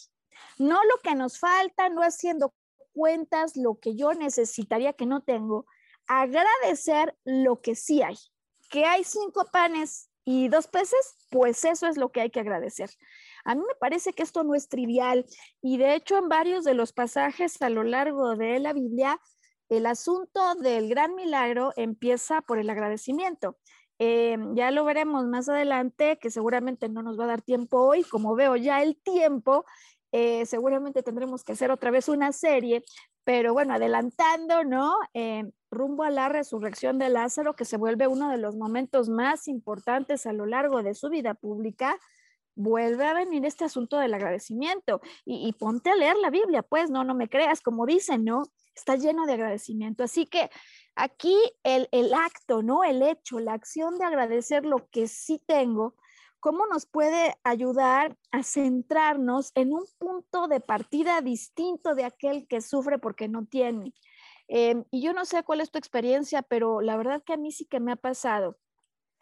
no 0.59 0.82
lo 0.82 0.99
que 1.03 1.14
nos 1.14 1.38
falta, 1.38 1.90
no 1.90 2.01
haciendo 2.01 2.55
cuentas 2.95 3.57
lo 3.57 3.78
que 3.78 3.95
yo 3.97 4.14
necesitaría 4.14 4.95
que 4.95 5.05
no 5.05 5.22
tengo, 5.22 5.66
agradecer 6.07 7.16
lo 7.24 7.61
que 7.61 7.74
sí 7.74 8.02
hay. 8.02 8.16
Que 8.70 8.84
hay 8.84 9.05
cinco 9.05 9.46
panes 9.52 10.11
y 10.24 10.48
dos 10.48 10.66
peces, 10.68 11.16
pues 11.30 11.64
eso 11.64 11.86
es 11.86 11.96
lo 11.96 12.11
que 12.11 12.20
hay 12.20 12.30
que 12.30 12.40
agradecer. 12.40 12.90
A 13.44 13.55
mí 13.55 13.61
me 13.61 13.74
parece 13.78 14.12
que 14.12 14.22
esto 14.22 14.42
no 14.42 14.55
es 14.55 14.68
trivial 14.68 15.26
y 15.61 15.76
de 15.76 15.94
hecho 15.94 16.16
en 16.16 16.28
varios 16.28 16.64
de 16.64 16.74
los 16.74 16.92
pasajes 16.92 17.61
a 17.61 17.68
lo 17.68 17.84
largo 17.84 18.36
de 18.36 18.59
la 18.59 18.72
Biblia, 18.72 19.20
el 19.68 19.86
asunto 19.86 20.55
del 20.57 20.88
gran 20.88 21.14
milagro 21.14 21.72
empieza 21.76 22.40
por 22.42 22.59
el 22.59 22.70
agradecimiento. 22.70 23.59
Eh, 23.98 24.36
ya 24.55 24.70
lo 24.70 24.84
veremos 24.84 25.26
más 25.26 25.48
adelante, 25.48 26.18
que 26.18 26.30
seguramente 26.30 26.88
no 26.88 27.02
nos 27.02 27.18
va 27.18 27.24
a 27.24 27.28
dar 27.28 27.42
tiempo 27.42 27.80
hoy, 27.80 28.02
como 28.02 28.34
veo 28.34 28.57
ya 28.57 28.82
el 28.82 28.96
tiempo, 28.96 29.64
eh, 30.11 30.46
seguramente 30.46 31.02
tendremos 31.02 31.44
que 31.44 31.52
hacer 31.52 31.70
otra 31.70 31.90
vez 31.90 32.09
una 32.09 32.32
serie, 32.32 32.82
pero 33.25 33.55
bueno, 33.55 33.75
adelantando, 33.75 34.64
¿no? 34.64 34.97
Eh, 35.14 35.51
rumbo 35.70 36.05
a 36.05 36.11
la 36.11 36.29
resurrección 36.29 36.99
de 36.99 37.09
Lázaro, 37.09 37.55
que 37.55 37.64
se 37.64 37.79
vuelve 37.79 38.07
uno 38.07 38.31
de 38.31 38.39
los 38.39 38.57
momentos 38.57 39.09
más 39.09 39.49
importantes 39.49 40.27
a 40.27 40.33
lo 40.33 40.47
largo 40.47 40.83
de 40.83 40.95
su 40.95 41.09
vida 41.09 41.35
pública, 41.35 41.99
vuelve 42.55 43.07
a 43.07 43.14
venir 43.14 43.45
este 43.45 43.64
asunto 43.64 43.99
del 43.99 44.14
agradecimiento. 44.14 45.01
Y, 45.25 45.53
ponte 45.55 45.91
a 45.91 45.97
leer 45.97 46.16
la 46.16 46.31
Biblia, 46.31 46.62
pues, 46.62 46.91
no, 46.91 47.03
no 47.03 47.14
me 47.14 47.29
creas, 47.29 47.61
como 47.61 47.87
dicen, 47.87 48.25
¿no? 48.25 48.45
Está 48.77 48.97
lleno 48.97 49.27
de 49.27 49.33
agradecimiento. 49.33 50.05
Así 50.05 50.27
que 50.27 50.51
aquí 50.95 51.37
el, 51.62 51.89
el 51.93 52.12
acto, 52.14 52.62
¿no? 52.62 52.85
El 52.85 53.03
hecho, 53.03 53.41
la 53.41 53.55
acción 53.55 53.99
de 53.99 54.05
agradecer 54.05 54.64
lo 54.64 54.89
que 54.91 55.09
sí 55.09 55.43
tengo, 55.45 55.95
¿cómo 56.45 56.66
nos 56.66 56.84
puede 56.84 57.38
ayudar 57.42 58.18
a 58.30 58.42
centrarnos 58.42 59.51
en 59.55 59.72
un 59.72 59.86
punto 59.97 60.47
de 60.47 60.61
partida 60.61 61.22
distinto 61.22 61.95
de 61.95 62.05
aquel 62.05 62.47
que 62.47 62.61
sufre 62.61 62.99
porque 62.99 63.28
no 63.28 63.47
tiene? 63.47 63.95
Em, 64.47 64.84
y 64.90 65.01
yo 65.01 65.14
no 65.14 65.24
sé 65.24 65.42
cuál 65.42 65.62
es 65.62 65.70
tu 65.70 65.78
experiencia, 65.78 66.42
pero 66.42 66.82
la 66.82 66.99
verdad 66.99 67.22
que 67.24 67.32
a 67.32 67.38
mí 67.38 67.51
sí 67.51 67.64
que 67.64 67.80
me 67.80 67.92
ha 67.92 67.97
pasado 67.97 68.59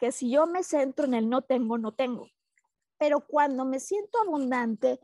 que 0.01 0.11
si 0.11 0.31
yo 0.31 0.47
me 0.47 0.63
centro 0.63 1.05
en 1.05 1.13
el 1.13 1.29
no 1.29 1.43
tengo, 1.43 1.77
no 1.77 1.93
tengo. 1.93 2.27
Pero 2.97 3.21
cuando 3.25 3.63
me 3.63 3.79
siento 3.79 4.19
abundante, 4.19 4.99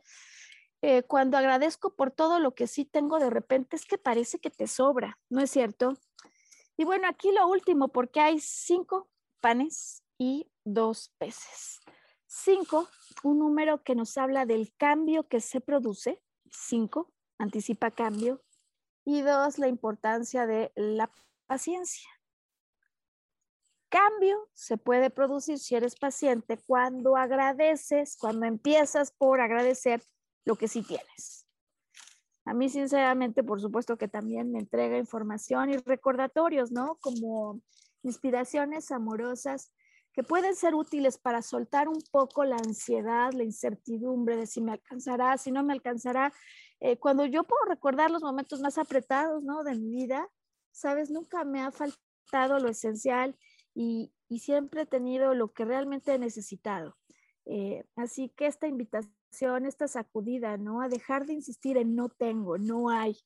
eh, 0.82 1.04
cuando 1.04 1.38
agradezco 1.38 1.96
por 1.96 2.12
todo 2.12 2.40
lo 2.40 2.54
que 2.54 2.68
sí 2.68 2.84
tengo, 2.84 3.20
de 3.20 3.30
repente 3.30 3.78
es 3.78 3.86
que 3.86 3.98
parece 3.98 4.40
que 4.40 4.50
te 4.50 4.68
sobra, 4.68 5.18
¿no 5.30 5.40
es 5.40 5.52
cierto? 5.52 5.94
Y 6.76 6.84
bueno, 6.84 7.08
aquí 7.08 7.32
lo 7.32 7.48
último, 7.48 7.88
porque 7.88 8.20
hay 8.20 8.42
cinco 8.42 9.08
panes 9.40 10.04
y 10.18 10.52
dos 10.66 11.14
peces. 11.18 11.80
Cinco, 12.32 12.88
un 13.24 13.40
número 13.40 13.82
que 13.82 13.96
nos 13.96 14.16
habla 14.16 14.46
del 14.46 14.72
cambio 14.78 15.28
que 15.28 15.42
se 15.42 15.62
produce. 15.62 16.22
Cinco, 16.52 17.12
anticipa 17.40 17.90
cambio. 17.90 18.44
Y 19.04 19.22
dos, 19.22 19.58
la 19.58 19.68
importancia 19.68 20.46
de 20.46 20.72
la 20.76 21.10
paciencia. 21.48 22.08
Cambio 23.90 24.48
se 24.54 24.78
puede 24.78 25.10
producir 25.10 25.58
si 25.58 25.74
eres 25.74 25.96
paciente 25.96 26.60
cuando 26.68 27.18
agradeces, 27.18 28.16
cuando 28.16 28.46
empiezas 28.46 29.12
por 29.12 29.42
agradecer 29.42 30.04
lo 30.46 30.56
que 30.56 30.68
sí 30.68 30.84
tienes. 30.84 31.48
A 32.46 32.54
mí, 32.54 32.70
sinceramente, 32.70 33.44
por 33.44 33.60
supuesto 33.60 33.98
que 33.98 34.08
también 34.08 34.52
me 34.52 34.60
entrega 34.60 35.00
información 35.00 35.72
y 35.72 35.78
recordatorios, 35.78 36.72
¿no? 36.72 37.00
Como 37.02 37.60
inspiraciones 38.04 38.92
amorosas 38.92 39.72
que 40.14 40.24
pueden 40.24 40.56
ser 40.56 40.76
útiles 40.76 41.18
para 41.18 41.42
soltar 41.42 41.88
un 41.88 42.02
poco 42.12 42.44
la 42.44 42.58
ansiedad, 42.58 43.32
la 43.34 43.44
incertidumbre 43.44 44.36
de 44.36 44.48
si 44.48 44.62
me 44.62 44.72
alcanzará, 44.72 45.38
si 45.38 45.52
no 45.52 45.64
me 45.64 45.74
alcanzará 45.74 46.34
eh, 46.80 46.98
cuando 46.98 47.26
yo 47.26 47.44
puedo 47.44 47.66
recordar 47.66 48.10
los 48.10 48.24
momentos 48.24 48.62
más 48.62 48.78
apretados, 48.78 49.44
¿no? 49.44 49.64
De 49.64 49.76
mi 49.76 49.90
vida, 49.90 50.30
sabes, 50.72 51.12
nunca 51.12 51.44
me 51.44 51.62
ha 51.62 51.72
faltado 51.72 52.60
lo 52.60 52.70
esencial 52.70 53.38
y, 53.74 54.14
siempre 54.38 54.84
he 54.84 54.86
tenido 54.86 55.34
lo 55.34 55.54
que 55.54 55.66
realmente 55.66 56.14
he 56.14 56.20
necesitado. 56.20 56.96
Eh, 57.46 57.84
así 57.96 58.30
que 58.30 58.46
esta 58.46 58.68
invitación, 58.68 59.66
esta 59.66 59.88
sacudida, 59.88 60.58
¿no? 60.58 60.82
A 60.82 60.88
dejar 60.88 61.26
de 61.26 61.34
insistir 61.34 61.78
en 61.78 61.96
no 61.96 62.10
tengo, 62.10 62.60
no 62.60 62.92
hay, 62.92 63.18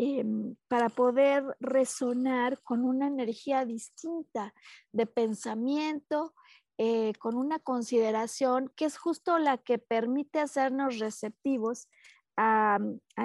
em, 0.00 0.54
para 0.68 0.90
poder 0.90 1.42
resonar 1.58 2.62
con 2.62 2.84
una 2.84 3.08
energía 3.08 3.64
distinta 3.64 4.54
de 4.92 5.06
pensamiento, 5.06 6.34
eh, 6.76 7.14
con 7.18 7.34
una 7.34 7.58
consideración 7.58 8.70
que 8.76 8.84
es 8.84 8.96
justo 8.96 9.38
la 9.38 9.58
que 9.58 9.78
permite 9.78 10.38
hacernos 10.38 11.00
receptivos 11.00 11.88
a, 12.36 12.78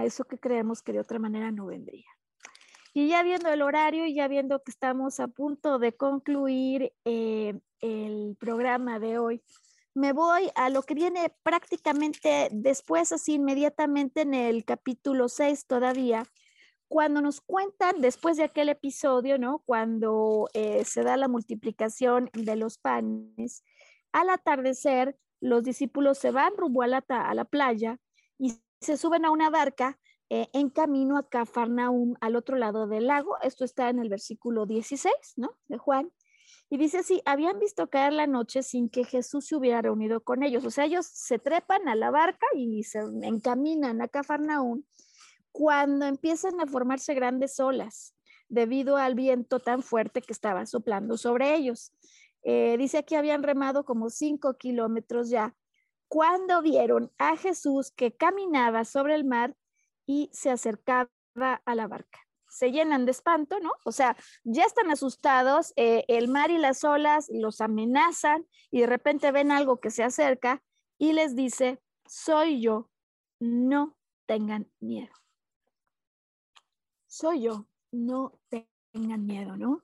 eso 0.03 0.23
que 0.23 0.39
creemos 0.39 0.81
que 0.81 0.93
de 0.93 1.01
otra 1.01 1.19
manera 1.19 1.51
no 1.51 1.67
vendría. 1.67 2.09
Y 2.95 3.07
ya 3.07 3.21
viendo 3.21 3.49
el 3.49 3.61
horario 3.61 4.07
y 4.07 4.15
ya 4.15 4.27
viendo 4.27 4.63
que 4.63 4.71
estamos 4.71 5.19
a 5.19 5.27
punto 5.27 5.77
de 5.77 5.95
concluir 5.95 6.91
eh, 7.05 7.59
el 7.81 8.35
programa 8.39 8.97
de 8.97 9.19
hoy, 9.19 9.43
me 9.93 10.11
voy 10.11 10.49
a 10.55 10.71
lo 10.71 10.81
que 10.81 10.95
viene 10.95 11.31
prácticamente 11.43 12.49
después, 12.51 13.11
así 13.11 13.35
inmediatamente 13.35 14.21
en 14.21 14.33
el 14.33 14.65
capítulo 14.65 15.29
6 15.29 15.67
todavía, 15.67 16.25
cuando 16.93 17.23
nos 17.23 17.41
cuentan 17.41 18.01
después 18.01 18.37
de 18.37 18.43
aquel 18.43 18.69
episodio, 18.69 19.39
¿no? 19.39 19.63
Cuando 19.65 20.47
eh, 20.53 20.85
se 20.85 21.01
da 21.01 21.17
la 21.17 21.27
multiplicación 21.27 22.29
de 22.33 22.55
los 22.55 22.77
panes, 22.77 23.63
al 24.11 24.29
atardecer 24.29 25.17
los 25.41 25.63
discípulos 25.63 26.19
se 26.19 26.29
van 26.29 26.55
rumbo 26.55 26.83
a 26.83 26.87
la, 26.87 27.03
a 27.07 27.33
la 27.33 27.45
playa 27.45 27.99
y 28.37 28.61
se 28.79 28.97
suben 28.97 29.25
a 29.25 29.31
una 29.31 29.49
barca 29.49 29.97
eh, 30.29 30.49
en 30.53 30.69
camino 30.69 31.17
a 31.17 31.27
Cafarnaum, 31.27 32.13
al 32.21 32.35
otro 32.35 32.57
lado 32.57 32.85
del 32.85 33.07
lago. 33.07 33.37
Esto 33.41 33.65
está 33.65 33.89
en 33.89 33.97
el 33.97 34.09
versículo 34.09 34.67
16, 34.67 35.15
¿no? 35.37 35.57
De 35.67 35.79
Juan. 35.79 36.11
Y 36.69 36.77
dice 36.77 36.99
así, 36.99 37.23
habían 37.25 37.57
visto 37.57 37.89
caer 37.89 38.13
la 38.13 38.27
noche 38.27 38.61
sin 38.61 38.87
que 38.87 39.03
Jesús 39.03 39.47
se 39.47 39.55
hubiera 39.55 39.81
reunido 39.81 40.21
con 40.21 40.43
ellos. 40.43 40.63
O 40.63 40.69
sea, 40.69 40.85
ellos 40.85 41.07
se 41.07 41.39
trepan 41.39 41.87
a 41.87 41.95
la 41.95 42.11
barca 42.11 42.45
y 42.55 42.83
se 42.83 42.99
encaminan 43.23 43.99
a 43.99 44.07
Cafarnaún 44.09 44.85
cuando 45.53 46.05
empiezan 46.05 46.59
a 46.59 46.67
formarse 46.67 47.13
grandes 47.13 47.57
olas 47.61 48.13
debido 48.49 48.97
al 48.97 49.15
viento 49.15 49.59
tan 49.59 49.81
fuerte 49.81 50.21
que 50.21 50.33
estaba 50.33 50.65
soplando 50.65 51.17
sobre 51.17 51.55
ellos. 51.55 51.93
Eh, 52.43 52.75
dice 52.77 53.05
que 53.05 53.15
habían 53.15 53.43
remado 53.43 53.85
como 53.85 54.09
cinco 54.09 54.55
kilómetros 54.55 55.29
ya 55.29 55.55
cuando 56.09 56.61
vieron 56.61 57.11
a 57.17 57.37
Jesús 57.37 57.91
que 57.91 58.11
caminaba 58.11 58.83
sobre 58.83 59.15
el 59.15 59.23
mar 59.23 59.55
y 60.05 60.29
se 60.33 60.49
acercaba 60.51 61.09
a 61.35 61.75
la 61.75 61.87
barca 61.87 62.19
se 62.53 62.71
llenan 62.71 63.05
de 63.05 63.11
espanto, 63.11 63.59
¿no? 63.59 63.71
O 63.83 63.91
sea, 63.91 64.15
ya 64.43 64.63
están 64.63 64.91
asustados, 64.91 65.73
eh, 65.75 66.05
el 66.07 66.27
mar 66.27 66.51
y 66.51 66.59
las 66.59 66.83
olas 66.83 67.27
los 67.33 67.61
amenazan 67.61 68.45
y 68.69 68.81
de 68.81 68.87
repente 68.87 69.31
ven 69.31 69.51
algo 69.51 69.79
que 69.79 69.89
se 69.89 70.03
acerca 70.03 70.61
y 70.99 71.13
les 71.13 71.35
dice, 71.35 71.81
soy 72.05 72.61
yo, 72.61 72.91
no 73.39 73.97
tengan 74.27 74.71
miedo. 74.79 75.22
Soy 77.13 77.43
yo, 77.43 77.67
no 77.91 78.39
tengan 78.49 79.23
miedo, 79.27 79.55
¿no? 79.55 79.83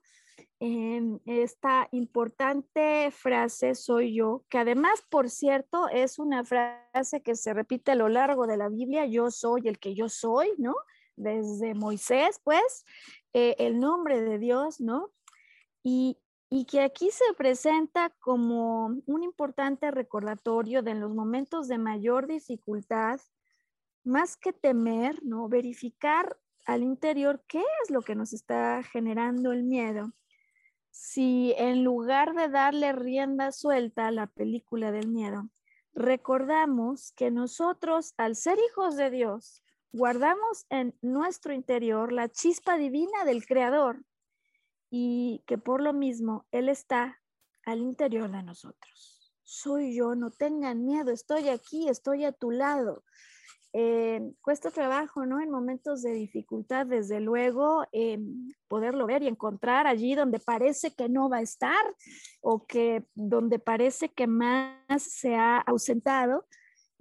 esta 0.59 1.87
importante 1.91 3.11
frase 3.11 3.75
soy 3.75 4.15
yo, 4.15 4.45
que 4.49 4.57
además, 4.57 5.03
por 5.11 5.29
cierto, 5.29 5.87
es 5.89 6.17
una 6.17 6.43
frase 6.43 7.21
que 7.21 7.35
se 7.35 7.53
repite 7.53 7.91
a 7.91 7.95
lo 7.95 8.09
largo 8.09 8.47
de 8.47 8.57
la 8.57 8.67
Biblia, 8.67 9.05
yo 9.05 9.29
soy 9.29 9.67
el 9.67 9.77
que 9.77 9.93
yo 9.93 10.09
soy, 10.09 10.49
¿no? 10.57 10.73
desde 11.17 11.75
Moisés, 11.75 12.41
pues, 12.43 12.83
eh, 13.33 13.55
el 13.59 13.79
nombre 13.79 14.23
de 14.23 14.39
Dios, 14.39 14.81
¿no? 14.81 15.11
Y, 15.83 16.17
y 16.49 16.65
que 16.65 16.81
aquí 16.81 17.11
se 17.11 17.31
presenta 17.37 18.09
como 18.19 18.87
un 19.05 19.23
importante 19.23 19.91
recordatorio 19.91 20.81
de 20.81 20.91
en 20.91 20.99
los 20.99 21.13
momentos 21.13 21.67
de 21.67 21.77
mayor 21.77 22.25
dificultad, 22.25 23.21
más 24.03 24.35
que 24.35 24.51
temer, 24.51 25.23
¿no? 25.23 25.47
Verificar 25.47 26.35
al 26.69 26.83
interior 26.83 27.43
qué 27.47 27.63
es 27.83 27.89
lo 27.89 28.03
que 28.03 28.13
nos 28.13 28.31
está 28.31 28.83
generando 28.83 29.51
el 29.51 29.63
miedo. 29.63 30.13
Si 30.91 31.55
en 31.57 31.83
lugar 31.83 32.35
de 32.35 32.47
darle 32.47 32.93
rienda 32.93 33.51
suelta 33.51 34.05
a 34.07 34.11
la 34.11 34.27
película 34.27 34.91
del 34.91 35.07
miedo, 35.07 35.49
recordamos 35.93 37.11
que 37.13 37.31
nosotros, 37.31 38.13
al 38.17 38.35
ser 38.35 38.59
hijos 38.69 38.95
de 38.97 39.09
Dios, 39.09 39.63
guardamos 39.91 40.67
en 40.69 40.95
nuestro 41.01 41.53
interior 41.53 42.11
la 42.11 42.29
chispa 42.29 42.77
divina 42.77 43.25
del 43.25 43.47
Creador 43.47 44.05
y 44.91 45.43
que 45.47 45.57
por 45.57 45.81
lo 45.81 45.93
mismo 45.93 46.45
Él 46.51 46.69
está 46.69 47.19
al 47.65 47.79
interior 47.79 48.29
de 48.31 48.43
nosotros. 48.43 49.33
Soy 49.43 49.95
yo, 49.95 50.13
no 50.13 50.29
tengan 50.29 50.85
miedo, 50.85 51.09
estoy 51.09 51.49
aquí, 51.49 51.89
estoy 51.89 52.25
a 52.25 52.31
tu 52.31 52.51
lado. 52.51 53.03
Eh, 53.73 54.21
cuesta 54.41 54.71
trabajo, 54.71 55.25
¿no? 55.25 55.39
En 55.39 55.51
momentos 55.51 56.01
de 56.01 56.11
dificultad, 56.13 56.87
desde 56.87 57.19
luego, 57.19 57.85
eh, 57.91 58.19
poderlo 58.67 59.05
ver 59.05 59.21
y 59.21 59.27
encontrar 59.27 59.85
allí 59.85 60.15
donde 60.15 60.39
parece 60.39 60.91
que 60.95 61.07
no 61.07 61.29
va 61.29 61.37
a 61.37 61.41
estar 61.41 61.85
o 62.41 62.65
que 62.65 63.05
donde 63.13 63.59
parece 63.59 64.09
que 64.09 64.25
más 64.25 65.03
se 65.03 65.35
ha 65.35 65.59
ausentado, 65.59 66.45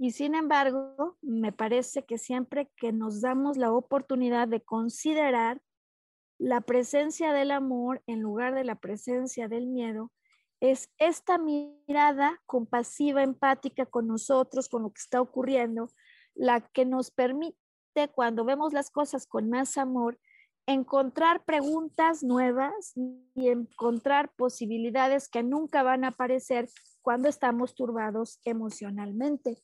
y 0.00 0.12
sin 0.12 0.36
embargo, 0.36 1.16
me 1.22 1.52
parece 1.52 2.04
que 2.04 2.18
siempre 2.18 2.70
que 2.76 2.92
nos 2.92 3.20
damos 3.20 3.56
la 3.56 3.72
oportunidad 3.72 4.46
de 4.46 4.60
considerar 4.60 5.60
la 6.38 6.60
presencia 6.60 7.32
del 7.32 7.50
amor 7.50 8.00
en 8.06 8.20
lugar 8.20 8.54
de 8.54 8.62
la 8.62 8.76
presencia 8.76 9.48
del 9.48 9.66
miedo, 9.66 10.12
es 10.60 10.88
esta 10.98 11.36
mirada 11.36 12.40
compasiva, 12.46 13.24
empática 13.24 13.86
con 13.86 14.06
nosotros, 14.06 14.68
con 14.68 14.84
lo 14.84 14.90
que 14.90 15.00
está 15.00 15.20
ocurriendo, 15.20 15.90
la 16.38 16.60
que 16.60 16.86
nos 16.86 17.10
permite, 17.10 17.56
cuando 18.14 18.44
vemos 18.44 18.72
las 18.72 18.90
cosas 18.90 19.26
con 19.26 19.50
más 19.50 19.76
amor, 19.76 20.18
encontrar 20.66 21.44
preguntas 21.44 22.22
nuevas 22.22 22.92
y 23.34 23.48
encontrar 23.48 24.30
posibilidades 24.36 25.28
que 25.28 25.42
nunca 25.42 25.82
van 25.82 26.04
a 26.04 26.08
aparecer 26.08 26.68
cuando 27.02 27.28
estamos 27.28 27.74
turbados 27.74 28.38
emocionalmente. 28.44 29.58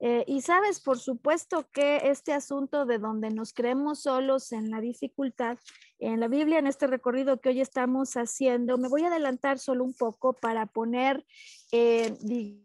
Eh, 0.00 0.24
y 0.26 0.42
sabes, 0.42 0.80
por 0.80 0.98
supuesto 0.98 1.66
que 1.72 1.96
este 2.04 2.32
asunto 2.32 2.84
de 2.84 2.98
donde 2.98 3.30
nos 3.30 3.52
creemos 3.52 4.02
solos 4.02 4.52
en 4.52 4.70
la 4.70 4.80
dificultad, 4.80 5.58
en 5.98 6.20
la 6.20 6.28
Biblia, 6.28 6.58
en 6.58 6.66
este 6.66 6.86
recorrido 6.86 7.40
que 7.40 7.50
hoy 7.50 7.60
estamos 7.60 8.14
haciendo, 8.14 8.76
me 8.76 8.88
voy 8.88 9.04
a 9.04 9.08
adelantar 9.08 9.58
solo 9.58 9.84
un 9.84 9.94
poco 9.94 10.32
para 10.34 10.66
poner, 10.66 11.24
eh, 11.72 12.14
digamos, 12.20 12.63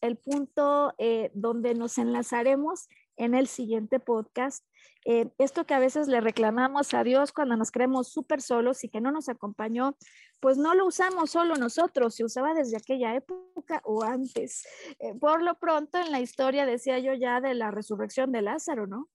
el 0.00 0.16
punto 0.16 0.94
eh, 0.98 1.30
donde 1.34 1.74
nos 1.74 1.98
enlazaremos 1.98 2.88
en 3.16 3.34
el 3.34 3.46
siguiente 3.46 4.00
podcast. 4.00 4.64
Eh, 5.04 5.30
esto 5.38 5.66
que 5.66 5.74
a 5.74 5.78
veces 5.78 6.08
le 6.08 6.20
reclamamos 6.20 6.92
a 6.92 7.04
Dios 7.04 7.32
cuando 7.32 7.56
nos 7.56 7.70
creemos 7.70 8.08
súper 8.08 8.42
solos 8.42 8.82
y 8.82 8.88
que 8.88 9.00
no 9.00 9.12
nos 9.12 9.28
acompañó, 9.28 9.96
pues 10.40 10.58
no 10.58 10.74
lo 10.74 10.86
usamos 10.86 11.30
solo 11.30 11.54
nosotros, 11.54 12.16
se 12.16 12.24
usaba 12.24 12.54
desde 12.54 12.76
aquella 12.76 13.14
época 13.14 13.80
o 13.84 14.02
antes. 14.02 14.66
Eh, 14.98 15.14
por 15.18 15.42
lo 15.42 15.58
pronto, 15.58 15.98
en 15.98 16.10
la 16.10 16.20
historia, 16.20 16.66
decía 16.66 16.98
yo 16.98 17.14
ya, 17.14 17.40
de 17.40 17.54
la 17.54 17.70
resurrección 17.70 18.32
de 18.32 18.42
Lázaro, 18.42 18.86
¿no? 18.86 19.08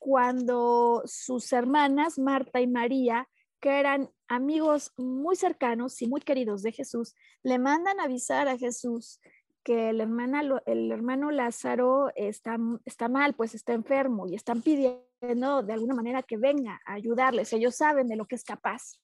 Cuando 0.00 1.02
sus 1.06 1.52
hermanas, 1.52 2.18
Marta 2.18 2.60
y 2.60 2.66
María, 2.66 3.28
que 3.64 3.80
eran 3.80 4.10
amigos 4.28 4.92
muy 4.98 5.36
cercanos 5.36 6.02
y 6.02 6.06
muy 6.06 6.20
queridos 6.20 6.60
de 6.60 6.70
Jesús, 6.70 7.14
le 7.42 7.58
mandan 7.58 7.98
avisar 7.98 8.46
a 8.46 8.58
Jesús 8.58 9.22
que 9.62 9.88
el 9.88 10.02
hermano, 10.02 10.60
el 10.66 10.92
hermano 10.92 11.30
Lázaro 11.30 12.10
está, 12.14 12.58
está 12.84 13.08
mal, 13.08 13.32
pues 13.32 13.54
está 13.54 13.72
enfermo 13.72 14.26
y 14.28 14.34
están 14.34 14.60
pidiendo 14.60 15.62
de 15.62 15.72
alguna 15.72 15.94
manera 15.94 16.22
que 16.22 16.36
venga 16.36 16.78
a 16.84 16.92
ayudarles. 16.92 17.54
Ellos 17.54 17.74
saben 17.74 18.06
de 18.06 18.16
lo 18.16 18.26
que 18.26 18.34
es 18.34 18.44
capaz. 18.44 19.00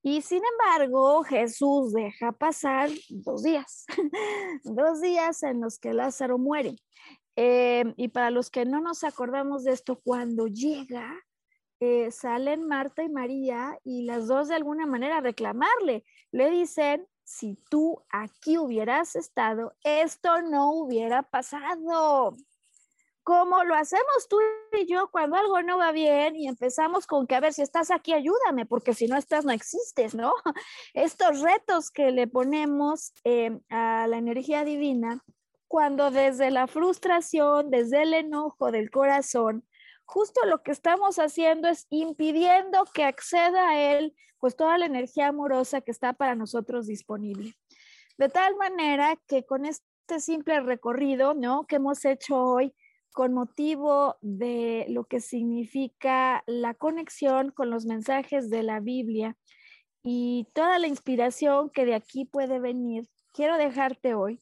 Y 0.00 0.22
sin 0.22 0.42
embargo, 0.52 1.24
Jesús 1.24 1.92
deja 1.92 2.30
pasar 2.30 2.88
dos 3.08 3.42
días, 3.42 3.84
dos 4.62 5.00
días 5.00 5.42
en 5.42 5.60
los 5.60 5.80
que 5.80 5.92
Lázaro 5.92 6.38
muere. 6.38 6.76
Eh, 7.34 7.92
y 7.96 8.06
para 8.08 8.30
los 8.30 8.48
que 8.48 8.64
no 8.64 8.80
nos 8.80 9.02
acordamos 9.02 9.64
de 9.64 9.72
esto, 9.72 10.00
cuando 10.04 10.46
llega, 10.46 11.12
eh, 11.84 12.12
salen 12.12 12.68
Marta 12.68 13.02
y 13.02 13.08
María 13.08 13.76
y 13.82 14.04
las 14.04 14.28
dos 14.28 14.46
de 14.46 14.54
alguna 14.54 14.86
manera 14.86 15.20
reclamarle. 15.20 16.04
Le 16.30 16.48
dicen, 16.48 17.08
si 17.24 17.56
tú 17.70 18.04
aquí 18.08 18.56
hubieras 18.56 19.16
estado, 19.16 19.74
esto 19.82 20.42
no 20.42 20.70
hubiera 20.70 21.24
pasado. 21.24 22.36
Como 23.24 23.64
lo 23.64 23.74
hacemos 23.74 24.28
tú 24.28 24.38
y 24.78 24.86
yo 24.86 25.08
cuando 25.10 25.34
algo 25.34 25.60
no 25.62 25.76
va 25.76 25.90
bien 25.90 26.36
y 26.36 26.46
empezamos 26.46 27.08
con 27.08 27.26
que, 27.26 27.34
a 27.34 27.40
ver, 27.40 27.52
si 27.52 27.62
estás 27.62 27.90
aquí, 27.90 28.12
ayúdame, 28.12 28.64
porque 28.64 28.94
si 28.94 29.08
no 29.08 29.16
estás, 29.16 29.44
no 29.44 29.50
existes, 29.50 30.14
¿no? 30.14 30.34
Estos 30.94 31.40
retos 31.40 31.90
que 31.90 32.12
le 32.12 32.28
ponemos 32.28 33.12
eh, 33.24 33.58
a 33.70 34.06
la 34.06 34.18
energía 34.18 34.64
divina, 34.64 35.20
cuando 35.66 36.12
desde 36.12 36.52
la 36.52 36.68
frustración, 36.68 37.70
desde 37.70 38.02
el 38.02 38.14
enojo 38.14 38.70
del 38.70 38.88
corazón, 38.88 39.64
justo 40.12 40.44
lo 40.44 40.62
que 40.62 40.72
estamos 40.72 41.18
haciendo 41.18 41.68
es 41.68 41.86
impidiendo 41.88 42.84
que 42.92 43.04
acceda 43.04 43.70
a 43.70 43.80
él 43.80 44.14
pues 44.38 44.56
toda 44.56 44.76
la 44.76 44.84
energía 44.84 45.28
amorosa 45.28 45.80
que 45.80 45.90
está 45.90 46.12
para 46.12 46.34
nosotros 46.34 46.86
disponible. 46.86 47.54
De 48.18 48.28
tal 48.28 48.56
manera 48.56 49.16
que 49.26 49.46
con 49.46 49.64
este 49.64 50.20
simple 50.20 50.60
recorrido, 50.60 51.32
¿no? 51.32 51.66
que 51.66 51.76
hemos 51.76 52.04
hecho 52.04 52.36
hoy 52.36 52.74
con 53.12 53.32
motivo 53.32 54.16
de 54.20 54.84
lo 54.90 55.04
que 55.04 55.20
significa 55.20 56.44
la 56.46 56.74
conexión 56.74 57.50
con 57.50 57.70
los 57.70 57.86
mensajes 57.86 58.50
de 58.50 58.62
la 58.62 58.80
Biblia 58.80 59.36
y 60.02 60.46
toda 60.52 60.78
la 60.78 60.88
inspiración 60.88 61.70
que 61.70 61.86
de 61.86 61.94
aquí 61.94 62.26
puede 62.26 62.58
venir, 62.58 63.08
quiero 63.32 63.56
dejarte 63.56 64.12
hoy 64.12 64.40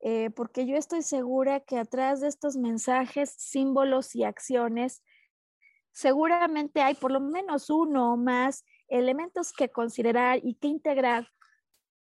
eh, 0.00 0.30
porque 0.30 0.66
yo 0.66 0.76
estoy 0.76 1.02
segura 1.02 1.60
que 1.60 1.78
atrás 1.78 2.20
de 2.20 2.28
estos 2.28 2.56
mensajes, 2.56 3.34
símbolos 3.36 4.14
y 4.14 4.24
acciones, 4.24 5.02
seguramente 5.92 6.82
hay 6.82 6.94
por 6.94 7.10
lo 7.10 7.20
menos 7.20 7.70
uno 7.70 8.12
o 8.12 8.16
más 8.16 8.64
elementos 8.88 9.52
que 9.52 9.68
considerar 9.68 10.40
y 10.42 10.54
que 10.54 10.68
integrar 10.68 11.28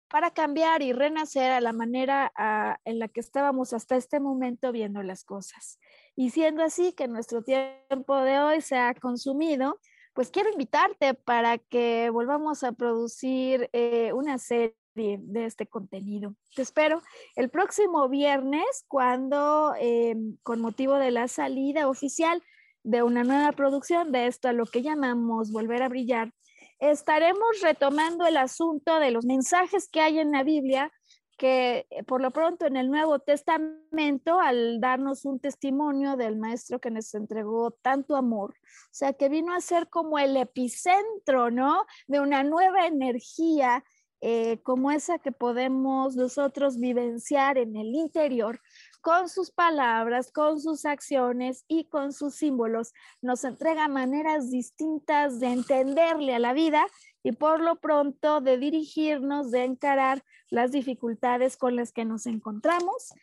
para 0.09 0.31
cambiar 0.31 0.83
y 0.83 0.93
renacer 0.93 1.51
a 1.51 1.61
la 1.61 1.73
manera 1.73 2.31
ah, 2.35 2.77
en 2.85 2.99
la 2.99 3.07
que 3.07 3.19
estábamos 3.19 3.73
hasta 3.73 3.95
este 3.95 4.19
momento 4.19 4.71
viendo 4.71 5.01
las 5.01 5.23
cosas. 5.23 5.79
Y 6.15 6.29
siendo 6.29 6.63
así 6.63 6.93
que 6.93 7.07
nuestro 7.07 7.43
tiempo 7.43 8.17
de 8.17 8.39
hoy 8.39 8.61
se 8.61 8.77
ha 8.77 8.93
consumido, 8.93 9.79
pues 10.13 10.29
quiero 10.29 10.51
invitarte 10.51 11.15
para 11.15 11.57
que 11.57 12.11
volvamos 12.11 12.63
a 12.63 12.73
producir 12.73 13.69
eh, 13.73 14.13
una 14.13 14.37
serie 14.37 14.75
de 14.95 15.45
este 15.45 15.67
contenido. 15.67 16.35
Te 16.55 16.61
espero 16.61 17.01
el 17.35 17.49
próximo 17.49 18.07
viernes 18.09 18.85
cuando, 18.87 19.73
em, 19.79 20.37
con 20.43 20.61
motivo 20.61 20.95
de 20.95 21.11
la 21.11 21.27
salida 21.27 21.87
oficial 21.87 22.41
de 22.83 23.01
una 23.01 23.23
nueva 23.23 23.51
producción 23.53 24.11
de 24.11 24.27
esto 24.27 24.49
a 24.49 24.53
lo 24.53 24.65
que 24.65 24.81
llamamos 24.81 25.51
Volver 25.51 25.81
a 25.83 25.89
Brillar, 25.89 26.33
estaremos 26.79 27.61
retomando 27.61 28.25
el 28.25 28.37
asunto 28.37 28.99
de 28.99 29.11
los 29.11 29.25
mensajes 29.25 29.87
que 29.89 30.01
hay 30.01 30.19
en 30.19 30.31
la 30.31 30.43
Biblia 30.43 30.91
que 31.37 31.87
eh, 31.89 32.03
por 32.03 32.21
lo 32.21 32.31
pronto 32.31 32.65
en 32.65 32.77
el 32.77 32.89
Nuevo 32.89 33.19
Testamento, 33.19 34.39
al 34.39 34.79
darnos 34.79 35.25
un 35.25 35.39
testimonio 35.39 36.15
del 36.15 36.37
Maestro 36.37 36.79
que 36.79 36.91
nos 36.91 37.13
entregó 37.15 37.71
tanto 37.71 38.15
amor, 38.15 38.51
o 38.51 38.89
sea, 38.91 39.13
que 39.13 39.29
vino 39.29 39.53
a 39.53 39.61
ser 39.61 39.89
como 39.89 40.19
el 40.19 40.37
epicentro, 40.37 41.51
¿no? 41.51 41.85
De 42.07 42.19
una 42.19 42.43
nueva 42.43 42.85
energía 42.85 43.83
eh, 44.25 44.61
como 44.63 44.89
esa 44.89 45.19
que 45.19 45.33
podemos 45.33 46.15
nosotros 46.15 46.79
vivenciar 46.79 47.57
en 47.57 47.75
el 47.75 47.93
interior 47.93 48.61
con 49.01 49.27
sus 49.27 49.51
palabras, 49.51 50.31
con 50.31 50.61
sus 50.61 50.85
acciones 50.85 51.65
y 51.67 51.89
con 51.89 52.13
sus 52.13 52.35
símbolos. 52.35 52.93
Nos 53.21 53.43
entrega 53.43 53.89
maneras 53.89 54.49
distintas 54.49 55.41
de 55.41 55.47
entenderle 55.47 56.33
a 56.33 56.39
la 56.39 56.53
vida 56.53 56.87
y 57.21 57.33
por 57.33 57.59
lo 57.59 57.81
pronto 57.81 58.39
de 58.39 58.57
dirigirnos, 58.57 59.51
de 59.51 59.65
encarar 59.65 60.23
las 60.49 60.71
dificultades 60.71 61.57
con 61.57 61.75
las 61.75 61.91
que 61.91 62.05
nos 62.05 62.25
encontramos. 62.25 63.13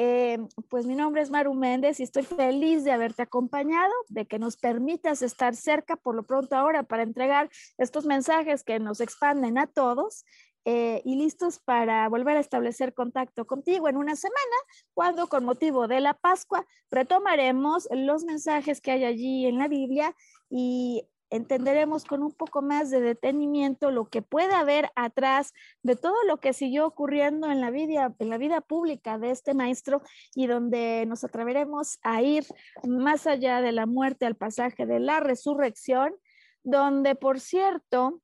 Eh, 0.00 0.38
pues 0.68 0.86
mi 0.86 0.94
nombre 0.94 1.22
es 1.22 1.30
Maru 1.30 1.54
Méndez 1.54 1.98
y 1.98 2.04
estoy 2.04 2.22
feliz 2.22 2.84
de 2.84 2.92
haberte 2.92 3.22
acompañado, 3.22 3.92
de 4.08 4.26
que 4.26 4.38
nos 4.38 4.56
permitas 4.56 5.22
estar 5.22 5.56
cerca 5.56 5.96
por 5.96 6.14
lo 6.14 6.22
pronto 6.22 6.54
ahora 6.54 6.84
para 6.84 7.02
entregar 7.02 7.50
estos 7.78 8.06
mensajes 8.06 8.62
que 8.62 8.78
nos 8.78 9.00
expanden 9.00 9.58
a 9.58 9.66
todos 9.66 10.24
eh, 10.64 11.02
y 11.04 11.16
listos 11.16 11.58
para 11.58 12.08
volver 12.08 12.36
a 12.36 12.40
establecer 12.40 12.94
contacto 12.94 13.46
contigo 13.46 13.88
en 13.88 13.96
una 13.96 14.16
semana, 14.16 14.56
cuando 14.94 15.28
con 15.28 15.44
motivo 15.44 15.88
de 15.88 16.00
la 16.00 16.14
Pascua 16.14 16.66
retomaremos 16.90 17.88
los 17.90 18.24
mensajes 18.24 18.80
que 18.80 18.90
hay 18.90 19.04
allí 19.04 19.46
en 19.46 19.58
la 19.58 19.68
Biblia 19.68 20.14
y 20.50 21.08
entenderemos 21.30 22.04
con 22.04 22.22
un 22.22 22.32
poco 22.32 22.62
más 22.62 22.90
de 22.90 23.00
detenimiento 23.00 23.90
lo 23.90 24.08
que 24.08 24.22
puede 24.22 24.54
haber 24.54 24.90
atrás 24.94 25.52
de 25.82 25.96
todo 25.96 26.16
lo 26.26 26.38
que 26.38 26.52
siguió 26.52 26.86
ocurriendo 26.86 27.50
en 27.50 27.60
la 27.60 27.70
vida, 27.70 28.14
en 28.18 28.30
la 28.30 28.38
vida 28.38 28.60
pública 28.60 29.18
de 29.18 29.30
este 29.30 29.54
maestro 29.54 30.02
y 30.34 30.46
donde 30.46 31.04
nos 31.06 31.24
atreveremos 31.24 31.98
a 32.02 32.22
ir 32.22 32.44
más 32.84 33.26
allá 33.26 33.60
de 33.60 33.72
la 33.72 33.86
muerte 33.86 34.26
al 34.26 34.36
pasaje 34.36 34.86
de 34.86 35.00
la 35.00 35.20
resurrección, 35.20 36.14
donde, 36.62 37.14
por 37.14 37.40
cierto, 37.40 38.20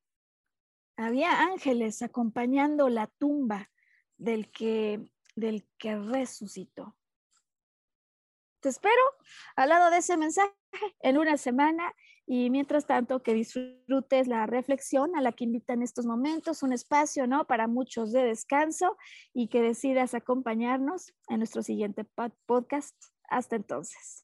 había 0.97 1.41
ángeles 1.41 2.03
acompañando 2.03 2.89
la 2.89 3.07
tumba 3.07 3.71
del 4.17 4.51
que, 4.51 5.01
del 5.35 5.69
que 5.79 5.97
resucitó. 5.97 6.97
Te 8.61 8.69
espero 8.69 9.03
al 9.57 9.69
lado 9.69 9.91
de 9.91 9.99
ese 9.99 10.17
mensaje 10.17 10.55
en 11.01 11.19
una 11.19 11.37
semana 11.37 11.93
y 12.27 12.49
mientras 12.49 12.87
tanto 12.87 13.23
que 13.23 13.35
disfrutes 13.35 14.27
la 14.27 14.47
reflexión 14.47 15.15
a 15.17 15.21
la 15.21 15.33
que 15.33 15.45
invita 15.45 15.75
en 15.75 15.83
estos 15.83 16.07
momentos, 16.07 16.63
un 16.63 16.73
espacio 16.73 17.27
¿no? 17.27 17.47
para 17.47 17.67
muchos 17.67 18.13
de 18.13 18.25
descanso 18.25 18.97
y 19.35 19.49
que 19.49 19.61
decidas 19.61 20.15
acompañarnos 20.15 21.13
en 21.29 21.39
nuestro 21.39 21.63
siguiente 21.63 22.05
podcast. 22.47 22.97
Hasta 23.29 23.57
entonces. 23.57 24.24